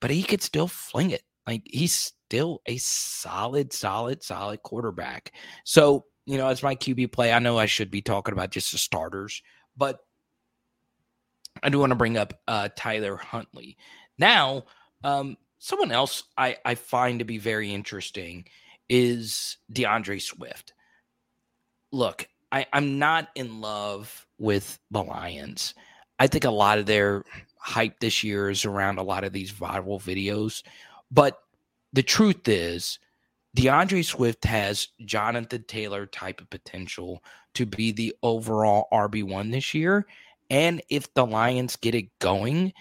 but 0.00 0.10
he 0.10 0.22
could 0.22 0.42
still 0.42 0.66
fling 0.66 1.10
it. 1.10 1.22
Like 1.46 1.62
he's 1.64 2.12
still 2.26 2.62
a 2.66 2.76
solid, 2.78 3.72
solid, 3.72 4.22
solid 4.22 4.62
quarterback. 4.62 5.32
So 5.64 6.06
you 6.26 6.38
know, 6.38 6.48
as 6.48 6.62
my 6.62 6.74
QB 6.76 7.12
play, 7.12 7.32
I 7.32 7.38
know 7.38 7.58
I 7.58 7.66
should 7.66 7.90
be 7.90 8.02
talking 8.02 8.32
about 8.32 8.50
just 8.50 8.72
the 8.72 8.78
starters, 8.78 9.42
but 9.76 10.00
I 11.62 11.68
do 11.68 11.78
want 11.78 11.90
to 11.90 11.96
bring 11.96 12.16
up 12.16 12.40
uh, 12.46 12.68
Tyler 12.76 13.16
Huntley. 13.16 13.76
Now, 14.18 14.64
um, 15.02 15.36
someone 15.58 15.92
else 15.92 16.22
I, 16.36 16.56
I 16.64 16.74
find 16.74 17.18
to 17.18 17.24
be 17.24 17.38
very 17.38 17.72
interesting 17.72 18.46
is 18.88 19.56
D'Andre 19.72 20.18
Swift. 20.18 20.72
Look, 21.92 22.28
I, 22.52 22.66
I'm 22.72 22.98
not 22.98 23.28
in 23.34 23.60
love 23.60 24.26
with 24.38 24.78
the 24.90 25.02
Lions. 25.02 25.74
I 26.18 26.26
think 26.26 26.44
a 26.44 26.50
lot 26.50 26.78
of 26.78 26.86
their 26.86 27.24
hype 27.56 28.00
this 28.00 28.24
year 28.24 28.50
is 28.50 28.64
around 28.64 28.98
a 28.98 29.02
lot 29.02 29.24
of 29.24 29.32
these 29.32 29.52
viral 29.52 30.00
videos. 30.00 30.62
But 31.10 31.40
the 31.92 32.02
truth 32.02 32.48
is, 32.48 32.98
D'Andre 33.54 34.02
Swift 34.02 34.44
has 34.44 34.88
Jonathan 35.04 35.64
Taylor 35.66 36.06
type 36.06 36.40
of 36.40 36.50
potential 36.50 37.22
to 37.54 37.66
be 37.66 37.92
the 37.92 38.14
overall 38.22 38.86
RB1 38.92 39.50
this 39.50 39.74
year. 39.74 40.06
And 40.50 40.82
if 40.88 41.12
the 41.14 41.26
Lions 41.26 41.76
get 41.76 41.94
it 41.94 42.16
going, 42.20 42.72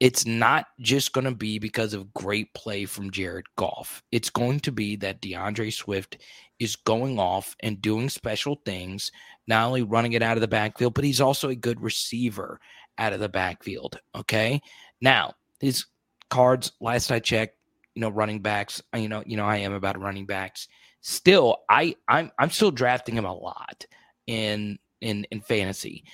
it's 0.00 0.26
not 0.26 0.66
just 0.80 1.12
going 1.12 1.24
to 1.24 1.34
be 1.34 1.58
because 1.58 1.92
of 1.92 2.14
great 2.14 2.52
play 2.54 2.84
from 2.84 3.10
Jared 3.10 3.46
Goff. 3.56 4.02
It's 4.12 4.30
going 4.30 4.60
to 4.60 4.72
be 4.72 4.96
that 4.96 5.20
D'Andre 5.20 5.70
Swift 5.70 6.18
is 6.58 6.76
going 6.76 7.18
off 7.18 7.56
and 7.60 7.82
doing 7.82 8.08
special 8.08 8.60
things, 8.64 9.10
not 9.46 9.66
only 9.66 9.82
running 9.82 10.12
it 10.12 10.22
out 10.22 10.36
of 10.36 10.40
the 10.40 10.48
backfield, 10.48 10.94
but 10.94 11.04
he's 11.04 11.20
also 11.20 11.48
a 11.48 11.54
good 11.54 11.80
receiver 11.80 12.60
out 12.98 13.12
of 13.12 13.20
the 13.20 13.28
backfield. 13.28 13.98
Okay. 14.14 14.60
Now, 15.00 15.34
his 15.60 15.86
cards, 16.30 16.72
last 16.80 17.10
I 17.10 17.18
checked, 17.18 17.57
you 17.98 18.02
know, 18.02 18.10
running 18.10 18.38
backs. 18.38 18.80
You 18.94 19.08
know, 19.08 19.24
you 19.26 19.36
know, 19.36 19.44
I 19.44 19.56
am 19.56 19.72
about 19.72 20.00
running 20.00 20.24
backs. 20.24 20.68
Still, 21.00 21.64
I 21.68 21.96
I'm 22.06 22.30
I'm 22.38 22.50
still 22.50 22.70
drafting 22.70 23.16
him 23.16 23.24
a 23.24 23.34
lot 23.34 23.84
in 24.28 24.78
in 25.00 25.26
in 25.32 25.40
fantasy. 25.40 26.04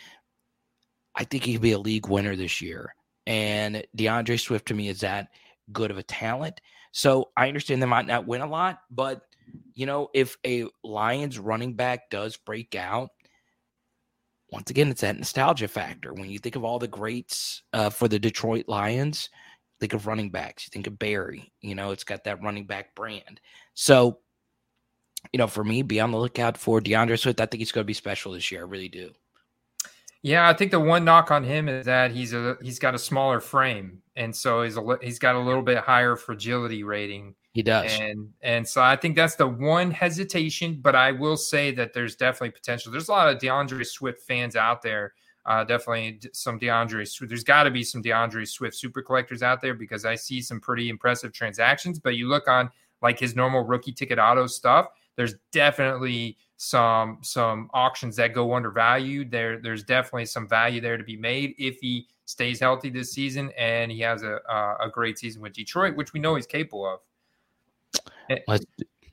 I 1.14 1.24
think 1.24 1.44
he 1.44 1.52
could 1.52 1.60
be 1.60 1.72
a 1.72 1.78
league 1.78 2.08
winner 2.08 2.36
this 2.36 2.62
year. 2.62 2.94
And 3.26 3.84
D'Andre 3.94 4.38
Swift 4.38 4.68
to 4.68 4.74
me 4.74 4.88
is 4.88 5.00
that 5.00 5.28
good 5.72 5.90
of 5.90 5.98
a 5.98 6.02
talent. 6.02 6.62
So 6.92 7.28
I 7.36 7.48
understand 7.48 7.82
they 7.82 7.86
might 7.86 8.06
not 8.06 8.26
win 8.26 8.40
a 8.40 8.46
lot, 8.46 8.78
but 8.90 9.20
you 9.74 9.84
know, 9.84 10.08
if 10.14 10.38
a 10.46 10.64
Lions 10.82 11.38
running 11.38 11.74
back 11.74 12.08
does 12.08 12.38
break 12.38 12.74
out, 12.74 13.10
once 14.50 14.70
again, 14.70 14.88
it's 14.88 15.02
that 15.02 15.18
nostalgia 15.18 15.68
factor. 15.68 16.14
When 16.14 16.30
you 16.30 16.38
think 16.38 16.56
of 16.56 16.64
all 16.64 16.78
the 16.78 16.88
greats 16.88 17.62
uh, 17.74 17.90
for 17.90 18.08
the 18.08 18.18
Detroit 18.18 18.68
Lions, 18.68 19.28
Think 19.84 19.92
of 19.92 20.06
running 20.06 20.30
backs. 20.30 20.66
You 20.66 20.70
think 20.70 20.86
of 20.86 20.98
Barry. 20.98 21.52
You 21.60 21.74
know, 21.74 21.90
it's 21.90 22.04
got 22.04 22.24
that 22.24 22.42
running 22.42 22.64
back 22.64 22.94
brand. 22.94 23.38
So, 23.74 24.20
you 25.30 25.36
know, 25.36 25.46
for 25.46 25.62
me, 25.62 25.82
be 25.82 26.00
on 26.00 26.10
the 26.10 26.16
lookout 26.16 26.56
for 26.56 26.80
D'Andre 26.80 27.16
Swift. 27.16 27.38
I 27.38 27.44
think 27.44 27.58
he's 27.58 27.70
going 27.70 27.84
to 27.84 27.86
be 27.86 27.92
special 27.92 28.32
this 28.32 28.50
year. 28.50 28.62
I 28.62 28.64
really 28.64 28.88
do. 28.88 29.10
Yeah, 30.22 30.48
I 30.48 30.54
think 30.54 30.70
the 30.70 30.80
one 30.80 31.04
knock 31.04 31.30
on 31.30 31.44
him 31.44 31.68
is 31.68 31.84
that 31.84 32.12
he's 32.12 32.32
a 32.32 32.56
he's 32.62 32.78
got 32.78 32.94
a 32.94 32.98
smaller 32.98 33.40
frame, 33.40 34.00
and 34.16 34.34
so 34.34 34.62
he's 34.62 34.78
a 34.78 34.98
he's 35.02 35.18
got 35.18 35.34
a 35.34 35.38
little 35.38 35.60
bit 35.60 35.76
higher 35.76 36.16
fragility 36.16 36.82
rating. 36.82 37.34
He 37.52 37.62
does, 37.62 37.92
and 38.00 38.30
and 38.40 38.66
so 38.66 38.80
I 38.80 38.96
think 38.96 39.16
that's 39.16 39.36
the 39.36 39.46
one 39.46 39.90
hesitation. 39.90 40.80
But 40.80 40.96
I 40.96 41.12
will 41.12 41.36
say 41.36 41.72
that 41.72 41.92
there's 41.92 42.16
definitely 42.16 42.52
potential. 42.52 42.90
There's 42.90 43.08
a 43.08 43.12
lot 43.12 43.28
of 43.28 43.38
D'Andre 43.38 43.84
Swift 43.84 44.22
fans 44.22 44.56
out 44.56 44.80
there. 44.80 45.12
Uh, 45.46 45.62
definitely 45.64 46.20
some 46.32 46.58
D'Andre. 46.58 47.04
There's 47.20 47.44
got 47.44 47.64
to 47.64 47.70
be 47.70 47.84
some 47.84 48.00
D'Andre 48.00 48.44
Swift 48.44 48.76
super 48.76 49.02
collectors 49.02 49.42
out 49.42 49.60
there 49.60 49.74
because 49.74 50.04
I 50.04 50.14
see 50.14 50.40
some 50.40 50.60
pretty 50.60 50.88
impressive 50.88 51.32
transactions. 51.32 51.98
But 51.98 52.16
you 52.16 52.28
look 52.28 52.48
on 52.48 52.70
like 53.02 53.18
his 53.18 53.36
normal 53.36 53.62
rookie 53.62 53.92
ticket 53.92 54.18
auto 54.18 54.46
stuff. 54.46 54.86
There's 55.16 55.34
definitely 55.52 56.38
some 56.56 57.18
some 57.22 57.68
auctions 57.74 58.16
that 58.16 58.32
go 58.32 58.54
undervalued. 58.54 59.30
There 59.30 59.60
there's 59.60 59.84
definitely 59.84 60.26
some 60.26 60.48
value 60.48 60.80
there 60.80 60.96
to 60.96 61.04
be 61.04 61.16
made 61.16 61.54
if 61.58 61.78
he 61.80 62.08
stays 62.24 62.58
healthy 62.58 62.88
this 62.88 63.12
season 63.12 63.52
and 63.58 63.92
he 63.92 64.00
has 64.00 64.22
a 64.22 64.38
a, 64.48 64.76
a 64.86 64.90
great 64.90 65.18
season 65.18 65.42
with 65.42 65.52
Detroit, 65.52 65.94
which 65.94 66.12
we 66.12 66.20
know 66.20 66.34
he's 66.34 66.46
capable 66.46 66.86
of. 66.86 67.00
Eh, 68.30 68.38
let's 68.48 68.64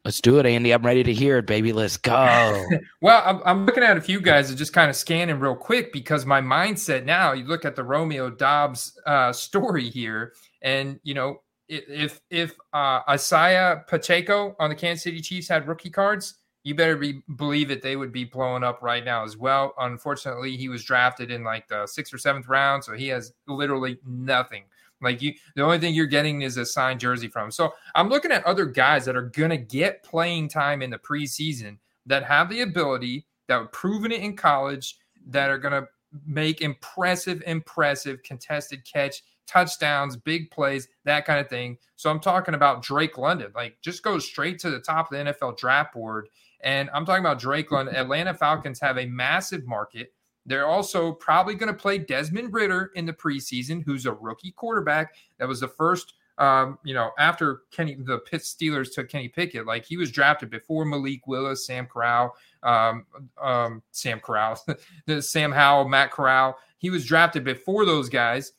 let's 0.06 0.22
do 0.22 0.40
it, 0.40 0.46
Andy. 0.46 0.74
I'm 0.74 0.86
ready 0.86 1.04
to 1.04 1.14
hear 1.14 1.38
it, 1.38 1.46
baby. 1.46 1.74
Let's 1.74 1.98
go. 1.98 2.66
well, 3.02 3.22
I'm, 3.26 3.42
I'm 3.46 3.66
looking 3.66 3.84
at 3.84 3.98
a 3.98 4.02
few 4.02 4.22
guys 4.22 4.50
and 4.50 4.58
just 4.58 4.74
kind 4.74 4.90
of 4.90 4.96
scanning 4.96 5.40
real 5.40 5.56
quick 5.56 5.94
because 5.94 6.26
my 6.26 6.42
mindset 6.42 7.06
now. 7.06 7.34
You 7.34 7.46
look 7.46 7.66
at 7.66 7.76
the 7.76 7.84
Romeo 7.84 8.30
Doubs 8.30 8.98
uh, 9.06 9.32
story 9.34 9.90
here, 9.90 10.34
and 10.62 11.00
you 11.04 11.14
know 11.14 11.42
if 11.68 12.22
if 12.30 12.56
uh, 12.74 13.02
Isaiah 13.10 13.84
Pacheco 13.88 14.56
on 14.60 14.70
the 14.70 14.76
Kansas 14.76 15.04
City 15.04 15.22
Chiefs 15.22 15.48
had 15.48 15.68
rookie 15.68 15.90
cards, 15.90 16.36
you 16.64 16.76
better 16.76 16.98
be 16.98 17.22
believe 17.36 17.72
it 17.72 17.82
they 17.82 17.96
would 17.96 18.12
be 18.12 18.26
blowing 18.26 18.64
up 18.64 18.82
right 18.82 19.04
now 19.04 19.24
as 19.24 19.38
well. 19.38 19.74
Unfortunately, 19.80 20.58
he 20.58 20.70
was 20.70 20.84
drafted 20.84 21.32
in 21.32 21.44
like 21.44 21.68
the 21.68 21.88
sixth 21.88 22.14
or 22.14 22.18
seventh 22.18 22.48
round, 22.48 22.84
so 22.84 22.94
he 22.94 23.08
has 23.08 23.34
literally 23.48 23.98
nothing. 24.06 24.64
Like 25.02 25.22
you, 25.22 25.34
the 25.56 25.64
only 25.64 25.80
thing 25.80 25.94
you're 25.94 26.06
getting 26.06 26.42
is 26.42 26.58
a 26.58 26.66
signed 26.66 27.00
jersey 27.00 27.28
from. 27.28 27.52
So 27.52 27.74
I'm 27.96 28.10
looking 28.10 28.32
at 28.32 28.46
other 28.46 28.66
guys 28.66 29.06
that 29.06 29.16
are 29.16 29.30
gonna 29.30 29.58
get 29.58 30.04
playing 30.04 30.50
time 30.50 30.82
in 30.82 30.90
the 30.90 31.00
preseason 31.00 31.78
that 32.06 32.24
have 32.24 32.50
the 32.50 32.62
ability 32.62 33.26
that 33.48 33.60
have 33.60 33.72
proven 33.72 34.12
it 34.12 34.22
in 34.22 34.36
college 34.36 34.98
that 35.28 35.50
are 35.50 35.58
gonna 35.58 35.88
make 36.26 36.62
impressive, 36.62 37.42
impressive 37.46 38.22
contested 38.24 38.84
catch 38.86 39.24
touchdowns, 39.48 40.16
big 40.16 40.50
plays, 40.52 40.88
that 41.04 41.26
kind 41.26 41.40
of 41.40 41.50
thing. 41.50 41.78
So 41.96 42.10
I'm 42.10 42.20
talking 42.20 42.54
about 42.54 42.84
Drake 42.84 43.18
London. 43.18 43.52
Like 43.54 43.78
just 43.82 44.04
go 44.04 44.20
straight 44.20 44.60
to 44.60 44.70
the 44.70 44.80
top 44.80 45.12
of 45.12 45.18
the 45.18 45.32
NFL 45.32 45.58
draft 45.58 45.94
board. 45.94 46.30
And 46.64 46.90
I'm 46.94 47.06
talking 47.06 47.24
about 47.24 47.40
Drake 47.40 47.72
London. 47.72 47.96
Atlanta 47.96 48.34
Falcons 48.34 48.80
have 48.80 48.98
a 48.98 49.06
massive 49.06 49.66
market. 49.66 50.14
They're 50.46 50.68
also 50.68 51.12
probably 51.12 51.56
going 51.56 51.72
to 51.72 51.80
play 51.80 51.98
Desmond 52.00 52.54
Ridder 52.54 52.92
in 52.96 53.06
the 53.06 53.14
preseason, 53.14 53.84
who's 53.84 54.06
a 54.06 54.14
rookie 54.14 54.52
quarterback. 54.52 55.14
That 55.38 55.48
was 55.48 55.60
the 55.60 55.68
first, 55.68 56.14
um, 56.38 56.80
you 56.84 56.94
know, 56.94 57.12
after 57.20 57.62
Kenny, 57.72 57.96
the 57.96 58.20
Pitt 58.20 58.42
Steelers 58.42 58.94
took 58.94 59.10
Kenny 59.10 59.28
Pickett. 59.28 59.68
Like 59.68 59.86
he 59.86 59.98
was 59.98 60.12
drafted 60.12 60.50
before 60.50 60.86
Malik 60.86 61.28
Willis, 61.28 61.66
Sam 61.66 61.86
Corral, 61.86 62.36
um, 62.64 63.06
um, 63.42 63.84
Sam 63.92 64.20
Corral, 64.20 64.60
Sam 65.20 65.52
Howell, 65.52 65.88
Matt 65.88 66.12
Corral. 66.12 66.58
He 66.78 66.90
was 66.90 67.06
drafted 67.06 67.44
before 67.44 67.86
those 67.86 68.10
guys. 68.10 68.54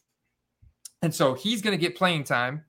And 1.02 1.12
so 1.12 1.34
he's 1.34 1.60
going 1.60 1.76
to 1.76 1.80
get 1.80 1.96
playing 1.96 2.24
time. 2.24 2.64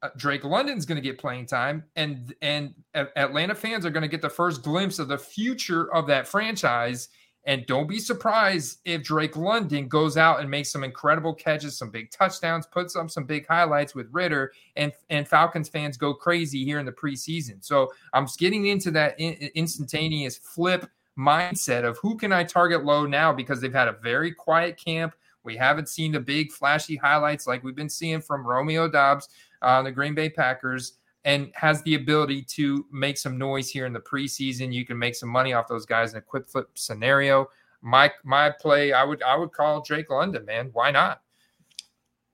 Uh, 0.00 0.10
Drake 0.16 0.44
London's 0.44 0.86
going 0.86 0.96
to 0.96 1.02
get 1.02 1.18
playing 1.18 1.46
time, 1.46 1.84
and 1.94 2.34
and 2.42 2.74
Atlanta 2.94 3.54
fans 3.54 3.86
are 3.86 3.90
going 3.90 4.02
to 4.02 4.08
get 4.08 4.20
the 4.20 4.28
first 4.28 4.62
glimpse 4.62 4.98
of 4.98 5.06
the 5.06 5.18
future 5.18 5.92
of 5.94 6.08
that 6.08 6.26
franchise. 6.26 7.08
And 7.44 7.66
don't 7.66 7.88
be 7.88 7.98
surprised 7.98 8.78
if 8.84 9.02
Drake 9.02 9.36
London 9.36 9.88
goes 9.88 10.16
out 10.16 10.40
and 10.40 10.48
makes 10.48 10.70
some 10.70 10.84
incredible 10.84 11.34
catches, 11.34 11.76
some 11.76 11.90
big 11.90 12.10
touchdowns, 12.12 12.66
puts 12.66 12.94
up 12.94 13.10
some 13.10 13.24
big 13.24 13.46
highlights 13.48 13.94
with 13.94 14.06
Ridder, 14.12 14.52
and 14.76 14.92
and 15.10 15.26
Falcons 15.26 15.68
fans 15.68 15.96
go 15.96 16.14
crazy 16.14 16.64
here 16.64 16.78
in 16.78 16.86
the 16.86 16.92
preseason. 16.92 17.64
So 17.64 17.92
I'm 18.12 18.26
getting 18.38 18.66
into 18.66 18.92
that 18.92 19.18
in, 19.18 19.32
instantaneous 19.54 20.36
flip 20.36 20.88
mindset 21.18 21.84
of 21.84 21.98
who 21.98 22.16
can 22.16 22.32
I 22.32 22.44
target 22.44 22.84
low 22.84 23.06
now 23.06 23.32
because 23.32 23.60
they've 23.60 23.72
had 23.72 23.88
a 23.88 23.96
very 24.02 24.32
quiet 24.32 24.76
camp. 24.82 25.14
We 25.44 25.56
haven't 25.56 25.88
seen 25.88 26.12
the 26.12 26.20
big 26.20 26.52
flashy 26.52 26.94
highlights 26.96 27.48
like 27.48 27.64
we've 27.64 27.74
been 27.74 27.88
seeing 27.88 28.20
from 28.20 28.46
Romeo 28.46 28.88
Doubs 28.88 29.28
on 29.60 29.80
uh, 29.80 29.82
the 29.82 29.92
Green 29.92 30.14
Bay 30.14 30.30
Packers 30.30 30.94
and 31.24 31.52
has 31.54 31.82
the 31.82 31.94
ability 31.94 32.42
to 32.42 32.86
make 32.90 33.16
some 33.16 33.38
noise 33.38 33.68
here 33.68 33.86
in 33.86 33.92
the 33.92 34.00
preseason. 34.00 34.72
You 34.72 34.84
can 34.84 34.98
make 34.98 35.14
some 35.14 35.28
money 35.28 35.52
off 35.52 35.68
those 35.68 35.86
guys 35.86 36.12
in 36.12 36.18
a 36.18 36.22
quick 36.22 36.48
flip 36.48 36.68
scenario. 36.74 37.48
My 37.80 38.12
my 38.24 38.50
play, 38.50 38.92
I 38.92 39.04
would 39.04 39.22
I 39.22 39.36
would 39.36 39.52
call 39.52 39.82
Drake 39.82 40.10
London, 40.10 40.44
man. 40.44 40.70
Why 40.72 40.90
not? 40.90 41.22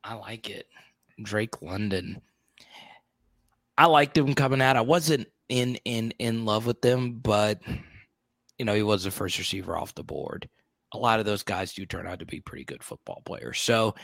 I 0.04 0.14
like 0.14 0.50
it. 0.50 0.66
Drake 1.22 1.62
London. 1.62 2.20
I 3.76 3.86
liked 3.86 4.16
him 4.16 4.34
coming 4.34 4.60
out. 4.60 4.76
I 4.76 4.80
wasn't 4.80 5.28
in 5.48 5.76
in 5.84 6.12
in 6.18 6.44
love 6.44 6.66
with 6.66 6.80
them, 6.82 7.18
but 7.20 7.60
you 8.58 8.64
know, 8.64 8.74
he 8.74 8.82
was 8.82 9.04
the 9.04 9.10
first 9.10 9.38
receiver 9.38 9.76
off 9.76 9.94
the 9.94 10.02
board 10.02 10.48
a 10.92 10.98
lot 10.98 11.20
of 11.20 11.26
those 11.26 11.42
guys 11.42 11.72
do 11.72 11.86
turn 11.86 12.06
out 12.06 12.18
to 12.20 12.26
be 12.26 12.40
pretty 12.40 12.64
good 12.64 12.82
football 12.82 13.22
players. 13.24 13.60
So, 13.60 13.94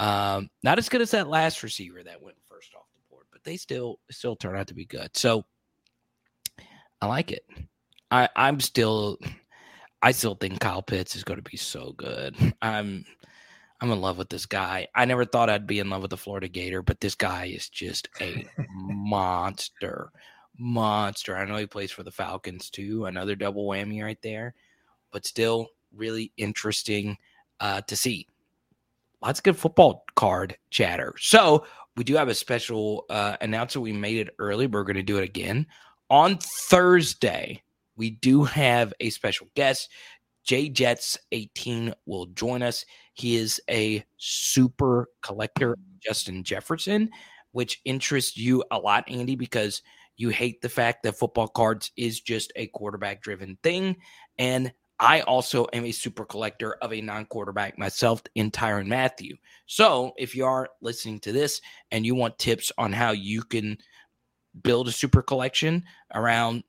um, 0.00 0.48
not 0.62 0.78
as 0.78 0.88
good 0.88 1.00
as 1.00 1.10
that 1.10 1.28
last 1.28 1.62
receiver 1.62 2.02
that 2.04 2.22
went 2.22 2.36
first 2.48 2.70
off 2.76 2.86
the 2.94 3.00
board, 3.10 3.26
but 3.38 3.48
they 3.48 3.56
still 3.56 4.00
still 4.10 4.36
turn 4.36 4.56
out 4.56 4.66
to 4.68 4.74
be 4.74 4.84
good. 4.84 5.16
So, 5.16 5.44
I 7.00 7.06
like 7.06 7.30
it. 7.30 7.44
I 8.10 8.28
I'm 8.34 8.60
still 8.60 9.18
I 10.02 10.12
still 10.12 10.34
think 10.34 10.60
Kyle 10.60 10.82
Pitts 10.82 11.14
is 11.16 11.24
going 11.24 11.38
to 11.38 11.50
be 11.50 11.56
so 11.56 11.92
good. 11.96 12.36
I'm 12.62 13.04
I'm 13.80 13.92
in 13.92 14.00
love 14.00 14.18
with 14.18 14.28
this 14.28 14.46
guy. 14.46 14.88
I 14.94 15.04
never 15.04 15.24
thought 15.24 15.50
I'd 15.50 15.66
be 15.66 15.78
in 15.78 15.88
love 15.88 16.02
with 16.02 16.10
the 16.10 16.16
Florida 16.16 16.48
Gator, 16.48 16.82
but 16.82 17.00
this 17.00 17.14
guy 17.14 17.46
is 17.46 17.68
just 17.68 18.08
a 18.20 18.44
monster. 18.72 20.10
Monster. 20.58 21.36
I 21.36 21.44
know 21.44 21.56
he 21.56 21.66
plays 21.66 21.92
for 21.92 22.02
the 22.02 22.10
Falcons 22.10 22.70
too. 22.70 23.04
Another 23.04 23.36
double 23.36 23.68
whammy 23.68 24.02
right 24.02 24.20
there. 24.20 24.54
But 25.12 25.26
still, 25.26 25.68
really 25.94 26.32
interesting 26.36 27.16
uh, 27.60 27.82
to 27.82 27.96
see. 27.96 28.26
Lots 29.22 29.38
of 29.38 29.44
good 29.44 29.56
football 29.56 30.04
card 30.16 30.56
chatter. 30.70 31.14
So 31.18 31.64
we 31.98 32.04
do 32.04 32.14
have 32.14 32.28
a 32.28 32.34
special 32.34 33.06
uh, 33.10 33.36
announcement. 33.40 33.82
We 33.82 33.92
made 33.92 34.18
it 34.18 34.34
early. 34.38 34.68
But 34.68 34.78
we're 34.78 34.84
going 34.84 34.96
to 34.96 35.02
do 35.02 35.18
it 35.18 35.24
again 35.24 35.66
on 36.08 36.38
Thursday. 36.70 37.60
We 37.96 38.10
do 38.10 38.44
have 38.44 38.94
a 39.00 39.10
special 39.10 39.48
guest. 39.56 39.90
J 40.44 40.68
Jets 40.68 41.18
18 41.32 41.92
will 42.06 42.26
join 42.26 42.62
us. 42.62 42.84
He 43.14 43.34
is 43.34 43.60
a 43.68 44.04
super 44.16 45.08
collector, 45.22 45.76
Justin 45.98 46.44
Jefferson, 46.44 47.10
which 47.50 47.80
interests 47.84 48.36
you 48.36 48.62
a 48.70 48.78
lot, 48.78 49.10
Andy, 49.10 49.34
because 49.34 49.82
you 50.16 50.28
hate 50.28 50.62
the 50.62 50.68
fact 50.68 51.02
that 51.02 51.18
football 51.18 51.48
cards 51.48 51.90
is 51.96 52.20
just 52.20 52.52
a 52.54 52.68
quarterback 52.68 53.22
driven 53.22 53.58
thing. 53.64 53.96
And 54.38 54.72
I 55.00 55.20
also 55.22 55.66
am 55.72 55.84
a 55.84 55.92
super 55.92 56.24
collector 56.24 56.74
of 56.82 56.92
a 56.92 57.00
non 57.00 57.26
quarterback 57.26 57.78
myself 57.78 58.22
in 58.34 58.50
Tyrann 58.50 58.88
Mathieu. 58.88 59.36
So 59.66 60.12
if 60.18 60.34
you 60.34 60.44
are 60.44 60.70
listening 60.80 61.20
to 61.20 61.32
this 61.32 61.60
and 61.90 62.04
you 62.04 62.14
want 62.14 62.38
tips 62.38 62.72
on 62.78 62.92
how 62.92 63.12
you 63.12 63.42
can 63.42 63.78
build 64.62 64.88
a 64.88 64.92
super 64.92 65.22
collection 65.22 65.84
around, 66.14 66.64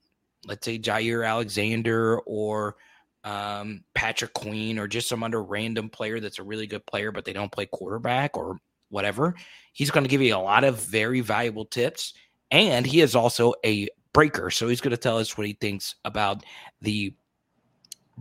let's 0.45 0.65
say, 0.65 0.77
Jaire 0.77 1.27
Alexander 1.27 2.19
or 2.19 2.75
um, 3.23 3.83
Patrick 3.95 4.33
Queen 4.33 4.77
or 4.77 4.87
just 4.87 5.09
some 5.09 5.23
other 5.23 5.43
random 5.43 5.89
player 5.89 6.19
that's 6.19 6.39
a 6.39 6.43
really 6.43 6.67
good 6.67 6.85
player, 6.85 7.11
but 7.11 7.25
they 7.25 7.33
don't 7.33 7.51
play 7.51 7.65
quarterback 7.65 8.37
or 8.37 8.57
whatever, 8.89 9.35
he's 9.73 9.91
going 9.91 10.03
to 10.03 10.09
give 10.09 10.21
you 10.21 10.35
a 10.35 10.37
lot 10.37 10.63
of 10.63 10.81
very 10.83 11.21
valuable 11.21 11.65
tips. 11.65 12.13
And 12.51 12.85
he 12.85 13.01
is 13.01 13.15
also 13.15 13.53
a 13.65 13.87
breaker. 14.13 14.49
So 14.49 14.67
he's 14.67 14.81
going 14.81 14.91
to 14.91 14.97
tell 14.97 15.17
us 15.17 15.37
what 15.37 15.47
he 15.47 15.53
thinks 15.53 15.95
about 16.05 16.43
the 16.81 17.13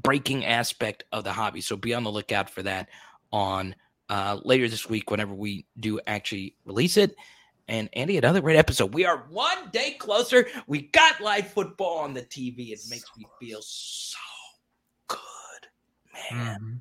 breaking 0.03 0.44
aspect 0.44 1.05
of 1.12 1.24
the 1.24 1.32
hobby. 1.32 1.61
So 1.61 1.76
be 1.76 1.94
on 1.94 2.05
the 2.05 2.11
lookout 2.11 2.49
for 2.51 2.62
that 2.62 2.88
on 3.32 3.74
uh, 4.09 4.40
later 4.44 4.68
this 4.68 4.88
week 4.88 5.11
whenever 5.11 5.34
we 5.34 5.66
do 5.78 6.01
actually 6.07 6.55
release 6.64 6.96
it. 6.96 7.14
And 7.68 7.90
Andy, 7.92 8.16
another 8.16 8.40
great 8.40 8.57
episode. 8.57 8.94
We 8.94 9.05
are 9.05 9.26
one 9.28 9.68
day 9.72 9.92
closer. 9.99 10.46
We 10.66 10.82
got 10.82 11.20
live 11.20 11.49
football 11.49 11.99
on 11.99 12.14
the 12.14 12.22
TV. 12.22 12.70
It 12.70 12.80
makes 12.88 13.11
me 13.16 13.26
feel 13.38 13.61
so 13.61 14.18
good, 15.07 15.18
man. 16.14 16.61
Mm-hmm. 16.61 16.74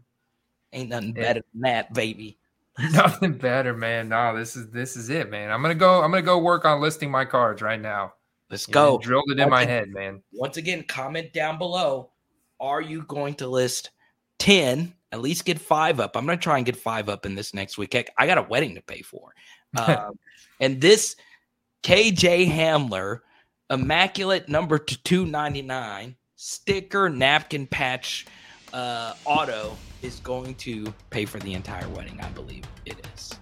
Ain't 0.73 0.89
nothing 0.89 1.13
yeah. 1.15 1.21
better 1.21 1.41
than 1.53 1.61
that, 1.63 1.93
baby. 1.93 2.37
Nothing 2.91 3.33
better, 3.33 3.73
man. 3.73 4.09
No, 4.09 4.37
this 4.37 4.55
is 4.55 4.69
this 4.69 4.95
is 4.95 5.09
it, 5.09 5.31
man. 5.31 5.49
I'm 5.49 5.63
gonna 5.63 5.73
go. 5.73 6.03
I'm 6.03 6.11
gonna 6.11 6.21
go 6.21 6.37
work 6.37 6.63
on 6.63 6.79
listing 6.79 7.09
my 7.09 7.25
cards 7.25 7.63
right 7.63 7.81
now. 7.81 8.13
Let's 8.51 8.67
you 8.67 8.73
go. 8.75 8.91
Know, 8.91 8.97
drilled 8.99 9.31
it 9.31 9.39
in 9.39 9.49
my 9.49 9.65
head, 9.65 9.89
man. 9.89 10.21
Once 10.31 10.57
again, 10.57 10.83
comment 10.83 11.33
down 11.33 11.57
below 11.57 12.11
are 12.59 12.81
you 12.81 13.03
going 13.03 13.33
to 13.33 13.47
list 13.47 13.91
10 14.39 14.93
at 15.11 15.21
least 15.21 15.45
get 15.45 15.59
five 15.59 15.99
up 15.99 16.15
i'm 16.15 16.25
going 16.25 16.37
to 16.37 16.43
try 16.43 16.57
and 16.57 16.65
get 16.65 16.75
five 16.75 17.09
up 17.09 17.25
in 17.25 17.35
this 17.35 17.53
next 17.53 17.77
week 17.77 17.95
i 18.17 18.27
got 18.27 18.37
a 18.37 18.43
wedding 18.43 18.75
to 18.75 18.81
pay 18.81 19.01
for 19.01 19.33
um, 19.77 20.17
and 20.59 20.79
this 20.81 21.15
kj 21.83 22.51
hamler 22.51 23.19
immaculate 23.69 24.47
number 24.49 24.77
299 24.77 26.15
sticker 26.35 27.09
napkin 27.09 27.67
patch 27.67 28.25
uh, 28.73 29.13
auto 29.25 29.75
is 30.01 30.19
going 30.19 30.55
to 30.55 30.93
pay 31.09 31.25
for 31.25 31.39
the 31.39 31.53
entire 31.53 31.87
wedding. 31.89 32.19
I 32.21 32.29
believe 32.29 32.63
it 32.85 33.05
is. 33.15 33.35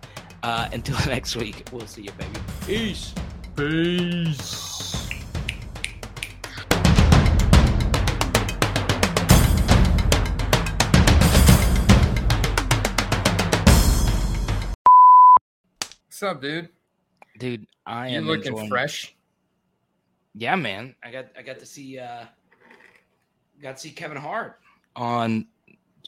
Uh, 0.43 0.69
until 0.71 0.97
next 1.07 1.35
week, 1.35 1.67
we'll 1.71 1.87
see 1.87 2.03
you, 2.03 2.11
baby. 2.13 2.39
Peace. 2.65 3.13
Peace. 3.55 5.04
Up, 16.25 16.41
dude? 16.41 16.69
Dude, 17.39 17.65
I 17.85 18.09
You 18.09 18.17
am 18.17 18.27
looking 18.27 18.47
enjoying- 18.53 18.69
fresh? 18.69 19.15
Yeah, 20.33 20.55
man. 20.55 20.95
I 21.03 21.11
got 21.11 21.25
I 21.37 21.41
got 21.41 21.59
to 21.59 21.65
see 21.65 21.97
uh 21.99 22.25
got 23.61 23.77
to 23.77 23.81
see 23.81 23.91
Kevin 23.91 24.17
Hart 24.17 24.59
on 24.95 25.47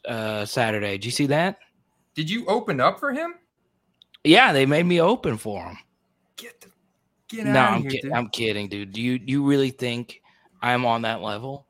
uh 0.05 0.45
Saturday. 0.45 0.93
Did 0.97 1.05
you 1.05 1.11
see 1.11 1.28
that? 1.28 1.59
Did 2.15 2.30
you 2.30 2.45
open 2.47 2.82
up 2.82 2.99
for 2.99 3.13
him? 3.13 3.36
Yeah, 4.24 4.51
they 4.51 4.65
made 4.65 4.86
me 4.86 4.99
open 4.99 5.38
for 5.38 5.63
him. 5.63 5.78
Get 6.36 6.59
the 6.59 6.68
get 7.30 7.45
no, 7.45 7.59
out 7.59 7.72
I'm, 7.74 7.76
of 7.78 7.82
here, 7.84 7.91
kid- 7.91 8.01
dude. 8.01 8.11
I'm 8.13 8.30
kidding, 8.30 8.68
dude. 8.68 8.91
Do 8.91 9.01
you 9.01 9.20
you 9.26 9.45
really 9.45 9.70
think 9.70 10.22
I'm 10.61 10.86
on 10.86 11.03
that 11.03 11.22
level? 11.22 11.66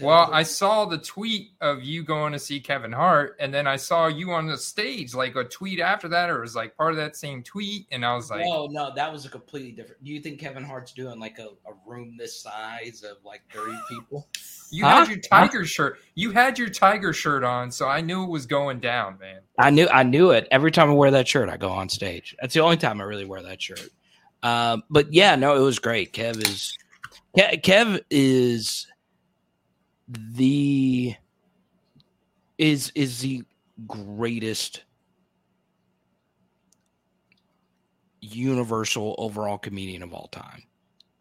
Well, 0.00 0.30
I 0.32 0.42
saw 0.42 0.84
the 0.84 0.98
tweet 0.98 1.52
of 1.60 1.82
you 1.82 2.02
going 2.02 2.32
to 2.32 2.38
see 2.38 2.60
Kevin 2.60 2.92
Hart, 2.92 3.36
and 3.40 3.52
then 3.52 3.66
I 3.66 3.76
saw 3.76 4.06
you 4.06 4.30
on 4.32 4.46
the 4.46 4.56
stage, 4.56 5.14
like 5.14 5.36
a 5.36 5.44
tweet 5.44 5.80
after 5.80 6.08
that, 6.08 6.30
or 6.30 6.38
it 6.38 6.42
was 6.42 6.54
like 6.56 6.76
part 6.76 6.92
of 6.92 6.96
that 6.98 7.16
same 7.16 7.42
tweet, 7.42 7.86
and 7.90 8.04
I 8.04 8.14
was 8.14 8.30
like, 8.30 8.44
no, 8.44 8.66
no, 8.66 8.92
that 8.94 9.12
was 9.12 9.24
a 9.26 9.28
completely 9.28 9.72
different. 9.72 10.02
Do 10.04 10.10
you 10.12 10.20
think 10.20 10.38
Kevin 10.38 10.64
Hart's 10.64 10.92
doing 10.92 11.18
like 11.18 11.38
a, 11.38 11.48
a 11.68 11.72
room 11.86 12.16
this 12.18 12.40
size 12.42 13.02
of 13.08 13.18
like 13.24 13.42
30 13.52 13.72
people? 13.88 14.28
"You 14.70 14.84
Huh? 14.84 15.00
had 15.00 15.08
your 15.08 15.18
tiger 15.18 15.64
shirt, 15.64 15.98
you 16.14 16.30
had 16.30 16.58
your 16.58 16.68
tiger 16.70 17.12
shirt 17.12 17.44
on, 17.44 17.70
so 17.70 17.88
I 17.88 18.00
knew 18.00 18.24
it 18.24 18.30
was 18.30 18.46
going 18.46 18.80
down, 18.80 19.18
man." 19.18 19.40
I 19.58 19.70
knew 19.70 19.88
I 19.88 20.02
knew 20.02 20.30
it. 20.30 20.48
Every 20.50 20.70
time 20.70 20.90
I 20.90 20.94
wear 20.94 21.10
that 21.10 21.28
shirt, 21.28 21.48
I 21.48 21.56
go 21.56 21.70
on 21.70 21.88
stage. 21.88 22.36
That's 22.40 22.54
the 22.54 22.60
only 22.60 22.76
time 22.76 23.00
I 23.00 23.04
really 23.04 23.26
wear 23.26 23.42
that 23.42 23.60
shirt. 23.60 23.88
Um, 24.42 24.84
but 24.88 25.12
yeah, 25.12 25.36
no, 25.36 25.56
it 25.56 25.60
was 25.60 25.78
great. 25.78 26.12
Kev 26.12 26.36
is 26.46 26.76
Kev 27.36 28.00
is 28.10 28.86
the 30.10 31.14
is 32.58 32.92
is 32.94 33.20
the 33.20 33.44
greatest 33.86 34.82
universal 38.20 39.14
overall 39.18 39.58
comedian 39.58 40.02
of 40.02 40.12
all 40.12 40.28
time. 40.28 40.62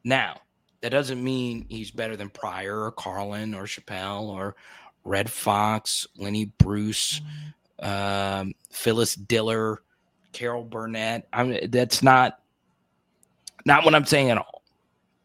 Now, 0.03 0.41
that 0.81 0.89
doesn't 0.89 1.23
mean 1.23 1.65
he's 1.69 1.91
better 1.91 2.15
than 2.15 2.29
Pryor 2.29 2.83
or 2.83 2.91
Carlin 2.91 3.53
or 3.53 3.63
Chappelle 3.63 4.23
or 4.23 4.55
Redd 5.03 5.29
Foxx, 5.29 6.07
Lenny 6.17 6.45
Bruce, 6.57 7.21
um, 7.79 8.53
Phyllis 8.71 9.15
Diller, 9.15 9.81
Carol 10.31 10.63
Burnett. 10.63 11.27
I 11.31 11.43
mean, 11.43 11.71
that's 11.71 12.01
not 12.01 12.39
not 13.65 13.85
what 13.85 13.95
I'm 13.95 14.05
saying 14.05 14.29
at 14.29 14.37
all. 14.37 14.63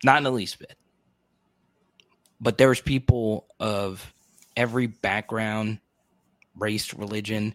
Not 0.04 0.18
in 0.18 0.24
the 0.24 0.32
least 0.32 0.58
bit. 0.58 0.76
But 2.40 2.58
there's 2.58 2.80
people 2.80 3.46
of 3.64 4.12
every 4.58 4.86
background, 4.86 5.78
race, 6.54 6.92
religion, 6.92 7.54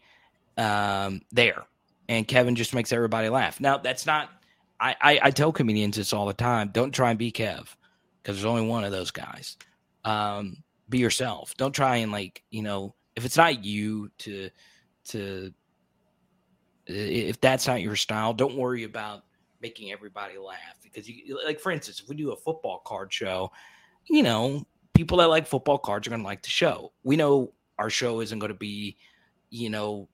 um, 0.58 1.22
there, 1.32 1.66
and 2.08 2.28
Kevin 2.28 2.56
just 2.56 2.74
makes 2.74 2.92
everybody 2.92 3.30
laugh. 3.30 3.60
Now, 3.60 3.78
that's 3.78 4.08
not. 4.08 4.32
I, 4.80 4.96
I, 5.00 5.20
I 5.24 5.32
tell 5.32 5.52
comedians 5.52 5.98
this 5.98 6.12
all 6.12 6.26
the 6.26 6.34
time. 6.34 6.70
Don't 6.74 6.92
try 6.92 7.12
and 7.12 7.20
be 7.20 7.32
Kev, 7.32 7.68
because 8.22 8.38
there's 8.38 8.46
only 8.46 8.66
one 8.66 8.84
of 8.84 8.92
those 8.92 9.12
guys. 9.12 9.56
Um, 10.04 10.64
be 10.90 10.98
yourself. 10.98 11.56
Don't 11.58 11.74
try 11.74 11.98
and 11.98 12.12
like 12.12 12.42
you 12.50 12.64
know 12.64 12.96
if 13.16 13.24
it's 13.24 13.38
not 13.38 13.64
you 13.64 14.10
to 14.20 14.50
to 15.10 15.54
if 16.88 17.40
that's 17.40 17.68
not 17.68 17.82
your 17.84 17.96
style, 17.96 18.34
don't 18.34 18.56
worry 18.56 18.84
about 18.84 19.26
making 19.62 19.92
everybody 19.92 20.40
laugh 20.40 20.80
because 20.82 21.08
you 21.08 21.40
like 21.46 21.60
for 21.60 21.72
instance, 21.72 22.00
if 22.00 22.10
we 22.10 22.16
do 22.16 22.32
a 22.32 22.36
football 22.36 22.82
card 22.84 23.14
show, 23.14 23.52
you 24.10 24.24
know, 24.24 24.66
people 25.00 25.20
that 25.20 25.30
like 25.30 25.48
football 25.48 25.78
cards 25.78 26.06
are 26.06 26.10
going 26.10 26.22
to 26.22 26.28
like 26.28 26.42
the 26.42 26.50
show. 26.50 26.92
We 27.04 27.16
know 27.16 27.54
our 27.78 27.90
show 27.90 28.20
isn't 28.20 28.38
going 28.38 28.52
to 28.52 28.58
be, 28.58 28.98
you 29.50 29.70
know, 29.70 30.10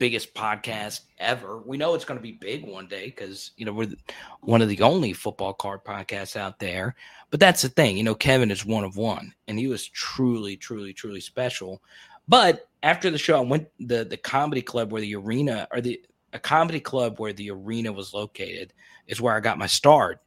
biggest 0.00 0.34
podcast 0.34 1.02
ever. 1.18 1.62
We 1.64 1.76
know 1.76 1.94
it's 1.94 2.04
going 2.04 2.18
to 2.18 2.22
be 2.22 2.32
big 2.32 2.66
one 2.66 2.88
day 2.88 3.04
because 3.06 3.52
you 3.56 3.64
know 3.64 3.72
we're 3.72 3.92
one 4.40 4.60
of 4.60 4.68
the 4.68 4.82
only 4.82 5.12
football 5.12 5.52
card 5.52 5.84
podcasts 5.84 6.34
out 6.34 6.58
there. 6.58 6.96
But 7.30 7.38
that's 7.38 7.62
the 7.62 7.68
thing, 7.68 7.96
you 7.96 8.02
know, 8.02 8.16
Kevin 8.16 8.50
is 8.50 8.66
one 8.66 8.82
of 8.82 8.96
one, 8.96 9.32
and 9.46 9.56
he 9.56 9.68
was 9.68 9.86
truly, 9.86 10.56
truly, 10.56 10.92
truly 10.92 11.20
special. 11.20 11.80
But 12.26 12.68
after 12.82 13.08
the 13.08 13.18
show, 13.18 13.36
I 13.36 13.46
went 13.46 13.68
the 13.78 14.04
the 14.04 14.16
comedy 14.16 14.62
club 14.62 14.90
where 14.90 15.00
the 15.00 15.14
arena 15.14 15.68
or 15.70 15.80
the 15.80 16.04
a 16.32 16.40
comedy 16.40 16.80
club 16.80 17.20
where 17.20 17.32
the 17.32 17.52
arena 17.52 17.92
was 17.92 18.12
located 18.12 18.72
is 19.06 19.20
where 19.20 19.36
I 19.36 19.38
got 19.38 19.58
my 19.58 19.68
start. 19.68 20.22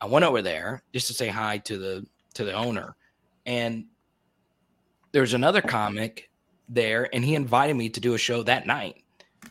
I 0.00 0.06
went 0.06 0.24
over 0.24 0.42
there 0.42 0.82
just 0.92 1.06
to 1.06 1.14
say 1.14 1.28
hi 1.28 1.58
to 1.58 1.78
the 1.78 2.06
to 2.34 2.44
the 2.44 2.52
owner, 2.52 2.96
and 3.46 3.86
there's 5.12 5.34
another 5.34 5.62
comic 5.62 6.30
there, 6.68 7.08
and 7.14 7.24
he 7.24 7.34
invited 7.34 7.74
me 7.74 7.88
to 7.90 8.00
do 8.00 8.14
a 8.14 8.18
show 8.18 8.42
that 8.42 8.66
night. 8.66 9.02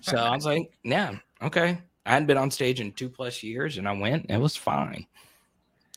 So 0.02 0.18
I 0.18 0.36
was 0.36 0.46
like, 0.46 0.72
yeah, 0.84 1.16
okay. 1.42 1.78
I 2.06 2.12
hadn't 2.12 2.28
been 2.28 2.38
on 2.38 2.52
stage 2.52 2.82
in 2.82 2.92
two 2.92 3.10
plus 3.10 3.44
years, 3.44 3.78
and 3.78 3.88
I 3.88 3.94
went. 3.94 4.26
And 4.28 4.32
it 4.32 4.42
was 4.42 4.56
fine. 4.56 5.08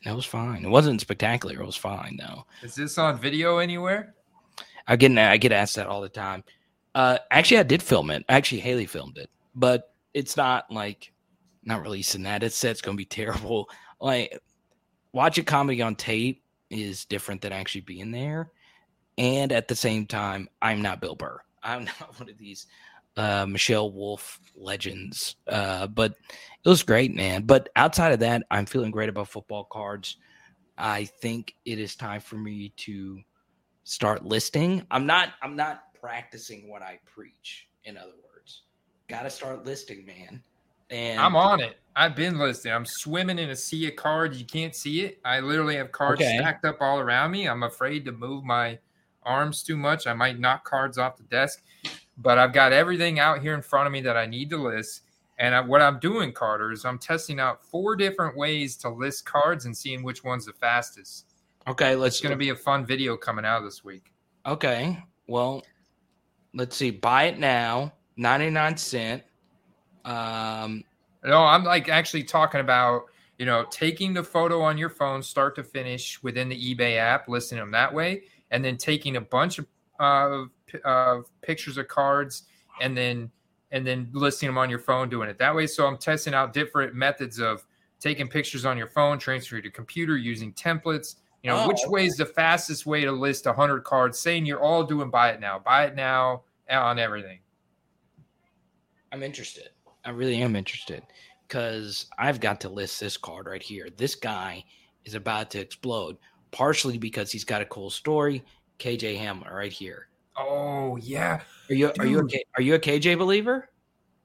It 0.05 0.15
was 0.15 0.25
fine. 0.25 0.65
It 0.65 0.69
wasn't 0.69 1.01
spectacular. 1.01 1.61
It 1.61 1.67
was 1.67 1.77
fine 1.77 2.17
though. 2.17 2.45
Is 2.63 2.77
this 2.77 2.97
on 2.97 3.19
video 3.19 3.59
anywhere? 3.59 4.15
I 4.87 4.95
get 4.95 5.17
I 5.19 5.37
get 5.37 5.53
asked 5.53 5.75
that 5.77 5.89
all 5.89 6.01
the 6.01 6.09
time. 6.09 6.45
Uh, 6.95 7.19
actually, 7.31 7.59
I 7.59 7.65
did 7.65 7.83
film 7.83 8.11
it. 8.11 8.25
Actually, 8.29 8.61
Haley 8.61 8.87
filmed 8.87 9.19
it, 9.19 9.29
but 9.55 9.93
it's 10.15 10.37
not 10.37 10.71
like 10.71 11.13
not 11.65 11.83
releasing 11.83 12.23
that. 12.23 12.45
It's 12.45 12.57
said 12.57 12.71
it's 12.71 12.81
going 12.81 12.97
to 12.97 13.01
be 13.01 13.05
terrible. 13.23 13.69
Like 14.01 14.41
watching 15.13 15.45
comedy 15.45 15.83
on 15.83 15.97
tape 15.97 16.43
is 16.71 17.05
different 17.05 17.43
than 17.43 17.53
actually 17.53 17.83
being 17.83 18.11
there. 18.11 18.51
And 19.19 19.53
at 19.53 19.69
the 19.69 19.77
same 19.77 20.07
time, 20.07 20.49
I'm 20.61 20.83
not 20.83 21.01
Bill 21.01 21.15
Burr. 21.15 21.41
I'm 21.63 21.85
not 21.85 22.19
one 22.19 22.29
of 22.29 22.39
these 22.39 22.67
uh, 23.17 23.47
Michelle 23.47 23.91
Wolf 23.91 24.41
legends. 24.55 25.37
Uh, 25.49 25.87
but 25.87 26.13
it 26.65 26.69
was 26.69 26.83
great, 26.83 27.15
man. 27.15 27.43
But 27.43 27.69
outside 27.77 28.13
of 28.13 28.21
that, 28.21 28.43
I'm 28.51 28.67
feeling 28.67 28.91
great 28.91 29.09
about 29.09 29.29
football 29.29 29.65
cards. 29.65 30.17
I 30.79 31.05
think 31.05 31.55
it 31.65 31.79
is 31.79 31.97
time 31.97 32.21
for 32.21 32.37
me 32.37 32.73
to 32.77 33.21
start 33.85 34.25
listing. 34.25 34.87
I'm 34.91 35.07
not 35.07 35.31
I'm 35.43 35.57
not 35.57 35.95
practicing 35.99 36.69
what 36.69 36.83
I 36.83 36.99
preach, 37.07 37.69
in 37.85 37.97
other 37.97 38.13
words. 38.23 38.63
Gotta 39.09 39.31
start 39.31 39.65
listing, 39.65 40.05
man. 40.05 40.43
And 40.91 41.21
I'm 41.21 41.37
on 41.37 41.61
it. 41.61 41.77
I've 41.95 42.15
been 42.15 42.39
listening. 42.39 42.75
I'm 42.75 42.85
swimming 42.85 43.39
in 43.39 43.51
a 43.51 43.57
sea 43.57 43.89
of 43.89 43.97
cards. 43.97 44.39
You 44.39 44.45
can't 44.45 44.75
see 44.75 45.01
it. 45.03 45.19
I 45.25 45.41
literally 45.41 45.77
have 45.77 45.93
cards 45.93 46.21
Okay. 46.21 46.37
stacked 46.39 46.65
up 46.67 46.77
all 46.81 46.99
around 47.01 47.31
me. 47.31 47.49
I'm 47.49 47.63
afraid 47.63 48.05
to 48.05 48.13
move 48.13 48.45
my 48.45 48.79
arms 49.23 49.63
too 49.63 49.77
much. 49.77 50.07
I 50.07 50.13
might 50.13 50.39
knock 50.39 50.65
cards 50.65 50.99
off 50.99 51.17
the 51.17 51.23
desk, 51.25 51.63
but 52.19 52.39
I've 52.39 52.53
got 52.53 52.73
everything 52.73 53.19
out 53.19 53.41
here 53.41 53.55
in 53.55 53.63
front 53.63 53.87
of 53.87 53.93
me 53.93 54.03
that 54.03 54.17
I 54.17 54.27
need 54.27 54.51
to 54.51 54.59
list. 54.59 55.03
And 55.39 55.55
I, 55.55 55.61
what 55.61 55.81
I'm 55.83 55.99
doing, 55.99 56.33
Carter, 56.33 56.71
is 56.73 56.85
I'm 56.85 56.99
testing 56.99 57.41
out 57.41 57.63
four 57.65 57.97
different 57.97 58.37
ways 58.37 58.77
to 58.79 58.89
list 58.91 59.25
cards 59.27 59.65
and 59.65 59.77
seeing 59.77 60.03
which 60.03 60.23
one's 60.23 60.47
the 60.47 60.53
fastest. 60.53 61.27
okay, 61.67 61.97
let's 61.97 62.17
It's 62.17 62.23
going 62.23 62.31
to 62.33 62.37
be 62.39 62.51
a 62.51 62.57
fun 62.57 62.85
video 62.87 63.17
coming 63.17 63.45
out 63.45 63.63
this 63.63 63.83
week. 63.85 64.13
Okay. 64.47 65.03
Well, 65.27 65.63
let's 66.55 66.77
see. 66.77 66.91
Buy 66.91 67.25
it 67.25 67.39
now, 67.39 67.93
99 68.17 68.77
cent. 68.77 69.23
Um 70.07 70.85
No, 71.25 71.45
I'm 71.45 71.65
like 71.65 71.89
actually 71.89 72.23
talking 72.23 72.61
about, 72.61 73.07
you 73.39 73.45
know, 73.47 73.67
taking 73.71 74.15
the 74.15 74.23
photo 74.23 74.63
on 74.63 74.79
your 74.79 74.89
phone, 74.91 75.23
start 75.23 75.55
to 75.57 75.65
finish 75.65 76.23
within 76.23 76.49
the 76.49 76.75
eBay 76.75 76.97
app, 76.97 77.29
listing 77.29 77.59
them 77.59 77.71
that 77.73 77.93
way, 77.93 78.23
and 78.51 78.65
then 78.65 78.77
taking 78.77 79.17
a 79.17 79.21
bunch 79.21 79.59
of 79.59 79.67
of, 79.99 80.51
of 80.85 81.27
pictures 81.43 81.77
of 81.79 81.89
cards 81.89 82.45
and 82.81 82.97
then 82.97 83.31
and 83.73 83.87
then 83.87 84.09
listing 84.13 84.47
them 84.47 84.59
on 84.59 84.71
your 84.71 84.79
phone, 84.79 85.09
doing 85.09 85.29
it 85.29 85.39
that 85.39 85.55
way. 85.55 85.67
So 85.67 85.87
I'm 85.87 85.99
testing 85.99 86.35
out 86.35 86.53
different 86.53 86.95
methods 86.95 87.41
of 87.41 87.67
taking 87.99 88.29
pictures 88.29 88.65
on 88.65 88.77
your 88.79 88.87
phone, 88.87 89.19
transferring 89.19 89.63
to 89.65 89.71
computer 89.71 90.17
using 90.17 90.53
templates. 90.53 91.17
You 91.43 91.51
know, 91.51 91.63
Oh, 91.63 91.69
which 91.69 91.81
okay. 91.83 91.89
way 91.89 92.07
is 92.07 92.17
the 92.17 92.27
fastest 92.27 92.87
way 92.87 93.05
to 93.05 93.13
list 93.13 93.47
100 93.47 93.85
cards? 93.85 94.19
Saying 94.19 94.47
you're 94.47 94.61
all 94.61 94.85
doing 94.85 95.11
buy 95.11 95.31
it 95.31 95.41
now, 95.41 95.59
buy 95.59 95.87
it 95.87 95.95
now 95.95 96.43
on 96.71 96.99
everything. 96.99 97.39
I'm 99.13 99.23
interested. 99.23 99.71
I 100.07 100.11
really 100.11 100.37
am 100.37 100.55
interested 100.55 101.03
because 101.47 102.07
I've 102.17 102.41
got 102.41 102.61
to 102.61 102.69
list 102.69 103.01
this 103.01 103.17
card 103.17 103.47
right 103.47 103.63
here. 103.63 103.89
This 103.97 104.15
guy 104.15 104.65
is 105.05 105.15
about 105.15 105.51
to 105.51 105.59
explode, 105.59 106.17
partially 106.53 106.97
because 106.97 107.33
he's 107.33 107.45
got 107.45 107.61
a 107.61 107.67
cool 107.67 107.91
story. 107.91 108.45
KJ 108.79 109.19
Hamler 109.19 109.53
right 109.53 109.73
here. 109.73 110.07
Oh 110.37 110.97
yeah, 110.97 111.41
Are 111.69 111.75
you 111.75 111.93
are 111.99 112.07
you 112.07 112.21
a, 112.21 112.27
Dude. 112.27 112.43
Are 112.57 112.63
you 112.63 112.75
a 112.75 112.79
KJ 112.79 113.19
believer? 113.19 113.71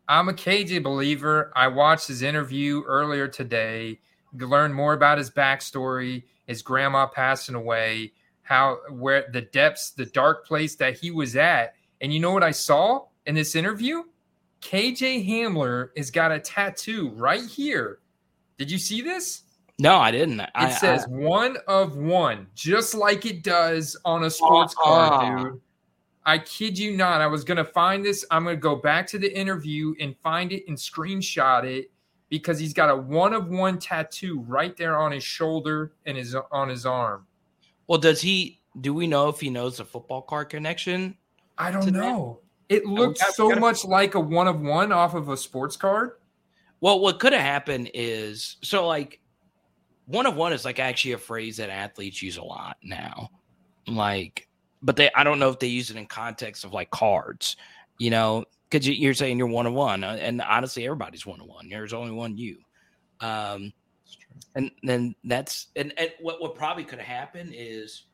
I'm 0.08 0.30
a 0.30 0.34
KJ 0.34 0.84
believer. 0.84 1.52
I 1.56 1.68
watched 1.68 2.08
his 2.08 2.22
interview 2.22 2.84
earlier 2.84 3.28
today, 3.28 4.00
learned 4.38 4.76
more 4.76 4.94
about 4.94 5.18
his 5.18 5.32
backstory, 5.32 6.24
his 6.46 6.62
grandma 6.62 7.08
passing 7.08 7.56
away. 7.56 8.12
how 8.44 8.80
where 8.90 9.26
the 9.32 9.42
depths, 9.42 9.92
the 9.92 10.06
dark 10.06 10.46
place 10.46 10.76
that 10.76 11.00
he 11.00 11.10
was 11.10 11.36
at. 11.36 11.74
And 12.02 12.14
you 12.14 12.20
know 12.20 12.32
what 12.32 12.44
I 12.44 12.52
saw 12.52 13.06
in 13.26 13.36
this 13.36 13.56
interview? 13.56 14.04
KJ 14.62 15.28
Hamler 15.28 15.90
has 15.98 16.12
got 16.12 16.32
a 16.32 16.40
tattoo 16.40 17.10
right 17.16 17.46
here. 17.46 18.00
Did 18.58 18.70
you 18.70 18.78
see 18.78 19.02
this? 19.02 19.44
No, 19.80 19.98
I 19.98 20.12
didn't. 20.12 20.40
It 20.40 20.50
I, 20.54 20.70
says 20.70 21.06
I, 21.06 21.08
one 21.08 21.58
of 21.68 21.98
one, 21.98 22.48
just 22.54 22.94
like 22.94 23.26
it 23.26 23.44
does 23.44 23.98
on 24.06 24.26
a 24.26 24.30
sports 24.30 24.76
uh-huh. 24.78 25.10
card, 25.10 25.44
dude. 25.44 25.62
I 26.24 26.38
kid 26.38 26.78
you 26.78 26.96
not. 26.96 27.20
I 27.22 27.28
was 27.28 27.44
gonna 27.44 27.66
find 27.66 28.06
this. 28.06 28.24
I'm 28.30 28.44
gonna 28.44 28.58
go 28.58 28.76
back 28.76 29.08
to 29.08 29.18
the 29.18 29.36
interview 29.36 29.96
and 30.00 30.16
find 30.18 30.52
it 30.52 30.64
and 30.68 30.78
screenshot 30.78 31.64
it 31.64 31.90
because 32.30 32.60
he's 32.60 32.74
got 32.74 32.92
a 32.92 32.96
one 32.96 33.34
of 33.34 33.50
one 33.50 33.80
tattoo 33.80 34.42
right 34.48 34.78
there 34.78 35.00
on 35.00 35.12
his 35.12 35.24
shoulder 35.24 35.94
and 36.06 36.16
his 36.16 36.36
on 36.52 36.70
his 36.70 36.86
arm. 36.86 37.26
well, 37.88 37.98
does 37.98 38.22
he? 38.22 38.62
Do 38.80 38.94
we 38.94 39.08
know 39.08 39.30
if 39.30 39.40
he 39.40 39.50
knows 39.50 39.78
the 39.78 39.86
football 39.86 40.22
card 40.22 40.50
connection? 40.50 41.18
I 41.58 41.72
don't 41.72 41.92
know. 41.92 42.40
It 42.72 42.86
looked 42.86 43.20
gotta- 43.20 43.34
so 43.34 43.50
gotta- 43.50 43.62
much 43.62 43.86
like 43.86 44.16
a 44.16 44.20
one 44.20 44.48
of 44.48 44.62
one 44.62 44.92
off 44.92 45.14
of 45.14 45.30
a 45.30 45.38
sports 45.38 45.76
card. 45.76 46.14
Well, 46.80 47.00
what 47.00 47.20
could 47.20 47.34
have 47.34 47.42
happened 47.42 47.92
is 47.94 48.58
so 48.64 48.88
like 48.88 49.20
one 50.06 50.26
of 50.26 50.36
one 50.36 50.54
is 50.54 50.66
like 50.66 50.80
actually 50.80 51.12
a 51.12 51.18
phrase 51.18 51.58
that 51.58 51.70
athletes 51.70 52.22
use 52.22 52.38
a 52.38 52.44
lot 52.44 52.78
now. 52.84 53.30
Like, 53.88 54.48
but 54.82 54.96
they 54.96 55.12
I 55.16 55.24
don't 55.24 55.38
know 55.40 55.50
if 55.50 55.60
they 55.60 55.68
use 55.68 55.92
it 55.92 55.98
in 55.98 56.08
context 56.08 56.64
of 56.64 56.74
like 56.74 56.90
cards, 56.90 57.56
you 58.00 58.10
know, 58.10 58.46
because 58.70 58.88
you're 58.88 59.14
saying 59.14 59.38
you're 59.38 59.48
one 59.48 59.68
of 59.68 59.74
one, 59.74 60.04
uh, 60.04 60.18
and 60.20 60.42
honestly, 60.42 60.86
everybody's 60.86 61.26
one 61.26 61.42
of 61.42 61.48
one. 61.48 61.70
There's 61.70 61.94
only 61.94 62.12
one 62.12 62.38
you. 62.38 62.58
Um, 63.20 63.74
and 64.56 64.72
then 64.82 65.14
that's 65.24 65.68
and, 65.76 65.94
and 65.98 66.12
what 66.20 66.42
what 66.42 66.56
probably 66.56 66.84
could 66.84 67.00
have 67.00 67.08
happened 67.08 67.54
is 67.56 68.06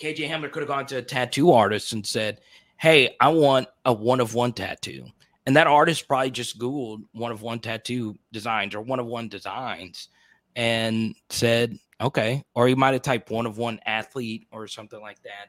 KJ 0.00 0.28
Hamler 0.28 0.50
could 0.50 0.62
have 0.62 0.68
gone 0.68 0.86
to 0.86 0.96
a 0.98 1.02
tattoo 1.02 1.52
artist 1.52 1.92
and 1.92 2.04
said, 2.04 2.40
"Hey, 2.76 3.16
I 3.20 3.28
want 3.28 3.68
a 3.84 3.92
one 3.92 4.20
of 4.20 4.34
one 4.34 4.52
tattoo." 4.52 5.06
And 5.46 5.56
that 5.56 5.68
artist 5.68 6.08
probably 6.08 6.32
just 6.32 6.58
Googled 6.58 7.02
one 7.12 7.30
of 7.30 7.40
one 7.40 7.60
tattoo 7.60 8.16
designs 8.32 8.74
or 8.74 8.80
one 8.80 8.98
of 8.98 9.06
one 9.06 9.28
designs 9.28 10.08
and 10.56 11.14
said, 11.30 11.78
okay. 12.00 12.42
Or 12.54 12.66
he 12.66 12.74
might 12.74 12.94
have 12.94 13.02
typed 13.02 13.30
one 13.30 13.46
of 13.46 13.56
one 13.56 13.78
athlete 13.86 14.48
or 14.50 14.66
something 14.66 15.00
like 15.00 15.22
that. 15.22 15.48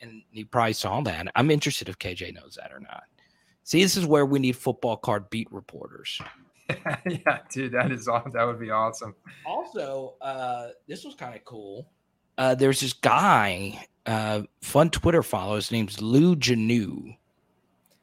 And 0.00 0.22
he 0.30 0.44
probably 0.44 0.74
saw 0.74 1.00
that. 1.00 1.28
I'm 1.34 1.50
interested 1.50 1.88
if 1.88 1.98
KJ 1.98 2.34
knows 2.34 2.58
that 2.60 2.72
or 2.72 2.80
not. 2.80 3.04
See, 3.64 3.82
this 3.82 3.96
is 3.96 4.06
where 4.06 4.26
we 4.26 4.38
need 4.38 4.56
football 4.56 4.96
card 4.96 5.30
beat 5.30 5.50
reporters. 5.50 6.20
yeah, 7.06 7.38
dude, 7.50 7.72
that 7.72 7.90
is 7.90 8.06
awesome. 8.06 8.32
that 8.32 8.44
would 8.44 8.60
be 8.60 8.70
awesome. 8.70 9.14
Also, 9.46 10.14
uh, 10.20 10.68
this 10.86 11.04
was 11.04 11.14
kind 11.14 11.34
of 11.34 11.44
cool. 11.44 11.88
Uh, 12.38 12.54
there's 12.54 12.80
this 12.80 12.92
guy, 12.92 13.84
uh, 14.06 14.42
fun 14.62 14.88
Twitter 14.90 15.22
follow. 15.22 15.56
His 15.56 15.70
name's 15.70 16.00
Lou 16.00 16.36
Janu. 16.36 17.16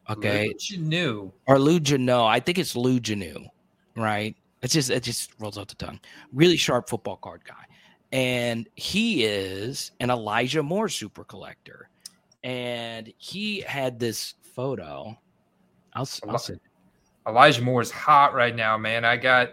Okay. 0.09 0.47
What 0.47 0.69
you 0.69 1.31
or 1.47 1.57
Lou 1.57 1.79
Janu. 1.79 2.27
I 2.27 2.39
think 2.39 2.59
it's 2.59 2.75
Lou 2.75 2.99
Janu, 2.99 3.47
right? 3.95 4.35
It's 4.61 4.73
just 4.73 4.89
it 4.91 5.03
just 5.03 5.31
rolls 5.39 5.57
off 5.57 5.67
the 5.67 5.75
tongue. 5.75 5.99
Really 6.33 6.57
sharp 6.57 6.89
football 6.89 7.17
card 7.17 7.41
guy, 7.45 7.65
and 8.11 8.67
he 8.75 9.23
is 9.23 9.91
an 9.99 10.09
Elijah 10.11 10.61
Moore 10.61 10.89
super 10.89 11.23
collector, 11.23 11.89
and 12.43 13.11
he 13.17 13.61
had 13.61 13.99
this 13.99 14.35
photo. 14.41 15.17
I'll, 15.93 16.07
I'll 16.27 16.39
Eli- 16.47 16.57
Elijah 17.27 17.61
Moore 17.61 17.81
is 17.81 17.89
hot 17.89 18.33
right 18.33 18.55
now, 18.55 18.77
man. 18.77 19.05
I 19.05 19.17
got, 19.17 19.51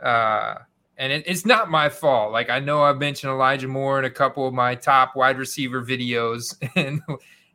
uh, 0.00 0.56
and 0.98 1.12
it, 1.12 1.24
it's 1.26 1.46
not 1.46 1.70
my 1.70 1.88
fault. 1.88 2.32
Like 2.32 2.50
I 2.50 2.58
know 2.58 2.82
I've 2.82 2.98
mentioned 2.98 3.30
Elijah 3.30 3.68
Moore 3.68 4.00
in 4.00 4.04
a 4.04 4.10
couple 4.10 4.46
of 4.46 4.52
my 4.52 4.74
top 4.74 5.14
wide 5.16 5.38
receiver 5.38 5.82
videos, 5.82 6.56
and 6.76 7.00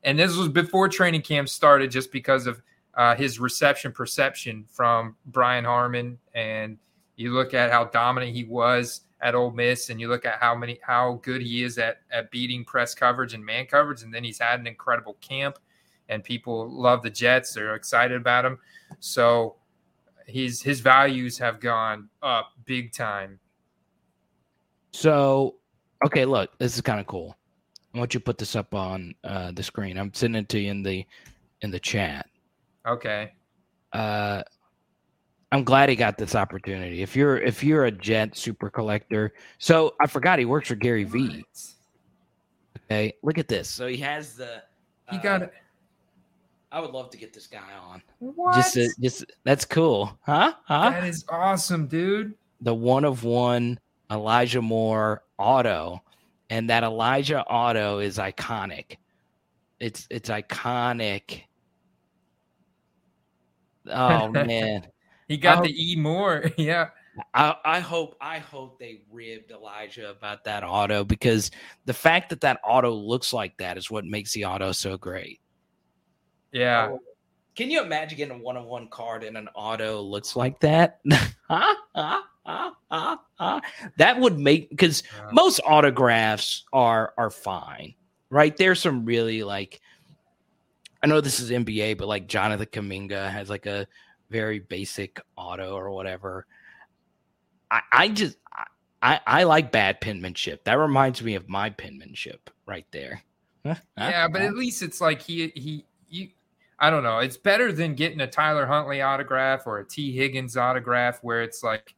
and 0.04 0.18
this 0.18 0.36
was 0.36 0.48
before 0.48 0.89
training 0.89 1.22
camp 1.22 1.50
started, 1.50 1.91
just 1.91 2.12
because 2.12 2.48
of 2.48 2.62
uh, 2.96 3.16
his 3.16 3.39
reception 3.39 3.91
perception 3.91 4.66
from 4.70 5.16
Brian 5.28 5.66
Harmon. 5.66 6.18
And 6.34 6.78
you 7.16 7.34
look 7.34 7.54
at 7.54 7.72
how 7.72 7.86
dominant 7.86 8.34
he 8.34 8.46
was 8.46 9.02
at 9.22 9.36
Ole 9.36 9.52
Miss, 9.52 9.89
and 9.89 10.00
you 10.00 10.08
look 10.08 10.26
at 10.26 10.39
how 10.39 10.56
many 10.56 10.80
how 10.82 11.20
good 11.22 11.41
he 11.41 11.64
is 11.64 11.78
at 11.78 11.98
at 12.12 12.32
beating 12.32 12.64
press 12.64 12.96
coverage 12.96 13.34
and 13.34 13.46
man 13.46 13.66
coverage, 13.66 14.04
and 14.04 14.14
then 14.14 14.24
he's 14.24 14.39
had 14.39 14.62
an 14.62 14.68
incredible 14.68 15.18
camp, 15.20 15.60
and 16.08 16.24
people 16.24 16.70
love 16.72 17.04
the 17.04 17.10
Jets. 17.10 17.54
They're 17.54 17.76
excited 17.76 18.16
about 18.16 18.46
him. 18.46 18.58
So 19.02 19.58
his 20.28 20.61
his 20.61 20.80
values 20.80 21.38
have 21.38 21.59
gone 21.59 22.09
up 22.21 22.51
big 22.65 22.93
time. 22.93 23.39
So, 24.91 25.55
okay, 26.05 26.26
look, 26.26 26.57
this 26.59 26.76
is 26.76 26.82
kind 26.82 26.99
of 26.99 27.07
cool. 27.07 27.36
I 27.93 27.99
want 27.99 28.13
you 28.13 28.19
to 28.19 28.24
put 28.24 28.38
this 28.38 28.55
up 28.55 28.74
on 28.74 29.15
uh, 29.24 29.51
the 29.51 29.63
screen. 29.63 29.97
I'm 29.97 30.13
sending 30.13 30.43
it 30.43 30.49
to 30.49 30.59
you 30.59 30.71
in 30.71 30.84
the 30.84 31.05
in 31.61 31.71
the 31.71 31.80
chat. 31.80 32.28
Okay. 32.88 33.32
uh 33.93 34.43
I'm 35.51 35.63
glad 35.63 35.88
he 35.88 35.95
got 35.95 36.17
this 36.17 36.34
opportunity. 36.34 37.03
If 37.03 37.15
you're 37.15 37.38
if 37.38 37.63
you're 37.63 37.86
a 37.86 37.91
jet 37.91 38.36
super 38.36 38.71
collector, 38.71 39.34
so 39.59 39.93
I 40.01 40.07
forgot 40.07 40.39
he 40.39 40.45
works 40.45 40.69
for 40.69 40.76
Gary 40.76 41.03
Vee. 41.03 41.45
Okay, 42.86 43.13
look 43.21 43.38
at 43.38 43.47
this. 43.47 43.69
So 43.69 43.86
he 43.88 43.97
has 43.97 44.36
the. 44.36 44.63
He 45.11 45.17
uh, 45.17 45.21
got 45.21 45.41
it. 45.43 45.53
I 46.74 46.80
would 46.80 46.89
love 46.91 47.11
to 47.11 47.17
get 47.17 47.34
this 47.34 47.45
guy 47.47 47.71
on. 47.88 48.01
What? 48.19 48.55
Just, 48.55 48.74
to, 48.74 48.89
just 48.99 49.26
that's 49.43 49.63
cool, 49.63 50.17
huh? 50.24 50.53
Huh? 50.65 50.89
that 50.89 51.03
is 51.03 51.24
awesome, 51.30 51.88
dude. 51.88 52.34
the 52.61 52.74
one 52.74 53.05
of 53.05 53.24
one 53.24 53.80
Elijah 54.11 54.61
Moore 54.61 55.24
auto, 55.38 56.01
and 56.49 56.69
that 56.71 56.84
Elijah 56.84 57.43
auto 57.45 57.99
is 57.99 58.17
iconic. 58.17 58.97
It's 59.80 60.07
it's 60.09 60.30
iconic. 60.30 61.41
Oh 63.88 64.28
man. 64.32 64.88
He 65.28 65.38
got 65.38 65.59
Oh. 65.59 65.61
the 65.63 65.91
E 65.91 65.95
more. 65.95 66.45
yeah. 66.57 66.89
I, 67.36 67.55
I 67.63 67.80
hope 67.80 68.15
I 68.19 68.39
hope 68.39 68.80
they 68.80 69.01
ribbed 69.11 69.51
Elijah 69.51 70.09
about 70.09 70.43
that 70.45 70.63
auto 70.63 71.03
because 71.03 71.51
the 71.86 71.93
fact 71.93 72.30
that 72.32 72.41
that 72.41 72.59
auto 72.67 72.91
looks 72.91 73.32
like 73.32 73.55
that 73.57 73.78
is 73.78 73.91
what 73.91 74.03
makes 74.05 74.34
the 74.34 74.45
auto 74.45 74.71
so 74.71 74.97
great. 74.97 75.39
Yeah. 76.54 76.89
Oh, 76.91 76.99
can 77.56 77.70
you 77.70 77.84
imagine 77.84 78.18
getting 78.18 78.39
a 78.39 78.41
one 78.41 78.58
on 78.58 78.66
one 78.66 78.88
card 78.88 79.24
and 79.24 79.38
an 79.38 79.49
auto 79.56 80.01
looks 80.01 80.36
like 80.36 80.60
that? 80.62 80.99
Huh? 81.49 81.76
Huh? 81.93 82.22
Huh? 82.45 83.18
Huh? 83.36 83.62
That 83.97 84.20
would 84.20 84.39
make 84.39 84.70
because 84.70 85.04
Yeah. 85.16 85.30
most 85.32 85.60
autographs 85.66 86.64
are 86.74 87.14
are 87.18 87.30
fine, 87.30 87.93
right? 88.30 88.56
There's 88.56 88.82
some 88.82 89.06
really 89.06 89.43
like 89.43 89.82
I 91.04 91.08
know 91.08 91.22
this 91.22 91.39
is 91.39 91.51
NBA, 91.51 91.97
but 91.97 92.08
like 92.08 92.28
Jonathan 92.28 92.66
Kuminga 92.66 93.30
has 93.30 93.49
like 93.49 93.66
a 93.66 93.88
very 94.30 94.60
basic 94.60 95.20
auto 95.36 95.76
or 95.76 95.91
whatever. 95.91 96.47
I, 97.70 97.82
I 97.91 98.08
just 98.08 98.38
I, 99.01 99.20
I 99.28 99.43
like 99.43 99.72
bad 99.72 99.99
penmanship. 99.99 100.64
That 100.64 100.76
reminds 100.76 101.22
me 101.22 101.36
of 101.36 101.49
my 101.49 101.70
penmanship 101.70 102.49
right 102.66 102.88
there. 102.91 103.22
Huh? 103.66 103.76
Yeah, 103.97 104.28
but 104.28 104.41
at 104.41 104.56
least 104.56 104.82
it's 104.82 104.99
like 104.99 105.22
he 105.22 105.47
he 105.56 105.86
you 106.10 106.30
I 106.84 106.90
don't 106.90 107.04
know. 107.04 107.20
It's 107.20 107.38
better 107.38 107.72
than 107.72 107.96
getting 107.96 108.20
a 108.20 108.28
Tyler 108.28 108.66
Huntley 108.66 109.02
autograph 109.02 109.66
or 109.66 109.80
a 109.80 109.86
Tee 109.88 110.12
Higgins 110.12 110.58
autograph 110.58 111.20
where 111.22 111.42
it's 111.42 111.64
like 111.64 111.96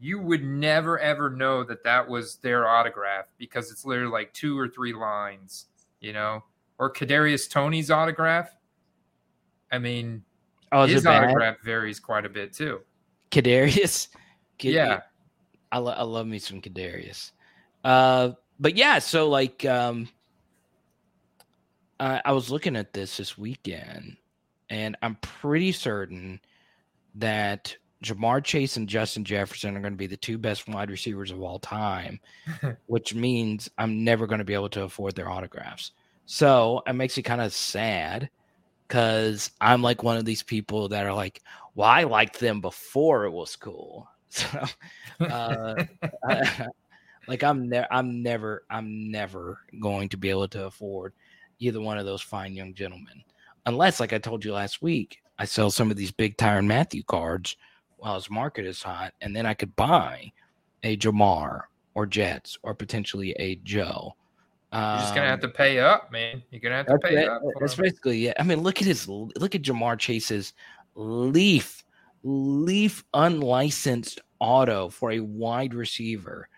you 0.00 0.18
would 0.18 0.42
never 0.42 0.98
ever 0.98 1.28
know 1.28 1.62
that 1.64 1.84
that 1.84 2.08
was 2.08 2.36
their 2.36 2.66
autograph 2.66 3.26
because 3.36 3.70
it's 3.70 3.84
literally 3.84 4.10
like 4.10 4.32
two 4.32 4.58
or 4.58 4.68
three 4.68 4.94
lines, 4.94 5.66
you 6.00 6.14
know. 6.14 6.42
Or 6.78 6.90
Kadarius 6.90 7.46
Toney's 7.50 7.90
autograph. 7.90 8.48
I 9.70 9.76
mean, 9.76 10.22
oh, 10.72 10.84
is 10.84 10.92
his 10.92 11.04
bad? 11.04 11.24
autograph 11.24 11.60
varies 11.62 12.00
quite 12.00 12.24
a 12.24 12.30
bit 12.30 12.54
too. 12.54 12.80
Kadarius. 13.30 14.08
Kid- 14.56 14.72
Yeah. 14.72 15.00
I, 15.70 15.76
lo- 15.76 15.92
I 15.92 16.04
love 16.04 16.26
me 16.26 16.38
some 16.38 16.62
Kadarius. 16.62 17.32
Uh, 17.84 18.30
but 18.58 18.76
yeah, 18.78 18.98
so 18.98 19.28
like, 19.28 19.66
um, 19.66 20.08
I, 22.00 22.22
I 22.24 22.32
was 22.32 22.50
looking 22.50 22.76
at 22.76 22.94
this 22.94 23.18
this 23.18 23.36
weekend, 23.36 24.16
and 24.72 24.96
I'm 25.02 25.16
pretty 25.16 25.70
certain 25.70 26.40
that 27.16 27.76
Ja'Marr 28.02 28.42
Chase 28.42 28.78
and 28.78 28.88
Justin 28.88 29.22
Jefferson 29.22 29.76
are 29.76 29.80
going 29.80 29.92
to 29.92 29.98
be 29.98 30.06
the 30.06 30.16
two 30.16 30.38
best 30.38 30.66
wide 30.66 30.90
receivers 30.90 31.30
of 31.30 31.42
all 31.42 31.58
time, 31.58 32.18
which 32.86 33.14
means 33.14 33.70
I'm 33.76 34.02
never 34.02 34.26
going 34.26 34.38
to 34.38 34.46
be 34.46 34.54
able 34.54 34.70
to 34.70 34.84
afford 34.84 35.14
their 35.14 35.30
autographs. 35.30 35.92
So 36.24 36.82
it 36.86 36.94
makes 36.94 37.18
me 37.18 37.22
kind 37.22 37.42
of 37.42 37.52
sad 37.52 38.30
because 38.88 39.50
I'm 39.60 39.82
like 39.82 40.02
one 40.02 40.16
of 40.16 40.24
these 40.24 40.42
people 40.42 40.88
that 40.88 41.04
are 41.04 41.14
like, 41.14 41.42
well, 41.74 41.88
I 41.88 42.04
liked 42.04 42.40
them 42.40 42.62
before 42.62 43.26
it 43.26 43.30
was 43.30 43.54
cool. 43.56 44.08
So, 44.34 44.64
uh, 45.20 45.84
like 47.28 47.44
I'm 47.44 47.68
never, 47.68 47.86
I'm 47.90 48.22
never, 48.22 48.64
I'm 48.70 49.10
never 49.10 49.60
going 49.78 50.08
to 50.08 50.16
be 50.16 50.30
able 50.30 50.48
to 50.48 50.64
afford 50.64 51.12
either 51.58 51.82
one 51.82 51.98
of 51.98 52.06
those 52.06 52.22
fine 52.22 52.54
young 52.54 52.72
gentlemen, 52.72 53.22
unless, 53.66 54.00
like 54.00 54.12
I 54.12 54.18
told 54.18 54.44
you 54.44 54.52
last 54.52 54.82
week, 54.82 55.18
I 55.38 55.44
sell 55.44 55.70
some 55.70 55.90
of 55.90 55.96
these 55.96 56.12
big 56.12 56.36
Tyrann 56.36 56.66
Mathieu 56.66 57.02
cards 57.04 57.56
while 57.96 58.14
his 58.14 58.30
market 58.30 58.66
is 58.66 58.82
hot, 58.82 59.14
and 59.20 59.34
then 59.34 59.46
I 59.46 59.54
could 59.54 59.74
buy 59.76 60.32
a 60.82 60.96
Ja'Marr 60.96 61.62
or 61.94 62.06
Jets 62.06 62.58
or 62.62 62.74
potentially 62.74 63.32
a 63.38 63.56
Joe 63.56 64.14
You're 64.72 64.98
just 64.98 65.14
gonna 65.14 65.28
have 65.28 65.40
to 65.40 65.48
pay 65.48 65.78
up, 65.78 66.10
man. 66.10 66.42
You're 66.50 66.60
gonna 66.60 66.76
have 66.76 66.86
to 66.86 66.98
pay 66.98 67.14
that's, 67.14 67.28
up. 67.28 67.42
That's 67.60 67.74
basically 67.74 68.18
yeah. 68.18 68.32
I 68.38 68.42
mean, 68.42 68.60
look 68.62 68.80
at 68.80 68.86
his 68.86 69.06
look 69.06 69.54
at 69.54 69.62
Ja'Marr 69.62 69.98
Chase's 69.98 70.54
Leaf 70.94 71.84
Leaf 72.24 73.04
unlicensed 73.14 74.20
auto 74.38 74.88
for 74.88 75.12
a 75.12 75.20
wide 75.20 75.74
receiver. 75.74 76.48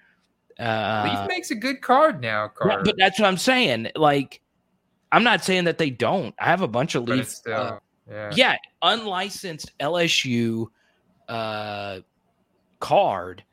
Uh, 0.58 1.10
Leaf 1.10 1.28
makes 1.28 1.50
a 1.50 1.54
good 1.54 1.80
card 1.80 2.20
now, 2.20 2.50
Yeah, 2.64 2.82
but 2.84 2.94
that's 2.96 3.18
what 3.18 3.26
I'm 3.26 3.36
saying. 3.36 3.88
Like, 3.96 4.40
I'm 5.14 5.22
not 5.22 5.44
saying 5.44 5.62
that 5.64 5.78
they 5.78 5.90
don't. 5.90 6.34
I 6.40 6.46
have 6.46 6.60
a 6.60 6.66
bunch 6.66 6.96
of. 6.96 7.08
Still, 7.28 7.54
uh, 7.54 7.78
yeah. 8.10 8.32
yeah, 8.34 8.56
unlicensed 8.82 9.70
LSU 9.78 10.66
uh, 11.28 12.00
card. 12.80 13.44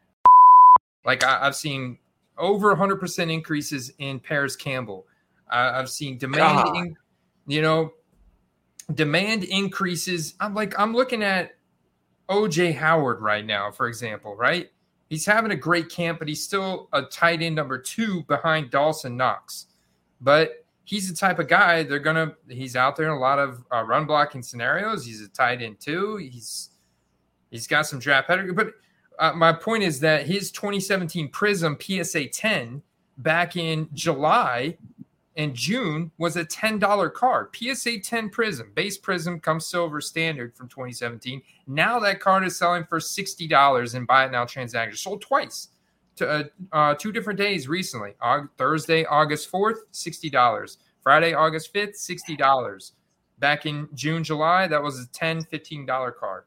Like 1.05 1.23
I, 1.23 1.37
have 1.45 1.55
seen 1.55 1.99
over 2.39 2.75
100% 2.75 3.31
increases 3.31 3.93
in 3.99 4.19
Parris 4.19 4.55
Campbell. 4.55 5.05
I, 5.51 5.65
have 5.77 5.89
seen 5.91 6.17
demand, 6.17 6.75
in, 6.77 6.97
you 7.45 7.61
know, 7.61 7.93
demand 8.95 9.43
increases. 9.43 10.33
I'm 10.39 10.55
like, 10.55 10.77
I'm 10.79 10.95
looking 10.95 11.21
at 11.21 11.51
OJ 12.27 12.73
Howard 12.73 13.21
right 13.21 13.45
now, 13.45 13.69
for 13.69 13.87
example, 13.87 14.35
right? 14.35 14.71
He's 15.11 15.27
having 15.27 15.51
a 15.51 15.55
great 15.55 15.89
camp, 15.89 16.17
but 16.17 16.27
he's 16.27 16.43
still 16.43 16.89
a 16.91 17.03
tight 17.03 17.43
end 17.43 17.55
number 17.55 17.77
two 17.77 18.23
behind 18.23 18.71
Dawson 18.71 19.15
Knox. 19.15 19.67
But 20.21 20.60
he's 20.91 21.09
the 21.09 21.15
type 21.15 21.39
of 21.39 21.47
guy 21.47 21.83
they're 21.83 21.99
gonna. 21.99 22.35
He's 22.49 22.75
out 22.75 22.97
there 22.97 23.05
in 23.05 23.13
a 23.13 23.17
lot 23.17 23.39
of 23.39 23.63
uh, 23.73 23.81
run 23.83 24.05
blocking 24.05 24.43
scenarios. 24.43 25.05
He's 25.05 25.21
a 25.21 25.29
tight 25.29 25.61
end 25.61 25.79
too. 25.79 26.17
He's 26.17 26.71
he's 27.49 27.65
got 27.65 27.87
some 27.87 27.97
draft 27.97 28.27
pedigree. 28.27 28.51
But 28.51 28.73
uh, 29.17 29.31
my 29.31 29.53
point 29.53 29.83
is 29.83 30.01
that 30.01 30.27
his 30.27 30.51
2017 30.51 31.31
Prizm 31.31 31.81
PSA 31.81 32.27
10 32.27 32.81
back 33.19 33.55
in 33.55 33.87
July 33.93 34.77
and 35.37 35.55
June 35.55 36.11
was 36.17 36.35
a 36.35 36.43
$10 36.43 37.13
card. 37.13 37.55
PSA 37.55 37.99
10 37.99 38.29
Prizm, 38.29 38.75
base 38.75 38.99
Prizm 38.99 39.41
comes 39.41 39.65
silver 39.65 40.01
standard 40.01 40.53
from 40.57 40.67
2017. 40.67 41.41
Now 41.67 41.99
that 41.99 42.19
card 42.19 42.43
is 42.43 42.57
selling 42.57 42.83
for 42.83 42.99
$60 42.99 43.95
in 43.95 44.05
buy 44.05 44.25
it 44.25 44.31
now 44.31 44.43
transactions. 44.43 44.99
Sold 44.99 45.21
twice 45.21 45.69
to 46.17 46.29
uh, 46.29 46.43
uh, 46.71 46.95
two 46.95 47.11
different 47.11 47.37
days 47.37 47.67
recently. 47.67 48.13
Thursday, 48.57 49.05
August 49.05 49.51
4th, 49.51 49.77
$60. 49.93 50.77
Friday, 51.01 51.33
August 51.33 51.73
5th, 51.73 51.95
$60. 51.97 52.91
Back 53.39 53.65
in 53.65 53.89
June, 53.95 54.23
July, 54.23 54.67
that 54.67 54.81
was 54.81 54.99
a 54.99 55.07
$10, 55.07 55.47
$15 55.49 56.15
card. 56.15 56.43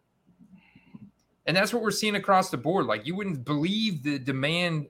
And 1.46 1.56
that's 1.56 1.72
what 1.72 1.82
we're 1.82 1.90
seeing 1.90 2.16
across 2.16 2.50
the 2.50 2.56
board. 2.56 2.86
Like 2.86 3.06
you 3.06 3.14
wouldn't 3.14 3.44
believe 3.44 4.02
the 4.02 4.18
demand 4.18 4.88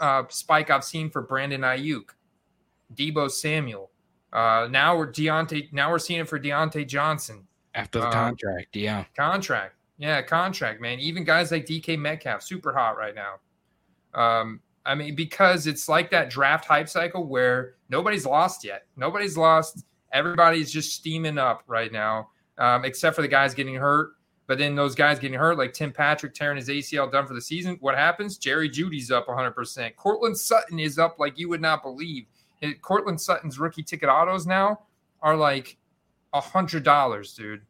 uh, 0.00 0.24
spike 0.28 0.70
I've 0.70 0.84
seen 0.84 1.10
for 1.10 1.22
Brandon 1.22 1.62
Aiyuk 1.62 2.10
Deebo 2.94 3.30
Samuel. 3.30 3.90
Uh, 4.32 4.68
now 4.70 4.96
we're 4.96 5.10
Diontae. 5.10 5.72
Now 5.72 5.90
we're 5.90 5.98
seeing 5.98 6.20
it 6.20 6.28
for 6.28 6.38
Diontae 6.38 6.86
Johnson 6.86 7.46
after 7.74 8.00
the 8.00 8.06
uh, 8.06 8.12
contract. 8.12 8.76
Yeah, 8.76 9.04
contract. 9.16 9.74
Yeah, 9.98 10.20
contract, 10.22 10.80
man. 10.80 11.00
Even 11.00 11.24
guys 11.24 11.50
like 11.50 11.64
DK 11.64 11.98
Metcalf, 11.98 12.42
super 12.42 12.72
hot 12.72 12.96
right 12.98 13.14
now. 13.14 13.36
Um, 14.16 14.60
I 14.84 14.94
mean, 14.94 15.14
because 15.14 15.66
it's 15.66 15.88
like 15.88 16.10
that 16.10 16.30
draft 16.30 16.64
hype 16.64 16.88
cycle 16.88 17.26
where 17.26 17.74
nobody's 17.88 18.24
lost 18.24 18.64
yet. 18.64 18.86
Nobody's 18.96 19.36
lost. 19.36 19.84
Everybody's 20.12 20.72
just 20.72 20.92
steaming 20.92 21.38
up 21.38 21.62
right 21.66 21.92
now, 21.92 22.30
um, 22.58 22.84
except 22.84 23.14
for 23.14 23.22
the 23.22 23.28
guys 23.28 23.54
getting 23.54 23.74
hurt. 23.74 24.12
But 24.46 24.58
then 24.58 24.76
those 24.76 24.94
guys 24.94 25.18
getting 25.18 25.38
hurt, 25.38 25.58
like 25.58 25.72
Tim 25.72 25.92
Patrick 25.92 26.32
tearing 26.32 26.56
his 26.56 26.68
ACL 26.68 27.10
done 27.10 27.26
for 27.26 27.34
the 27.34 27.40
season, 27.40 27.76
what 27.80 27.96
happens? 27.96 28.38
Jerry 28.38 28.70
Jeudy's 28.70 29.10
up 29.10 29.26
100%. 29.26 29.96
Courtland 29.96 30.38
Sutton 30.38 30.78
is 30.78 30.98
up 30.98 31.18
like 31.18 31.36
you 31.36 31.48
would 31.48 31.60
not 31.60 31.82
believe. 31.82 32.26
Courtland 32.80 33.20
Sutton's 33.20 33.58
rookie 33.58 33.82
ticket 33.82 34.08
autos 34.08 34.46
now 34.46 34.80
are 35.20 35.36
like 35.36 35.76
a 36.32 36.40
hundred 36.40 36.84
dollars, 36.84 37.34
dude. 37.34 37.62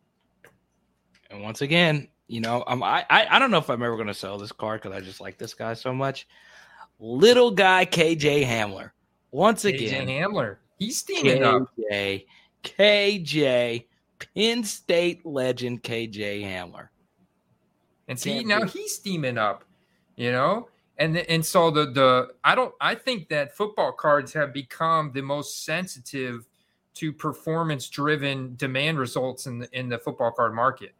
And 1.30 1.42
once 1.42 1.62
again, 1.62 2.08
you 2.28 2.40
know, 2.40 2.64
um, 2.66 2.82
I, 2.82 3.04
I 3.08 3.26
I 3.30 3.38
don't 3.38 3.50
know 3.50 3.58
if 3.58 3.70
I'm 3.70 3.82
ever 3.82 3.94
going 3.96 4.08
to 4.08 4.14
sell 4.14 4.38
this 4.38 4.52
card 4.52 4.82
because 4.82 4.96
I 4.96 5.00
just 5.00 5.20
like 5.20 5.38
this 5.38 5.54
guy 5.54 5.74
so 5.74 5.92
much. 5.92 6.26
Little 6.98 7.50
guy 7.50 7.84
KJ 7.86 8.44
Hamler. 8.46 8.90
Once 9.30 9.64
again, 9.64 10.06
KJ 10.06 10.20
Hamler. 10.20 10.56
He's 10.78 10.98
steaming 10.98 11.42
KJ, 11.42 12.22
up. 12.22 12.24
KJ, 12.64 13.84
Penn 14.34 14.64
State 14.64 15.24
legend 15.24 15.82
KJ 15.82 16.42
Hamler. 16.42 16.88
And 18.08 18.18
see, 18.18 18.34
Can't 18.34 18.46
now 18.46 18.62
be. 18.64 18.70
he's 18.70 18.94
steaming 18.94 19.38
up. 19.38 19.64
You 20.16 20.32
know, 20.32 20.68
and 20.98 21.18
and 21.18 21.44
so 21.44 21.70
the 21.70 21.86
the 21.86 22.28
I 22.42 22.54
don't 22.54 22.74
I 22.80 22.94
think 22.94 23.28
that 23.28 23.54
football 23.54 23.92
cards 23.92 24.32
have 24.32 24.52
become 24.52 25.12
the 25.12 25.20
most 25.20 25.64
sensitive 25.64 26.46
to 26.94 27.12
performance 27.12 27.90
driven 27.90 28.56
demand 28.56 28.98
results 28.98 29.46
in 29.46 29.58
the, 29.58 29.78
in 29.78 29.90
the 29.90 29.98
football 29.98 30.32
card 30.32 30.54
market. 30.54 30.94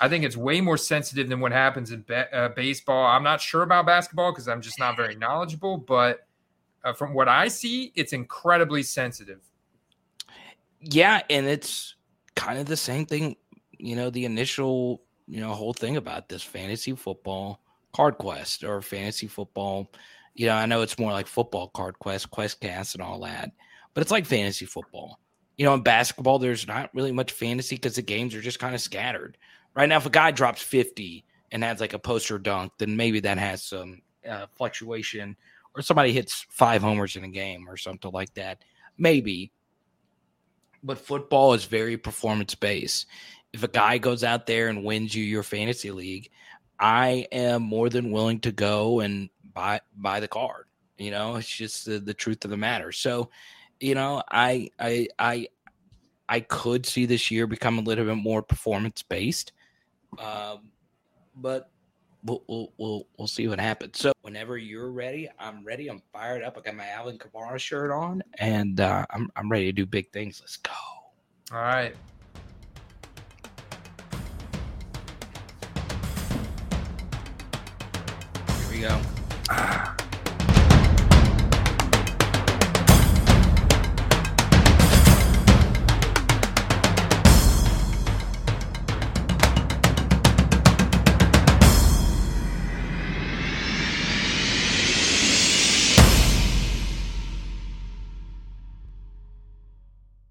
I 0.00 0.08
think 0.08 0.24
it's 0.24 0.36
way 0.36 0.62
more 0.62 0.78
sensitive 0.78 1.28
than 1.28 1.40
what 1.40 1.52
happens 1.52 1.92
in 1.92 2.00
be, 2.00 2.14
uh, 2.14 2.48
baseball. 2.48 3.06
I'm 3.06 3.22
not 3.22 3.40
sure 3.40 3.62
about 3.62 3.84
basketball 3.84 4.32
because 4.32 4.48
I'm 4.48 4.62
just 4.62 4.78
not 4.78 4.96
very 4.96 5.14
knowledgeable, 5.14 5.76
but 5.76 6.26
uh, 6.82 6.94
from 6.94 7.12
what 7.12 7.28
I 7.28 7.48
see, 7.48 7.92
it's 7.94 8.14
incredibly 8.14 8.82
sensitive. 8.82 9.40
Yeah, 10.80 11.20
and 11.28 11.46
it's 11.46 11.96
kind 12.34 12.58
of 12.58 12.64
the 12.64 12.78
same 12.78 13.04
thing. 13.04 13.36
You 13.78 13.94
know, 13.94 14.08
the 14.08 14.24
initial 14.24 15.02
you 15.28 15.40
know 15.40 15.52
whole 15.52 15.74
thing 15.74 15.98
about 15.98 16.30
this 16.30 16.42
fantasy 16.42 16.94
football 16.94 17.60
Card 17.92 18.16
Quest 18.16 18.64
or 18.64 18.80
fantasy 18.80 19.26
football. 19.26 19.90
You 20.34 20.46
know, 20.46 20.54
I 20.54 20.64
know 20.64 20.80
it's 20.80 20.98
more 20.98 21.12
like 21.12 21.26
football 21.26 21.68
Card 21.68 21.98
Quest, 21.98 22.30
quest 22.30 22.60
cast, 22.60 22.94
and 22.94 23.02
all 23.02 23.20
that, 23.20 23.52
but 23.92 24.00
it's 24.00 24.10
like 24.10 24.24
fantasy 24.24 24.64
football. 24.64 25.20
You 25.58 25.66
know, 25.66 25.74
in 25.74 25.82
basketball, 25.82 26.38
there's 26.38 26.66
not 26.66 26.88
really 26.94 27.12
much 27.12 27.32
fantasy 27.32 27.76
because 27.76 27.96
the 27.96 28.02
games 28.02 28.34
are 28.34 28.40
just 28.40 28.58
kind 28.58 28.74
of 28.74 28.80
scattered. 28.80 29.36
Right 29.74 29.88
now, 29.88 29.98
if 29.98 30.06
a 30.06 30.10
guy 30.10 30.30
drops 30.30 30.62
50 30.62 31.24
and 31.52 31.62
has 31.62 31.80
like 31.80 31.92
a 31.92 31.98
poster 31.98 32.38
dunk, 32.38 32.72
then 32.78 32.96
maybe 32.96 33.20
that 33.20 33.38
has 33.38 33.62
some 33.62 34.02
uh, 34.28 34.46
fluctuation, 34.54 35.36
or 35.74 35.82
somebody 35.82 36.12
hits 36.12 36.46
five 36.48 36.82
homers 36.82 37.16
in 37.16 37.24
a 37.24 37.28
game 37.28 37.68
or 37.68 37.76
something 37.76 38.10
like 38.12 38.34
that. 38.34 38.62
Maybe. 38.98 39.52
But 40.82 40.98
football 40.98 41.52
is 41.52 41.64
very 41.64 41.96
performance 41.96 42.54
based. 42.54 43.06
If 43.52 43.62
a 43.62 43.68
guy 43.68 43.98
goes 43.98 44.24
out 44.24 44.46
there 44.46 44.68
and 44.68 44.84
wins 44.84 45.14
you 45.14 45.24
your 45.24 45.42
fantasy 45.42 45.90
league, 45.90 46.30
I 46.78 47.26
am 47.30 47.62
more 47.62 47.90
than 47.90 48.10
willing 48.10 48.40
to 48.40 48.52
go 48.52 49.00
and 49.00 49.28
buy 49.52 49.80
buy 49.96 50.20
the 50.20 50.28
card. 50.28 50.66
You 50.98 51.10
know, 51.10 51.36
it's 51.36 51.48
just 51.48 51.84
the, 51.86 51.98
the 51.98 52.14
truth 52.14 52.44
of 52.44 52.50
the 52.50 52.56
matter. 52.56 52.92
So, 52.92 53.30
you 53.78 53.94
know, 53.94 54.22
I 54.30 54.70
I 54.78 55.08
I 55.18 55.48
I 56.28 56.40
could 56.40 56.86
see 56.86 57.06
this 57.06 57.30
year 57.30 57.46
become 57.46 57.78
a 57.78 57.82
little 57.82 58.04
bit 58.04 58.16
more 58.16 58.42
performance 58.42 59.02
based, 59.02 59.52
um, 60.18 60.70
but 61.36 61.70
we'll, 62.24 62.42
we'll 62.48 62.72
we'll 62.78 63.06
we'll 63.18 63.28
see 63.28 63.48
what 63.48 63.60
happens. 63.60 63.98
So, 63.98 64.12
whenever 64.22 64.58
you're 64.58 64.90
ready, 64.90 65.28
I'm 65.38 65.64
ready. 65.64 65.88
I'm 65.88 66.02
fired 66.12 66.42
up. 66.42 66.56
I 66.58 66.60
got 66.60 66.74
my 66.74 66.88
Alvin 66.88 67.18
Kamara 67.18 67.58
shirt 67.58 67.90
on, 67.90 68.22
and 68.38 68.80
uh, 68.80 69.06
I'm 69.10 69.30
I'm 69.36 69.50
ready 69.50 69.66
to 69.66 69.72
do 69.72 69.86
big 69.86 70.10
things. 70.12 70.40
Let's 70.40 70.56
go. 70.56 70.72
All 71.52 71.58
right. 71.58 71.94
Here 78.48 78.70
we 78.70 78.80
go. 78.80 79.96